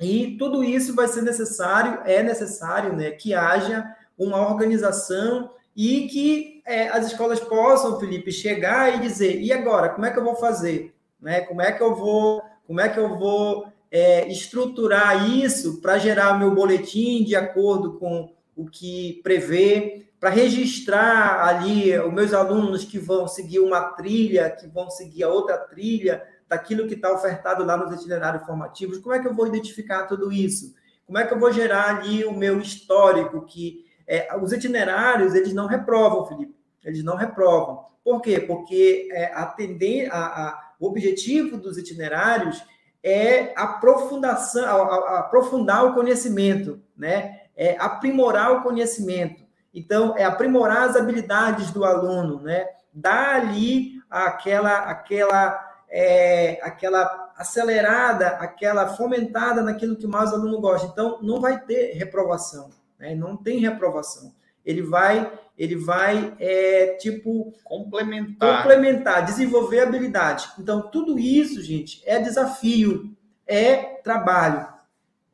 E 0.02 0.36
tudo 0.40 0.64
isso 0.64 0.96
vai 0.96 1.08
ser 1.08 1.22
necessário, 1.22 2.02
é 2.04 2.24
necessário, 2.24 2.94
né, 2.96 3.12
que 3.12 3.34
haja 3.34 3.96
uma 4.18 4.48
organização 4.48 5.52
e 5.76 6.08
que 6.08 6.62
é, 6.66 6.88
as 6.90 7.08
escolas 7.08 7.40
possam, 7.40 8.00
Felipe, 8.00 8.32
chegar 8.32 8.96
e 8.96 9.02
dizer, 9.02 9.40
e 9.40 9.54
agora, 9.54 9.90
como 9.90 10.06
é 10.06 10.12
que 10.12 10.18
eu 10.18 10.24
vou 10.24 10.36
fazer? 10.36 10.96
Né? 11.22 11.42
Como 11.42 11.62
é 11.62 11.72
que 11.72 11.82
eu 11.82 11.96
vou, 11.96 12.44
como 12.66 12.82
é 12.82 12.90
que 12.90 13.00
eu 13.00 13.18
vou 13.18 13.68
é, 13.92 14.28
estruturar 14.28 15.30
isso 15.30 15.80
para 15.80 16.00
gerar 16.00 16.40
meu 16.40 16.54
boletim 16.54 17.24
de 17.24 17.36
acordo 17.36 17.94
com 17.94 18.36
o 18.58 18.66
que 18.66 19.22
prevê, 19.24 20.08
para 20.20 20.32
registrar 20.32 21.48
ali 21.48 21.98
os 21.98 22.12
meus 22.12 22.34
alunos 22.34 22.84
que 22.84 22.98
vão 22.98 23.28
seguir 23.28 23.60
uma 23.60 23.82
trilha, 23.92 24.50
que 24.50 24.68
vão 24.68 24.90
seguir 24.90 25.24
a 25.24 25.30
outra 25.30 25.58
trilha, 25.58 26.26
daquilo 26.50 26.88
que 26.88 26.96
está 26.96 27.14
ofertado 27.14 27.64
lá 27.64 27.78
nos 27.78 27.94
itinerários 27.94 28.46
formativos, 28.46 28.98
como 28.98 29.14
é 29.14 29.20
que 29.20 29.28
eu 29.28 29.36
vou 29.36 29.48
identificar 29.48 30.06
tudo 30.06 30.32
isso? 30.32 30.74
Como 31.06 31.18
é 31.18 31.26
que 31.26 31.34
eu 31.34 31.40
vou 31.40 31.52
gerar 31.52 31.98
ali 31.98 32.26
o 32.26 32.34
meu 32.34 32.60
histórico? 32.60 33.46
Que 33.46 33.86
é, 34.08 34.36
os 34.38 34.52
itinerários 34.52 35.36
eles 35.36 35.54
não 35.54 35.68
reprovam, 35.68 36.26
Felipe, 36.26 36.56
eles 36.84 37.04
não 37.04 37.16
reprovam. 37.16 37.86
Por 38.04 38.22
quê? 38.22 38.40
Porque 38.40 39.10
é, 39.12 39.34
atender 39.34 40.10
a, 40.12 40.18
a, 40.18 40.74
o 40.80 40.88
objetivo 40.88 41.58
dos 41.58 41.78
itinerários 41.78 42.64
é 43.04 43.54
aprofundação, 43.56 44.66
a, 44.66 44.96
a, 44.96 45.20
aprofundar 45.20 45.86
o 45.86 45.94
conhecimento, 45.94 46.82
né? 46.96 47.37
É 47.58 47.76
aprimorar 47.80 48.54
o 48.54 48.62
conhecimento. 48.62 49.44
Então, 49.74 50.16
é 50.18 50.24
aprimorar 50.24 50.90
as 50.90 50.96
habilidades 50.96 51.72
do 51.72 51.84
aluno, 51.84 52.42
né? 52.42 52.68
Dar 52.94 53.36
ali 53.36 54.02
aquela, 54.10 54.78
aquela, 54.80 55.60
é, 55.90 56.60
aquela 56.64 57.34
acelerada, 57.38 58.28
aquela 58.28 58.88
fomentada 58.96 59.62
naquilo 59.62 59.96
que 59.96 60.08
mais 60.08 60.32
o 60.32 60.36
aluno 60.36 60.60
gosta. 60.60 60.88
Então, 60.88 61.20
não 61.22 61.40
vai 61.40 61.60
ter 61.60 61.94
reprovação, 61.94 62.70
né? 62.98 63.14
Não 63.14 63.38
tem 63.38 63.60
reprovação. 63.60 64.34
Ele 64.66 64.82
vai, 64.82 65.32
ele 65.58 65.76
vai, 65.76 66.36
é, 66.40 66.98
tipo 67.00 67.54
complementar, 67.64 68.64
complementar, 68.64 69.26
desenvolver 69.26 69.82
habilidade. 69.82 70.50
Então, 70.60 70.90
tudo 70.90 71.18
isso, 71.18 71.62
gente, 71.62 72.02
é 72.06 72.20
desafio, 72.20 73.16
é 73.46 73.76
trabalho. 74.04 74.68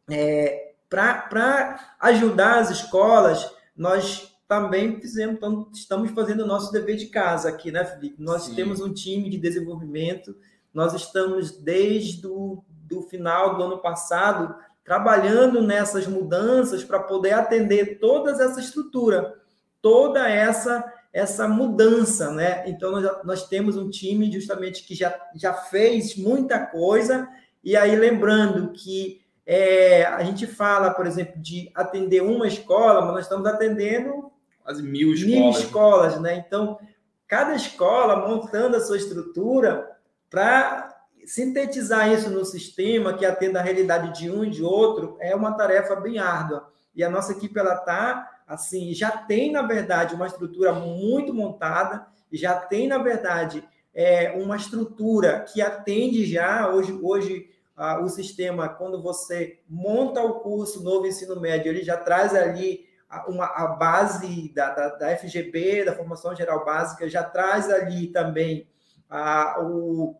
É, 0.10 0.63
Para 0.94 1.96
ajudar 2.00 2.60
as 2.60 2.70
escolas, 2.70 3.52
nós 3.76 4.32
também 4.48 5.02
fizemos, 5.02 5.40
estamos 5.74 6.12
fazendo 6.12 6.42
o 6.42 6.48
nosso 6.48 6.72
dever 6.72 6.98
de 6.98 7.08
casa 7.08 7.50
aqui, 7.50 7.72
né, 7.72 7.84
Felipe? 7.84 8.22
Nós 8.22 8.44
Sim. 8.44 8.54
temos 8.54 8.80
um 8.80 8.94
time 8.94 9.28
de 9.28 9.40
desenvolvimento, 9.40 10.36
nós 10.72 10.94
estamos 10.94 11.50
desde 11.50 12.28
o 12.28 12.64
do 12.70 13.02
final 13.02 13.58
do 13.58 13.64
ano 13.64 13.80
passado 13.80 14.54
trabalhando 14.84 15.64
nessas 15.64 16.06
mudanças 16.06 16.84
para 16.84 17.00
poder 17.00 17.34
atender 17.34 17.98
toda 18.00 18.30
essa 18.32 18.60
estrutura, 18.60 19.34
toda 19.82 20.30
essa 20.30 20.84
essa 21.12 21.48
mudança, 21.48 22.32
né? 22.32 22.68
Então 22.68 22.92
nós, 22.92 23.24
nós 23.24 23.48
temos 23.48 23.78
um 23.78 23.90
time 23.90 24.32
justamente 24.32 24.84
que 24.84 24.94
já, 24.94 25.16
já 25.36 25.54
fez 25.54 26.16
muita 26.16 26.60
coisa 26.60 27.28
e 27.64 27.76
aí 27.76 27.96
lembrando 27.96 28.72
que 28.74 29.23
é, 29.46 30.06
a 30.06 30.24
gente 30.24 30.48
fala, 30.48 30.92
por 30.92 31.06
exemplo, 31.06 31.42
de 31.42 31.70
atender 31.76 32.22
uma 32.22 32.48
escola, 32.48 33.02
mas 33.02 33.14
nós 33.14 33.26
estamos 33.26 33.46
atendendo 33.46 34.32
quase 34.64 34.82
mil 34.82 35.14
escolas. 35.14 35.40
Mil 35.40 35.50
escolas, 35.50 36.22
né? 36.22 36.44
Então, 36.48 36.80
cada 37.28 37.54
escola 37.56 38.28
montando 38.28 38.78
a 38.78 38.80
sua 38.80 38.98
estrutura 38.98 39.92
para 40.30 40.94
sintetizar 41.26 42.12
isso 42.12 42.30
no 42.30 42.46
sistema 42.46 43.14
que 43.14 43.26
atenda 43.26 43.60
a 43.60 43.64
realidade 43.64 44.20
de 44.20 44.30
um 44.30 44.44
e 44.44 44.50
de 44.50 44.64
outro 44.64 45.18
é 45.20 45.36
uma 45.36 45.54
tarefa 45.54 45.96
bem 45.96 46.20
árdua. 46.20 46.72
E 46.96 47.04
a 47.04 47.10
nossa 47.10 47.32
equipe 47.32 47.58
ela 47.58 47.76
tá 47.76 48.30
assim, 48.48 48.94
já 48.94 49.10
tem 49.10 49.52
na 49.52 49.62
verdade 49.62 50.16
uma 50.16 50.28
estrutura 50.28 50.74
muito 50.74 51.34
montada, 51.34 52.06
já 52.32 52.56
tem 52.56 52.88
na 52.88 52.98
verdade 52.98 53.64
é, 53.94 54.32
uma 54.32 54.56
estrutura 54.56 55.42
que 55.42 55.62
atende 55.62 56.26
já 56.26 56.70
hoje 56.70 56.98
hoje 57.02 57.50
ah, 57.76 58.00
o 58.00 58.10
sistema 58.10 58.70
quando 58.70 59.02
você 59.02 59.60
monta 59.68 60.22
o 60.22 60.42
curso 60.42 60.84
novo 60.84 61.08
ensino 61.08 61.40
médio 61.40 61.70
ele 61.72 61.84
já 61.84 61.98
traz 61.98 62.36
ali 62.36 62.86
uma, 63.28 63.46
a 63.46 63.68
base 63.68 64.52
da, 64.54 64.70
da, 64.72 64.90
da, 64.90 65.18
FGB, 65.18 65.86
da 65.86 65.96
Formação 65.96 66.36
Geral 66.36 66.66
Básica, 66.66 67.10
já 67.10 67.24
traz 67.24 67.70
ali 67.70 68.08
também 68.08 68.68
a, 69.10 69.62
o, 69.62 70.16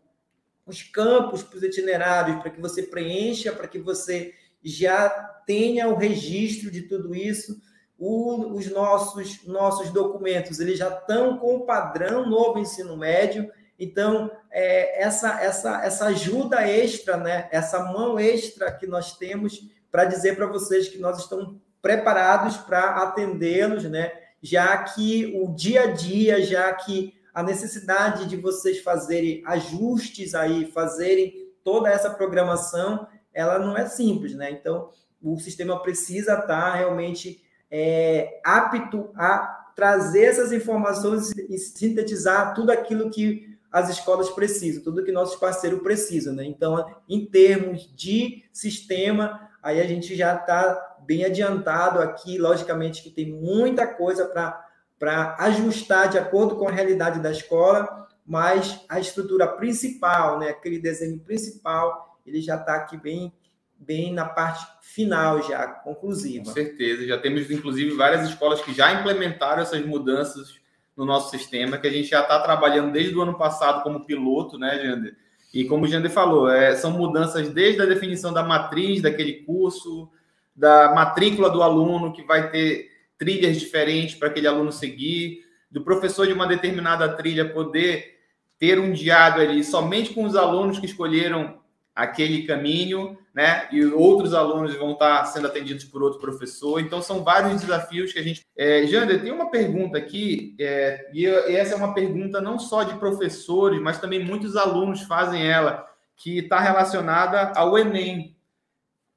os 0.66 0.82
campos 0.82 1.42
para 1.42 1.56
os 1.56 1.62
itinerários, 1.62 2.40
para 2.40 2.50
que 2.50 2.60
você 2.60 2.82
preencha, 2.82 3.52
para 3.52 3.66
que 3.66 3.78
você 3.78 4.32
já 4.62 5.08
tenha 5.46 5.88
o 5.88 5.96
registro 5.96 6.70
de 6.70 6.82
tudo 6.82 7.14
isso. 7.14 7.60
O, 7.98 8.54
os 8.54 8.70
nossos, 8.70 9.44
nossos 9.46 9.90
documentos 9.90 10.60
eles 10.60 10.78
já 10.78 10.88
estão 10.88 11.38
com 11.38 11.56
o 11.56 11.66
padrão 11.66 12.28
novo 12.28 12.58
ensino 12.58 12.96
médio, 12.96 13.50
então 13.78 14.30
é, 14.50 15.02
essa, 15.02 15.40
essa, 15.42 15.84
essa 15.84 16.06
ajuda 16.06 16.68
extra, 16.68 17.16
né, 17.16 17.48
essa 17.50 17.80
mão 17.84 18.18
extra 18.18 18.70
que 18.72 18.86
nós 18.86 19.16
temos 19.16 19.68
para 19.90 20.04
dizer 20.04 20.34
para 20.36 20.46
vocês 20.46 20.88
que 20.88 20.98
nós 20.98 21.20
estamos 21.20 21.56
preparados 21.80 22.56
para 22.56 23.02
atendê-los, 23.02 23.84
né? 23.84 24.10
Já 24.42 24.76
que 24.78 25.38
o 25.40 25.54
dia 25.54 25.82
a 25.82 25.86
dia, 25.92 26.42
já 26.42 26.72
que 26.72 27.14
a 27.32 27.42
necessidade 27.42 28.26
de 28.26 28.36
vocês 28.36 28.80
fazerem 28.80 29.42
ajustes 29.44 30.34
aí, 30.34 30.66
fazerem 30.72 31.52
toda 31.62 31.90
essa 31.90 32.08
programação, 32.08 33.06
ela 33.34 33.58
não 33.58 33.76
é 33.76 33.86
simples, 33.86 34.34
né? 34.34 34.50
Então, 34.50 34.88
o 35.22 35.38
sistema 35.38 35.80
precisa 35.82 36.32
estar 36.32 36.46
tá 36.46 36.74
realmente 36.74 37.44
é, 37.70 38.40
apto 38.42 39.10
a 39.14 39.72
trazer 39.76 40.24
essas 40.24 40.52
informações 40.52 41.32
e 41.36 41.58
sintetizar 41.58 42.54
tudo 42.54 42.70
aquilo 42.70 43.10
que 43.10 43.53
as 43.74 43.90
escolas 43.90 44.30
precisam, 44.30 44.84
tudo 44.84 45.02
que 45.02 45.10
nossos 45.10 45.34
parceiros 45.34 45.82
precisam, 45.82 46.32
né? 46.32 46.44
Então, 46.44 46.94
em 47.08 47.26
termos 47.26 47.92
de 47.92 48.44
sistema, 48.52 49.50
aí 49.60 49.80
a 49.80 49.84
gente 49.84 50.14
já 50.14 50.36
está 50.36 50.96
bem 51.04 51.24
adiantado 51.24 51.98
aqui, 51.98 52.38
logicamente 52.38 53.02
que 53.02 53.10
tem 53.10 53.32
muita 53.32 53.84
coisa 53.84 54.26
para 54.26 55.36
ajustar 55.40 56.08
de 56.08 56.16
acordo 56.16 56.54
com 56.54 56.68
a 56.68 56.70
realidade 56.70 57.18
da 57.18 57.32
escola, 57.32 58.06
mas 58.24 58.80
a 58.88 59.00
estrutura 59.00 59.48
principal, 59.48 60.38
né, 60.38 60.50
aquele 60.50 60.78
desenho 60.78 61.18
principal, 61.18 62.20
ele 62.24 62.40
já 62.40 62.54
está 62.54 62.76
aqui 62.76 62.96
bem 62.96 63.32
bem 63.76 64.14
na 64.14 64.24
parte 64.24 64.64
final 64.80 65.42
já, 65.42 65.66
conclusiva. 65.66 66.44
Com 66.44 66.52
certeza, 66.52 67.04
já 67.04 67.18
temos 67.18 67.50
inclusive 67.50 67.94
várias 67.96 68.26
escolas 68.28 68.62
que 68.62 68.72
já 68.72 68.92
implementaram 68.92 69.62
essas 69.62 69.84
mudanças 69.84 70.54
no 70.96 71.04
nosso 71.04 71.30
sistema, 71.30 71.78
que 71.78 71.86
a 71.86 71.90
gente 71.90 72.08
já 72.08 72.22
está 72.22 72.38
trabalhando 72.40 72.92
desde 72.92 73.14
o 73.16 73.22
ano 73.22 73.34
passado 73.34 73.82
como 73.82 74.04
piloto, 74.04 74.58
né, 74.58 74.80
Jander? 74.82 75.16
E 75.52 75.64
como 75.64 75.84
o 75.84 75.88
Jander 75.88 76.10
falou, 76.10 76.50
é, 76.50 76.74
são 76.74 76.90
mudanças 76.90 77.48
desde 77.48 77.80
a 77.80 77.86
definição 77.86 78.32
da 78.32 78.42
matriz 78.42 79.02
daquele 79.02 79.44
curso, 79.44 80.10
da 80.54 80.92
matrícula 80.94 81.48
do 81.50 81.62
aluno, 81.62 82.12
que 82.12 82.22
vai 82.22 82.50
ter 82.50 82.90
trilhas 83.18 83.58
diferentes 83.58 84.14
para 84.14 84.28
aquele 84.28 84.48
aluno 84.48 84.72
seguir, 84.72 85.44
do 85.70 85.82
professor 85.82 86.26
de 86.26 86.32
uma 86.32 86.46
determinada 86.46 87.08
trilha 87.08 87.48
poder 87.48 88.14
ter 88.58 88.78
um 88.78 88.92
diário 88.92 89.42
ali 89.42 89.62
somente 89.64 90.12
com 90.12 90.24
os 90.24 90.36
alunos 90.36 90.78
que 90.78 90.86
escolheram 90.86 91.58
aquele 91.94 92.46
caminho, 92.46 93.16
né? 93.32 93.68
E 93.70 93.84
outros 93.84 94.34
alunos 94.34 94.74
vão 94.74 94.92
estar 94.92 95.24
sendo 95.26 95.46
atendidos 95.46 95.84
por 95.84 96.02
outro 96.02 96.18
professor. 96.18 96.80
Então, 96.80 97.00
são 97.00 97.22
vários 97.22 97.60
desafios 97.60 98.12
que 98.12 98.18
a 98.18 98.22
gente. 98.22 98.42
É, 98.56 98.86
Jander, 98.86 99.22
tem 99.22 99.30
uma 99.30 99.50
pergunta 99.50 99.96
aqui, 99.96 100.56
é, 100.58 101.08
e 101.12 101.26
essa 101.26 101.74
é 101.74 101.76
uma 101.76 101.94
pergunta 101.94 102.40
não 102.40 102.58
só 102.58 102.82
de 102.82 102.98
professores, 102.98 103.80
mas 103.80 103.98
também 103.98 104.24
muitos 104.24 104.56
alunos 104.56 105.02
fazem 105.02 105.46
ela, 105.46 105.86
que 106.16 106.38
está 106.38 106.58
relacionada 106.58 107.52
ao 107.56 107.78
Enem. 107.78 108.36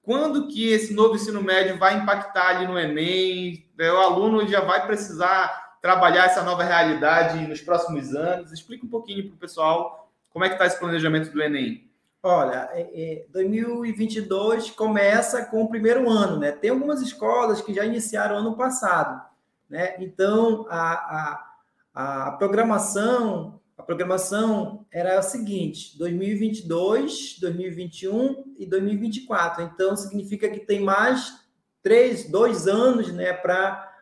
Quando 0.01 0.47
que 0.47 0.69
esse 0.69 0.93
novo 0.93 1.15
ensino 1.15 1.41
médio 1.41 1.77
vai 1.77 1.97
impactar 1.97 2.57
ali 2.57 2.67
no 2.67 2.79
Enem? 2.79 3.69
É, 3.79 3.91
o 3.91 3.97
aluno 3.97 4.47
já 4.47 4.61
vai 4.61 4.85
precisar 4.85 5.77
trabalhar 5.81 6.25
essa 6.25 6.43
nova 6.43 6.63
realidade 6.63 7.45
nos 7.47 7.61
próximos 7.61 8.15
anos? 8.15 8.51
Explica 8.51 8.85
um 8.85 8.89
pouquinho 8.89 9.27
para 9.27 9.35
o 9.35 9.39
pessoal 9.39 10.09
como 10.29 10.45
é 10.45 10.49
que 10.49 10.55
está 10.55 10.65
esse 10.65 10.79
planejamento 10.79 11.31
do 11.31 11.41
Enem. 11.41 11.86
Olha, 12.23 12.69
é, 12.73 13.25
2022 13.31 14.69
é, 14.69 14.71
começa 14.73 15.45
com 15.45 15.63
o 15.63 15.69
primeiro 15.69 16.09
ano, 16.09 16.39
né? 16.39 16.51
Tem 16.51 16.69
algumas 16.69 17.01
escolas 17.01 17.61
que 17.61 17.73
já 17.73 17.85
iniciaram 17.85 18.37
ano 18.37 18.57
passado, 18.57 19.21
né? 19.69 19.95
Então, 19.99 20.65
a, 20.69 21.47
a, 21.93 22.27
a 22.27 22.31
programação 22.33 23.57
a 23.77 23.83
programação 23.83 24.85
era 24.91 25.19
a 25.19 25.21
seguinte: 25.21 25.97
2022, 25.99 27.37
2021 27.39 28.55
e 28.57 28.65
2024. 28.65 29.63
Então, 29.63 29.95
significa 29.95 30.49
que 30.49 30.61
tem 30.61 30.81
mais 30.81 31.45
três, 31.83 32.29
dois 32.29 32.67
anos 32.67 33.13
né, 33.13 33.31
para 33.33 33.93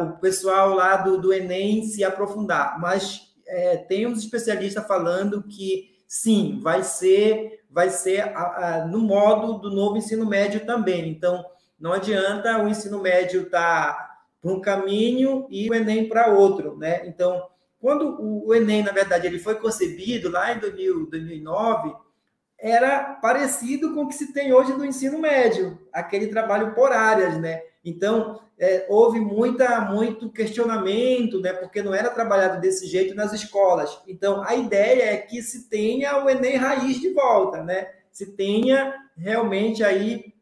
o 0.00 0.20
pessoal 0.20 0.72
lá 0.72 0.96
do, 0.98 1.20
do 1.20 1.32
Enem 1.32 1.82
se 1.82 2.04
aprofundar. 2.04 2.80
Mas 2.80 3.34
é, 3.46 3.76
tem 3.76 4.06
uns 4.06 4.20
especialistas 4.20 4.86
falando 4.86 5.42
que 5.42 5.95
sim, 6.22 6.58
vai 6.62 6.82
ser, 6.82 7.64
vai 7.70 7.90
ser 7.90 8.20
a, 8.20 8.82
a, 8.82 8.86
no 8.86 8.98
modo 8.98 9.58
do 9.58 9.70
novo 9.70 9.96
ensino 9.96 10.26
médio 10.26 10.64
também. 10.66 11.08
Então, 11.08 11.44
não 11.78 11.92
adianta 11.92 12.62
o 12.62 12.68
ensino 12.68 13.00
médio 13.00 13.42
estar. 13.42 13.96
Tá 13.96 14.16
para 14.46 14.52
um 14.52 14.60
caminho 14.60 15.46
e 15.50 15.68
o 15.68 15.74
Enem 15.74 16.08
para 16.08 16.28
outro, 16.28 16.76
né? 16.76 17.06
Então, 17.06 17.48
quando 17.80 18.16
o 18.20 18.54
Enem, 18.54 18.82
na 18.82 18.92
verdade, 18.92 19.26
ele 19.26 19.38
foi 19.38 19.56
concebido 19.56 20.30
lá 20.30 20.52
em 20.52 20.60
2000, 20.60 21.10
2009, 21.10 21.94
era 22.58 23.14
parecido 23.14 23.92
com 23.92 24.04
o 24.04 24.08
que 24.08 24.14
se 24.14 24.32
tem 24.32 24.52
hoje 24.52 24.72
no 24.72 24.84
ensino 24.84 25.18
médio, 25.18 25.78
aquele 25.92 26.28
trabalho 26.28 26.74
por 26.74 26.92
áreas, 26.92 27.38
né? 27.38 27.60
Então, 27.86 28.40
é, 28.58 28.84
houve 28.88 29.20
muita, 29.20 29.80
muito 29.82 30.28
questionamento, 30.28 31.40
né? 31.40 31.52
Porque 31.52 31.80
não 31.80 31.94
era 31.94 32.10
trabalhado 32.10 32.60
desse 32.60 32.84
jeito 32.88 33.14
nas 33.14 33.32
escolas. 33.32 33.96
Então, 34.08 34.42
a 34.42 34.56
ideia 34.56 35.12
é 35.12 35.16
que 35.18 35.40
se 35.40 35.68
tenha 35.68 36.24
o 36.24 36.28
Enem 36.28 36.56
raiz 36.56 37.00
de 37.00 37.10
volta, 37.12 37.62
né? 37.62 37.88
Se 38.10 38.32
tenha 38.32 38.92
realmente 39.16 39.84
aí 39.84 40.34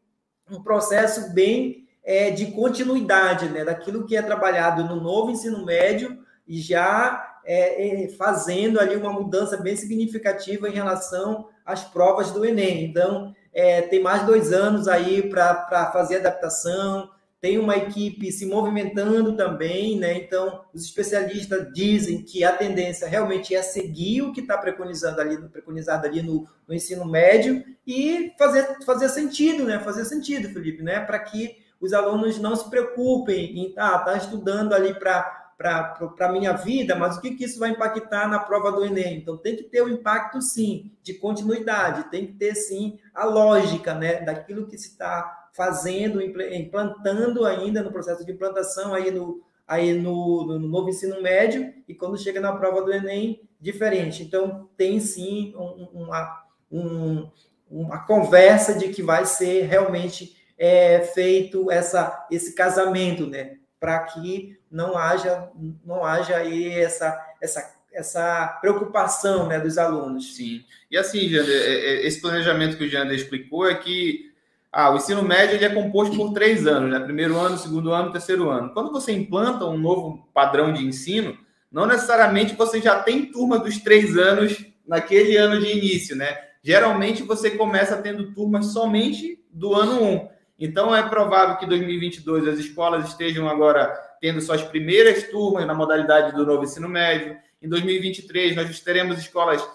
um 0.49 0.63
processo 0.63 1.31
bem 1.35 1.87
é, 2.03 2.31
de 2.31 2.47
continuidade, 2.47 3.47
né? 3.49 3.63
Daquilo 3.63 4.07
que 4.07 4.17
é 4.17 4.23
trabalhado 4.23 4.83
no 4.83 4.99
novo 4.99 5.29
ensino 5.29 5.63
médio 5.63 6.17
e 6.47 6.59
já 6.59 7.39
é, 7.45 8.05
é, 8.05 8.09
fazendo 8.09 8.79
ali 8.79 8.95
uma 8.95 9.13
mudança 9.13 9.55
bem 9.57 9.75
significativa 9.75 10.67
em 10.67 10.73
relação 10.73 11.47
às 11.63 11.83
provas 11.83 12.31
do 12.31 12.43
Enem. 12.43 12.85
Então, 12.85 13.35
é, 13.53 13.83
tem 13.83 14.01
mais 14.01 14.25
dois 14.25 14.51
anos 14.51 14.87
aí 14.87 15.29
para 15.29 15.91
fazer 15.93 16.17
adaptação, 16.17 17.09
tem 17.45 17.59
uma 17.59 17.77
equipe 17.77 18.31
se 18.31 18.43
movimentando 18.43 19.37
também, 19.37 19.99
né? 19.99 20.17
Então, 20.17 20.65
os 20.73 20.83
especialistas 20.83 21.71
dizem 21.71 22.23
que 22.23 22.43
a 22.43 22.51
tendência 22.51 23.07
realmente 23.07 23.53
é 23.53 23.61
seguir 23.61 24.23
o 24.23 24.33
que 24.33 24.41
está 24.41 24.57
preconizado 24.57 25.21
ali, 25.21 25.37
preconizado 25.49 26.07
ali 26.07 26.23
no, 26.23 26.47
no, 26.67 26.73
ensino 26.73 27.05
médio 27.05 27.63
e 27.85 28.33
fazer, 28.35 28.83
fazer 28.83 29.09
sentido, 29.09 29.63
né? 29.63 29.77
Fazer 29.77 30.05
sentido, 30.05 30.49
Felipe, 30.49 30.81
né? 30.81 31.01
Para 31.01 31.19
que 31.19 31.57
os 31.79 31.93
alunos 31.93 32.39
não 32.39 32.55
se 32.55 32.67
preocupem 32.67 33.59
em 33.59 33.73
ah, 33.77 33.99
tá 33.99 34.17
estudando 34.17 34.73
ali 34.73 34.95
para 34.95 35.43
para 35.55 35.95
a 36.19 36.31
minha 36.31 36.51
vida, 36.51 36.95
mas 36.95 37.15
o 37.15 37.21
que, 37.21 37.35
que 37.35 37.45
isso 37.45 37.59
vai 37.59 37.69
impactar 37.69 38.27
na 38.27 38.39
prova 38.39 38.71
do 38.71 38.83
Enem? 38.83 39.19
Então, 39.19 39.37
tem 39.37 39.55
que 39.55 39.63
ter 39.63 39.81
o 39.81 39.85
um 39.85 39.89
impacto, 39.89 40.41
sim, 40.41 40.91
de 41.01 41.13
continuidade, 41.13 42.09
tem 42.09 42.25
que 42.25 42.33
ter, 42.33 42.55
sim, 42.55 42.99
a 43.13 43.23
lógica 43.23 43.93
né, 43.93 44.19
daquilo 44.19 44.67
que 44.67 44.77
se 44.77 44.89
está 44.89 45.44
fazendo, 45.55 46.21
implantando 46.21 47.45
ainda 47.45 47.81
no 47.81 47.91
processo 47.91 48.25
de 48.25 48.31
implantação 48.31 48.93
aí 48.93 49.09
no, 49.09 49.41
aí 49.65 49.93
no, 49.93 50.45
no, 50.45 50.59
novo 50.59 50.89
ensino 50.89 51.21
médio, 51.21 51.73
e 51.87 51.95
quando 51.95 52.17
chega 52.17 52.41
na 52.41 52.55
prova 52.55 52.81
do 52.81 52.91
Enem, 52.91 53.41
diferente. 53.59 54.21
Então, 54.21 54.69
tem, 54.75 54.99
sim, 54.99 55.53
uma, 55.55 56.43
um, 56.69 57.29
uma 57.71 58.05
conversa 58.05 58.73
de 58.73 58.89
que 58.89 59.01
vai 59.01 59.25
ser 59.25 59.63
realmente 59.63 60.35
é, 60.57 60.99
feito 60.99 61.71
essa, 61.71 62.27
esse 62.29 62.53
casamento, 62.53 63.25
né? 63.25 63.57
para 63.79 63.99
que 63.99 64.57
não 64.71 64.97
haja, 64.97 65.49
não 65.85 66.03
haja 66.03 66.37
aí 66.37 66.71
essa, 66.71 67.17
essa, 67.39 67.75
essa 67.93 68.47
preocupação 68.59 69.47
né, 69.47 69.59
dos 69.59 69.77
alunos. 69.77 70.35
Sim. 70.35 70.65
E 70.89 70.97
assim, 70.97 71.29
Jander, 71.29 71.61
é, 71.61 71.73
é, 71.73 72.07
esse 72.07 72.19
planejamento 72.19 72.77
que 72.77 72.85
o 72.85 72.89
Jander 72.89 73.15
explicou 73.15 73.69
é 73.69 73.75
que 73.75 74.33
ah, 74.77 74.91
o 74.91 74.97
ensino 74.97 75.23
médio 75.23 75.55
ele 75.55 75.63
é 75.63 75.69
composto 75.69 76.17
por 76.17 76.33
três 76.33 76.67
anos, 76.67 76.91
né? 76.91 76.99
Primeiro 76.99 77.37
ano, 77.37 77.57
segundo 77.57 77.93
ano, 77.93 78.11
terceiro 78.11 78.49
ano. 78.49 78.73
Quando 78.73 78.91
você 78.91 79.13
implanta 79.13 79.63
um 79.63 79.77
novo 79.77 80.27
padrão 80.33 80.73
de 80.73 80.85
ensino, 80.85 81.37
não 81.71 81.85
necessariamente 81.85 82.55
você 82.55 82.81
já 82.81 82.99
tem 82.99 83.25
turma 83.25 83.57
dos 83.57 83.77
três 83.77 84.17
anos 84.17 84.65
naquele 84.85 85.37
ano 85.37 85.61
de 85.61 85.71
início, 85.71 86.13
né? 86.13 86.37
Geralmente 86.61 87.23
você 87.23 87.51
começa 87.51 87.95
tendo 87.95 88.33
turmas 88.33 88.73
somente 88.73 89.41
do 89.49 89.73
ano 89.73 90.01
1. 90.01 90.13
Um. 90.13 90.29
Então, 90.59 90.93
é 90.93 91.07
provável 91.07 91.55
que 91.55 91.63
em 91.63 91.69
2022 91.69 92.45
as 92.45 92.59
escolas 92.59 93.07
estejam 93.07 93.47
agora 93.47 93.93
tendo 94.19 94.41
suas 94.41 94.61
primeiras 94.61 95.23
turmas 95.23 95.65
na 95.65 95.73
modalidade 95.73 96.35
do 96.35 96.45
novo 96.45 96.65
ensino 96.65 96.89
médio. 96.89 97.37
Em 97.61 97.69
2023, 97.69 98.57
nós 98.57 98.77
teremos 98.81 99.19
escolas 99.19 99.65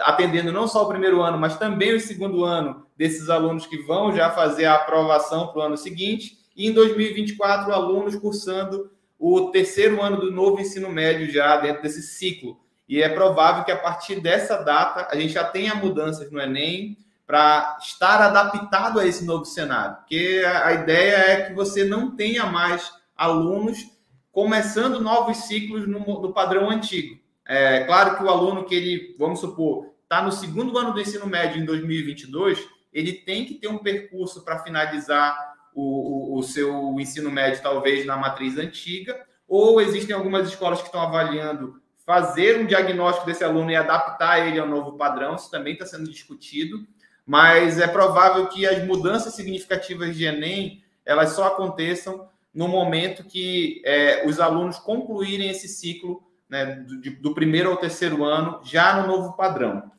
atendendo 0.00 0.52
não 0.52 0.66
só 0.66 0.84
o 0.84 0.88
primeiro 0.88 1.20
ano, 1.22 1.38
mas 1.38 1.58
também 1.58 1.94
o 1.94 2.00
segundo 2.00 2.44
ano 2.44 2.86
desses 2.96 3.28
alunos 3.28 3.66
que 3.66 3.78
vão 3.78 4.14
já 4.14 4.30
fazer 4.30 4.64
a 4.64 4.74
aprovação 4.74 5.48
para 5.48 5.60
o 5.60 5.62
ano 5.62 5.76
seguinte. 5.76 6.38
E 6.56 6.68
em 6.68 6.72
2024, 6.72 7.72
alunos 7.72 8.16
cursando 8.16 8.90
o 9.18 9.50
terceiro 9.50 10.02
ano 10.02 10.18
do 10.18 10.30
novo 10.30 10.60
ensino 10.60 10.90
médio 10.90 11.30
já 11.30 11.56
dentro 11.56 11.82
desse 11.82 12.02
ciclo. 12.02 12.58
E 12.88 13.02
é 13.02 13.08
provável 13.08 13.64
que 13.64 13.70
a 13.72 13.76
partir 13.76 14.20
dessa 14.20 14.56
data 14.56 15.08
a 15.10 15.16
gente 15.16 15.34
já 15.34 15.44
tenha 15.44 15.74
mudanças 15.74 16.30
no 16.30 16.40
Enem, 16.40 16.96
para 17.28 17.76
estar 17.82 18.22
adaptado 18.22 18.98
a 18.98 19.06
esse 19.06 19.22
novo 19.22 19.44
cenário. 19.44 19.96
Porque 19.96 20.42
a, 20.46 20.72
ideia 20.72 21.16
é 21.16 21.42
que 21.42 21.52
você 21.52 21.84
não 21.84 22.16
tenha 22.16 22.46
mais 22.46 22.90
alunos 23.14 23.86
começando 24.32 24.98
novos 24.98 25.36
ciclos 25.36 25.86
no, 25.86 25.98
no 25.98 26.32
padrão 26.32 26.70
antigo. 26.70 27.20
É 27.48 27.84
claro 27.84 28.16
que 28.16 28.22
o 28.22 28.28
aluno 28.28 28.64
que 28.64 28.74
ele, 28.74 29.16
vamos 29.18 29.40
supor, 29.40 29.86
está 30.02 30.22
no 30.22 30.30
segundo 30.30 30.76
ano 30.76 30.92
do 30.92 31.00
ensino 31.00 31.26
médio 31.26 31.60
em 31.60 31.64
2022, 31.64 32.64
ele 32.92 33.12
tem 33.12 33.46
que 33.46 33.54
ter 33.54 33.68
um 33.68 33.78
percurso 33.78 34.44
para 34.44 34.58
finalizar 34.58 35.36
o, 35.74 36.34
o, 36.34 36.38
o, 36.38 36.42
seu 36.42 36.94
ensino 37.00 37.30
médio, 37.30 37.62
talvez 37.62 38.04
na 38.04 38.16
matriz 38.16 38.58
antiga, 38.58 39.18
ou 39.46 39.80
existem 39.80 40.14
algumas 40.14 40.48
escolas 40.48 40.80
que 40.80 40.86
estão 40.86 41.00
avaliando 41.00 41.80
fazer 42.04 42.58
um 42.58 42.66
diagnóstico 42.66 43.26
desse 43.26 43.44
aluno 43.44 43.70
e 43.70 43.76
adaptar 43.76 44.46
ele 44.46 44.58
ao 44.58 44.68
novo 44.68 44.96
padrão, 44.96 45.34
isso 45.34 45.50
também 45.50 45.72
está 45.72 45.86
sendo 45.86 46.10
discutido 46.10 46.86
mas 47.28 47.78
é 47.78 47.86
provável 47.86 48.46
que 48.46 48.66
as 48.66 48.82
mudanças 48.86 49.34
significativas 49.34 50.16
de 50.16 50.24
Enem 50.24 50.82
elas 51.04 51.32
só 51.32 51.48
aconteçam 51.48 52.26
no 52.54 52.66
momento 52.66 53.22
que 53.22 53.82
é, 53.84 54.26
os 54.26 54.40
alunos 54.40 54.78
concluírem 54.78 55.50
esse 55.50 55.68
ciclo 55.68 56.22
né, 56.48 56.84
do, 56.86 57.10
do, 57.20 57.34
primeiro 57.34 57.70
ao 57.70 57.76
terceiro 57.76 58.24
ano, 58.24 58.60
já 58.64 59.00
no 59.00 59.06
novo 59.06 59.34
padrão. 59.34 59.90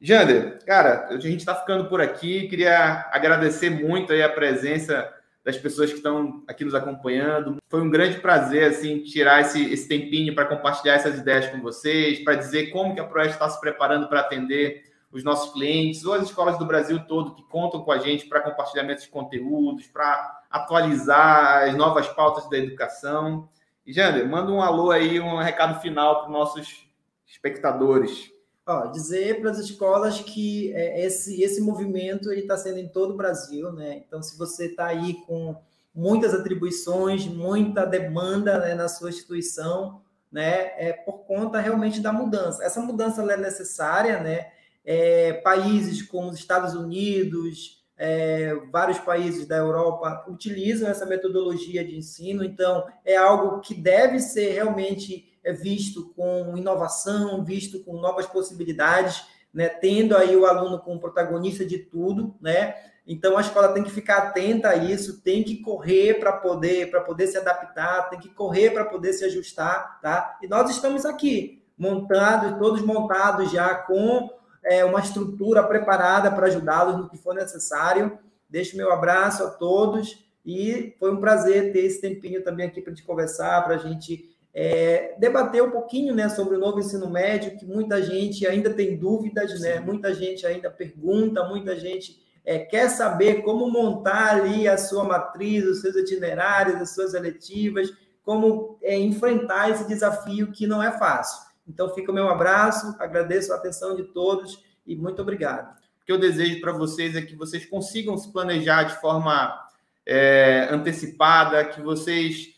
Jander, 0.00 0.58
cara, 0.66 1.08
a 1.08 1.18
gente 1.18 1.38
está 1.40 1.54
ficando 1.54 1.88
por 1.88 2.00
aqui. 2.00 2.48
Queria 2.48 3.08
agradecer 3.10 3.70
muito 3.70 4.12
aí 4.12 4.22
a 4.22 4.28
presença 4.28 5.10
das 5.44 5.56
pessoas 5.58 5.90
que 5.90 5.96
estão 5.96 6.42
aqui 6.48 6.64
nos 6.64 6.74
acompanhando. 6.74 7.58
Foi 7.68 7.82
um 7.82 7.90
grande 7.90 8.18
prazer 8.18 8.64
assim 8.64 9.02
tirar 9.02 9.42
esse, 9.42 9.62
esse 9.72 9.86
tempinho 9.86 10.34
para 10.34 10.46
compartilhar 10.46 10.94
essas 10.94 11.18
ideias 11.18 11.48
com 11.48 11.60
vocês, 11.60 12.24
para 12.24 12.34
dizer 12.34 12.70
como 12.70 12.94
que 12.94 13.00
a 13.00 13.04
Proeste 13.04 13.34
está 13.34 13.48
se 13.48 13.60
preparando 13.60 14.08
para 14.08 14.20
atender 14.20 14.82
os 15.12 15.22
nossos 15.22 15.52
clientes, 15.52 16.04
ou 16.04 16.14
as 16.14 16.24
escolas 16.24 16.58
do 16.58 16.66
Brasil 16.66 16.98
todo 17.06 17.36
que 17.36 17.42
contam 17.44 17.82
com 17.82 17.92
a 17.92 17.98
gente 17.98 18.26
para 18.26 18.40
compartilhamento 18.40 19.02
de 19.02 19.08
conteúdos, 19.08 19.86
para 19.86 20.42
atualizar 20.50 21.68
as 21.68 21.76
novas 21.76 22.08
pautas 22.08 22.50
da 22.50 22.58
educação. 22.58 23.48
E, 23.86 23.92
Jander, 23.92 24.28
manda 24.28 24.50
um 24.50 24.62
alô 24.62 24.90
aí, 24.90 25.20
um 25.20 25.38
recado 25.38 25.80
final 25.80 26.20
para 26.20 26.26
os 26.26 26.32
nossos 26.32 26.88
espectadores. 27.26 28.30
Ó, 28.66 28.86
dizer 28.86 29.40
para 29.40 29.50
as 29.50 29.58
escolas 29.58 30.20
que 30.20 30.72
é, 30.74 31.04
esse, 31.04 31.42
esse 31.42 31.60
movimento 31.60 32.32
está 32.32 32.56
sendo 32.56 32.78
em 32.78 32.88
todo 32.88 33.12
o 33.12 33.16
Brasil, 33.16 33.72
né? 33.72 34.02
Então, 34.06 34.22
se 34.22 34.38
você 34.38 34.66
está 34.66 34.86
aí 34.86 35.14
com 35.26 35.56
muitas 35.94 36.32
atribuições, 36.32 37.26
muita 37.26 37.84
demanda 37.84 38.58
né, 38.58 38.74
na 38.74 38.88
sua 38.88 39.10
instituição, 39.10 40.00
né, 40.32 40.72
é 40.76 40.92
por 40.92 41.24
conta 41.24 41.60
realmente 41.60 42.00
da 42.00 42.12
mudança. 42.12 42.64
Essa 42.64 42.80
mudança 42.80 43.22
é 43.22 43.36
necessária, 43.36 44.20
né? 44.20 44.50
é, 44.84 45.32
países 45.32 46.02
como 46.02 46.28
os 46.28 46.36
Estados 46.36 46.74
Unidos, 46.74 47.83
é, 47.96 48.54
vários 48.72 48.98
países 48.98 49.46
da 49.46 49.56
Europa 49.56 50.24
utilizam 50.28 50.88
essa 50.88 51.06
metodologia 51.06 51.84
de 51.84 51.96
ensino, 51.96 52.44
então 52.44 52.84
é 53.04 53.16
algo 53.16 53.60
que 53.60 53.74
deve 53.74 54.18
ser 54.18 54.52
realmente 54.52 55.32
é, 55.44 55.52
visto 55.52 56.12
com 56.14 56.56
inovação, 56.56 57.44
visto 57.44 57.84
com 57.84 58.00
novas 58.00 58.26
possibilidades, 58.26 59.24
né, 59.52 59.68
tendo 59.68 60.16
aí 60.16 60.34
o 60.34 60.46
aluno 60.46 60.80
como 60.80 60.98
protagonista 60.98 61.64
de 61.64 61.78
tudo, 61.78 62.34
né? 62.40 62.74
Então 63.06 63.36
a 63.36 63.40
escola 63.42 63.72
tem 63.72 63.84
que 63.84 63.90
ficar 63.90 64.16
atenta 64.16 64.70
a 64.70 64.76
isso, 64.76 65.20
tem 65.20 65.44
que 65.44 65.58
correr 65.58 66.14
para 66.14 66.32
poder 66.32 66.90
para 66.90 67.02
poder 67.02 67.26
se 67.26 67.36
adaptar, 67.36 68.08
tem 68.08 68.18
que 68.18 68.30
correr 68.30 68.70
para 68.70 68.86
poder 68.86 69.12
se 69.12 69.24
ajustar, 69.26 70.00
tá? 70.00 70.38
E 70.42 70.48
nós 70.48 70.70
estamos 70.70 71.04
aqui 71.04 71.62
montados, 71.76 72.58
todos 72.58 72.82
montados 72.82 73.52
já 73.52 73.74
com 73.74 74.30
é, 74.64 74.84
uma 74.84 75.00
estrutura 75.00 75.62
preparada 75.62 76.30
para 76.30 76.46
ajudá-los 76.46 76.96
no 76.96 77.08
que 77.08 77.18
for 77.18 77.34
necessário. 77.34 78.18
Deixo 78.48 78.76
meu 78.76 78.92
abraço 78.92 79.42
a 79.44 79.50
todos 79.50 80.24
e 80.44 80.94
foi 80.98 81.12
um 81.12 81.20
prazer 81.20 81.72
ter 81.72 81.80
esse 81.80 82.00
tempinho 82.00 82.42
também 82.42 82.66
aqui 82.66 82.80
para 82.80 82.92
a 82.92 82.94
gente 82.94 83.06
conversar, 83.06 83.64
para 83.64 83.74
a 83.74 83.78
gente 83.78 84.34
é, 84.54 85.16
debater 85.18 85.62
um 85.62 85.70
pouquinho 85.70 86.14
né, 86.14 86.28
sobre 86.28 86.56
o 86.56 86.60
novo 86.60 86.78
ensino 86.78 87.10
médio, 87.10 87.56
que 87.56 87.66
muita 87.66 88.00
gente 88.00 88.46
ainda 88.46 88.72
tem 88.72 88.96
dúvidas, 88.96 89.60
né? 89.60 89.80
muita 89.80 90.14
gente 90.14 90.46
ainda 90.46 90.70
pergunta, 90.70 91.42
muita 91.48 91.74
gente 91.74 92.22
é, 92.44 92.58
quer 92.58 92.88
saber 92.88 93.42
como 93.42 93.70
montar 93.70 94.36
ali 94.36 94.68
a 94.68 94.78
sua 94.78 95.02
matriz, 95.02 95.64
os 95.64 95.80
seus 95.80 95.96
itinerários, 95.96 96.80
as 96.80 96.94
suas 96.94 97.14
eletivas, 97.14 97.90
como 98.22 98.78
é, 98.80 98.96
enfrentar 98.96 99.70
esse 99.70 99.88
desafio 99.88 100.52
que 100.52 100.66
não 100.66 100.82
é 100.82 100.92
fácil. 100.92 101.43
Então 101.66 101.88
fica 101.94 102.10
o 102.10 102.14
meu 102.14 102.28
abraço, 102.28 102.94
agradeço 102.98 103.52
a 103.52 103.56
atenção 103.56 103.96
de 103.96 104.04
todos 104.04 104.62
e 104.86 104.94
muito 104.94 105.22
obrigado. 105.22 105.76
O 106.02 106.04
que 106.04 106.12
eu 106.12 106.18
desejo 106.18 106.60
para 106.60 106.72
vocês 106.72 107.16
é 107.16 107.22
que 107.22 107.34
vocês 107.34 107.64
consigam 107.64 108.16
se 108.16 108.30
planejar 108.32 108.84
de 108.84 109.00
forma 109.00 109.58
é, 110.06 110.68
antecipada, 110.70 111.64
que 111.64 111.80
vocês 111.80 112.54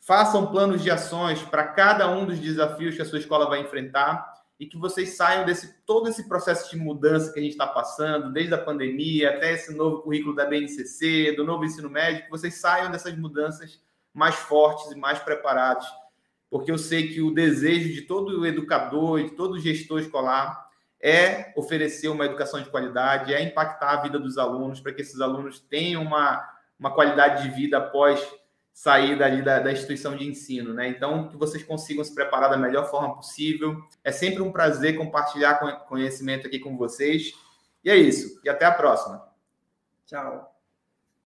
façam 0.00 0.50
planos 0.50 0.82
de 0.82 0.90
ações 0.90 1.42
para 1.42 1.64
cada 1.68 2.10
um 2.10 2.26
dos 2.26 2.38
desafios 2.38 2.94
que 2.94 3.02
a 3.02 3.04
sua 3.04 3.18
escola 3.18 3.48
vai 3.48 3.60
enfrentar 3.60 4.32
e 4.58 4.66
que 4.66 4.76
vocês 4.76 5.16
saiam 5.16 5.44
desse 5.44 5.74
todo 5.84 6.08
esse 6.08 6.28
processo 6.28 6.70
de 6.70 6.76
mudança 6.76 7.32
que 7.32 7.40
a 7.40 7.42
gente 7.42 7.52
está 7.52 7.66
passando, 7.66 8.32
desde 8.32 8.54
a 8.54 8.58
pandemia 8.58 9.30
até 9.30 9.54
esse 9.54 9.74
novo 9.74 10.02
currículo 10.02 10.34
da 10.34 10.44
BNCC, 10.44 11.34
do 11.36 11.44
novo 11.44 11.64
ensino 11.64 11.88
médio, 11.88 12.24
que 12.24 12.30
vocês 12.30 12.60
saiam 12.60 12.90
dessas 12.90 13.16
mudanças 13.16 13.80
mais 14.12 14.34
fortes 14.34 14.90
e 14.92 14.94
mais 14.94 15.18
preparados, 15.18 15.86
porque 16.52 16.70
eu 16.70 16.76
sei 16.76 17.08
que 17.08 17.22
o 17.22 17.32
desejo 17.32 17.94
de 17.94 18.02
todo 18.02 18.44
educador 18.46 19.22
de 19.24 19.30
todo 19.30 19.58
gestor 19.58 20.00
escolar 20.00 20.68
é 21.00 21.50
oferecer 21.56 22.08
uma 22.08 22.26
educação 22.26 22.62
de 22.62 22.68
qualidade, 22.68 23.32
é 23.32 23.42
impactar 23.42 23.92
a 23.92 24.02
vida 24.02 24.18
dos 24.18 24.36
alunos 24.36 24.78
para 24.78 24.92
que 24.92 25.00
esses 25.00 25.18
alunos 25.22 25.60
tenham 25.60 26.02
uma, 26.02 26.46
uma 26.78 26.94
qualidade 26.94 27.42
de 27.42 27.56
vida 27.56 27.78
após 27.78 28.22
sair 28.70 29.18
dali 29.18 29.40
da, 29.40 29.60
da, 29.60 29.72
instituição 29.72 30.14
de 30.14 30.28
ensino, 30.28 30.74
né? 30.74 30.88
Então, 30.88 31.26
que 31.26 31.38
vocês 31.38 31.64
consigam 31.64 32.04
se 32.04 32.14
preparar 32.14 32.50
da 32.50 32.56
melhor 32.58 32.90
forma 32.90 33.16
possível. 33.16 33.82
É 34.04 34.12
sempre 34.12 34.42
um 34.42 34.52
prazer 34.52 34.98
compartilhar 34.98 35.54
conhecimento 35.88 36.46
aqui 36.46 36.58
com 36.58 36.76
vocês. 36.76 37.32
E 37.82 37.90
é 37.90 37.96
isso. 37.96 38.40
E 38.44 38.50
até 38.50 38.66
a 38.66 38.72
próxima. 38.72 39.26
Tchau. 40.06 40.51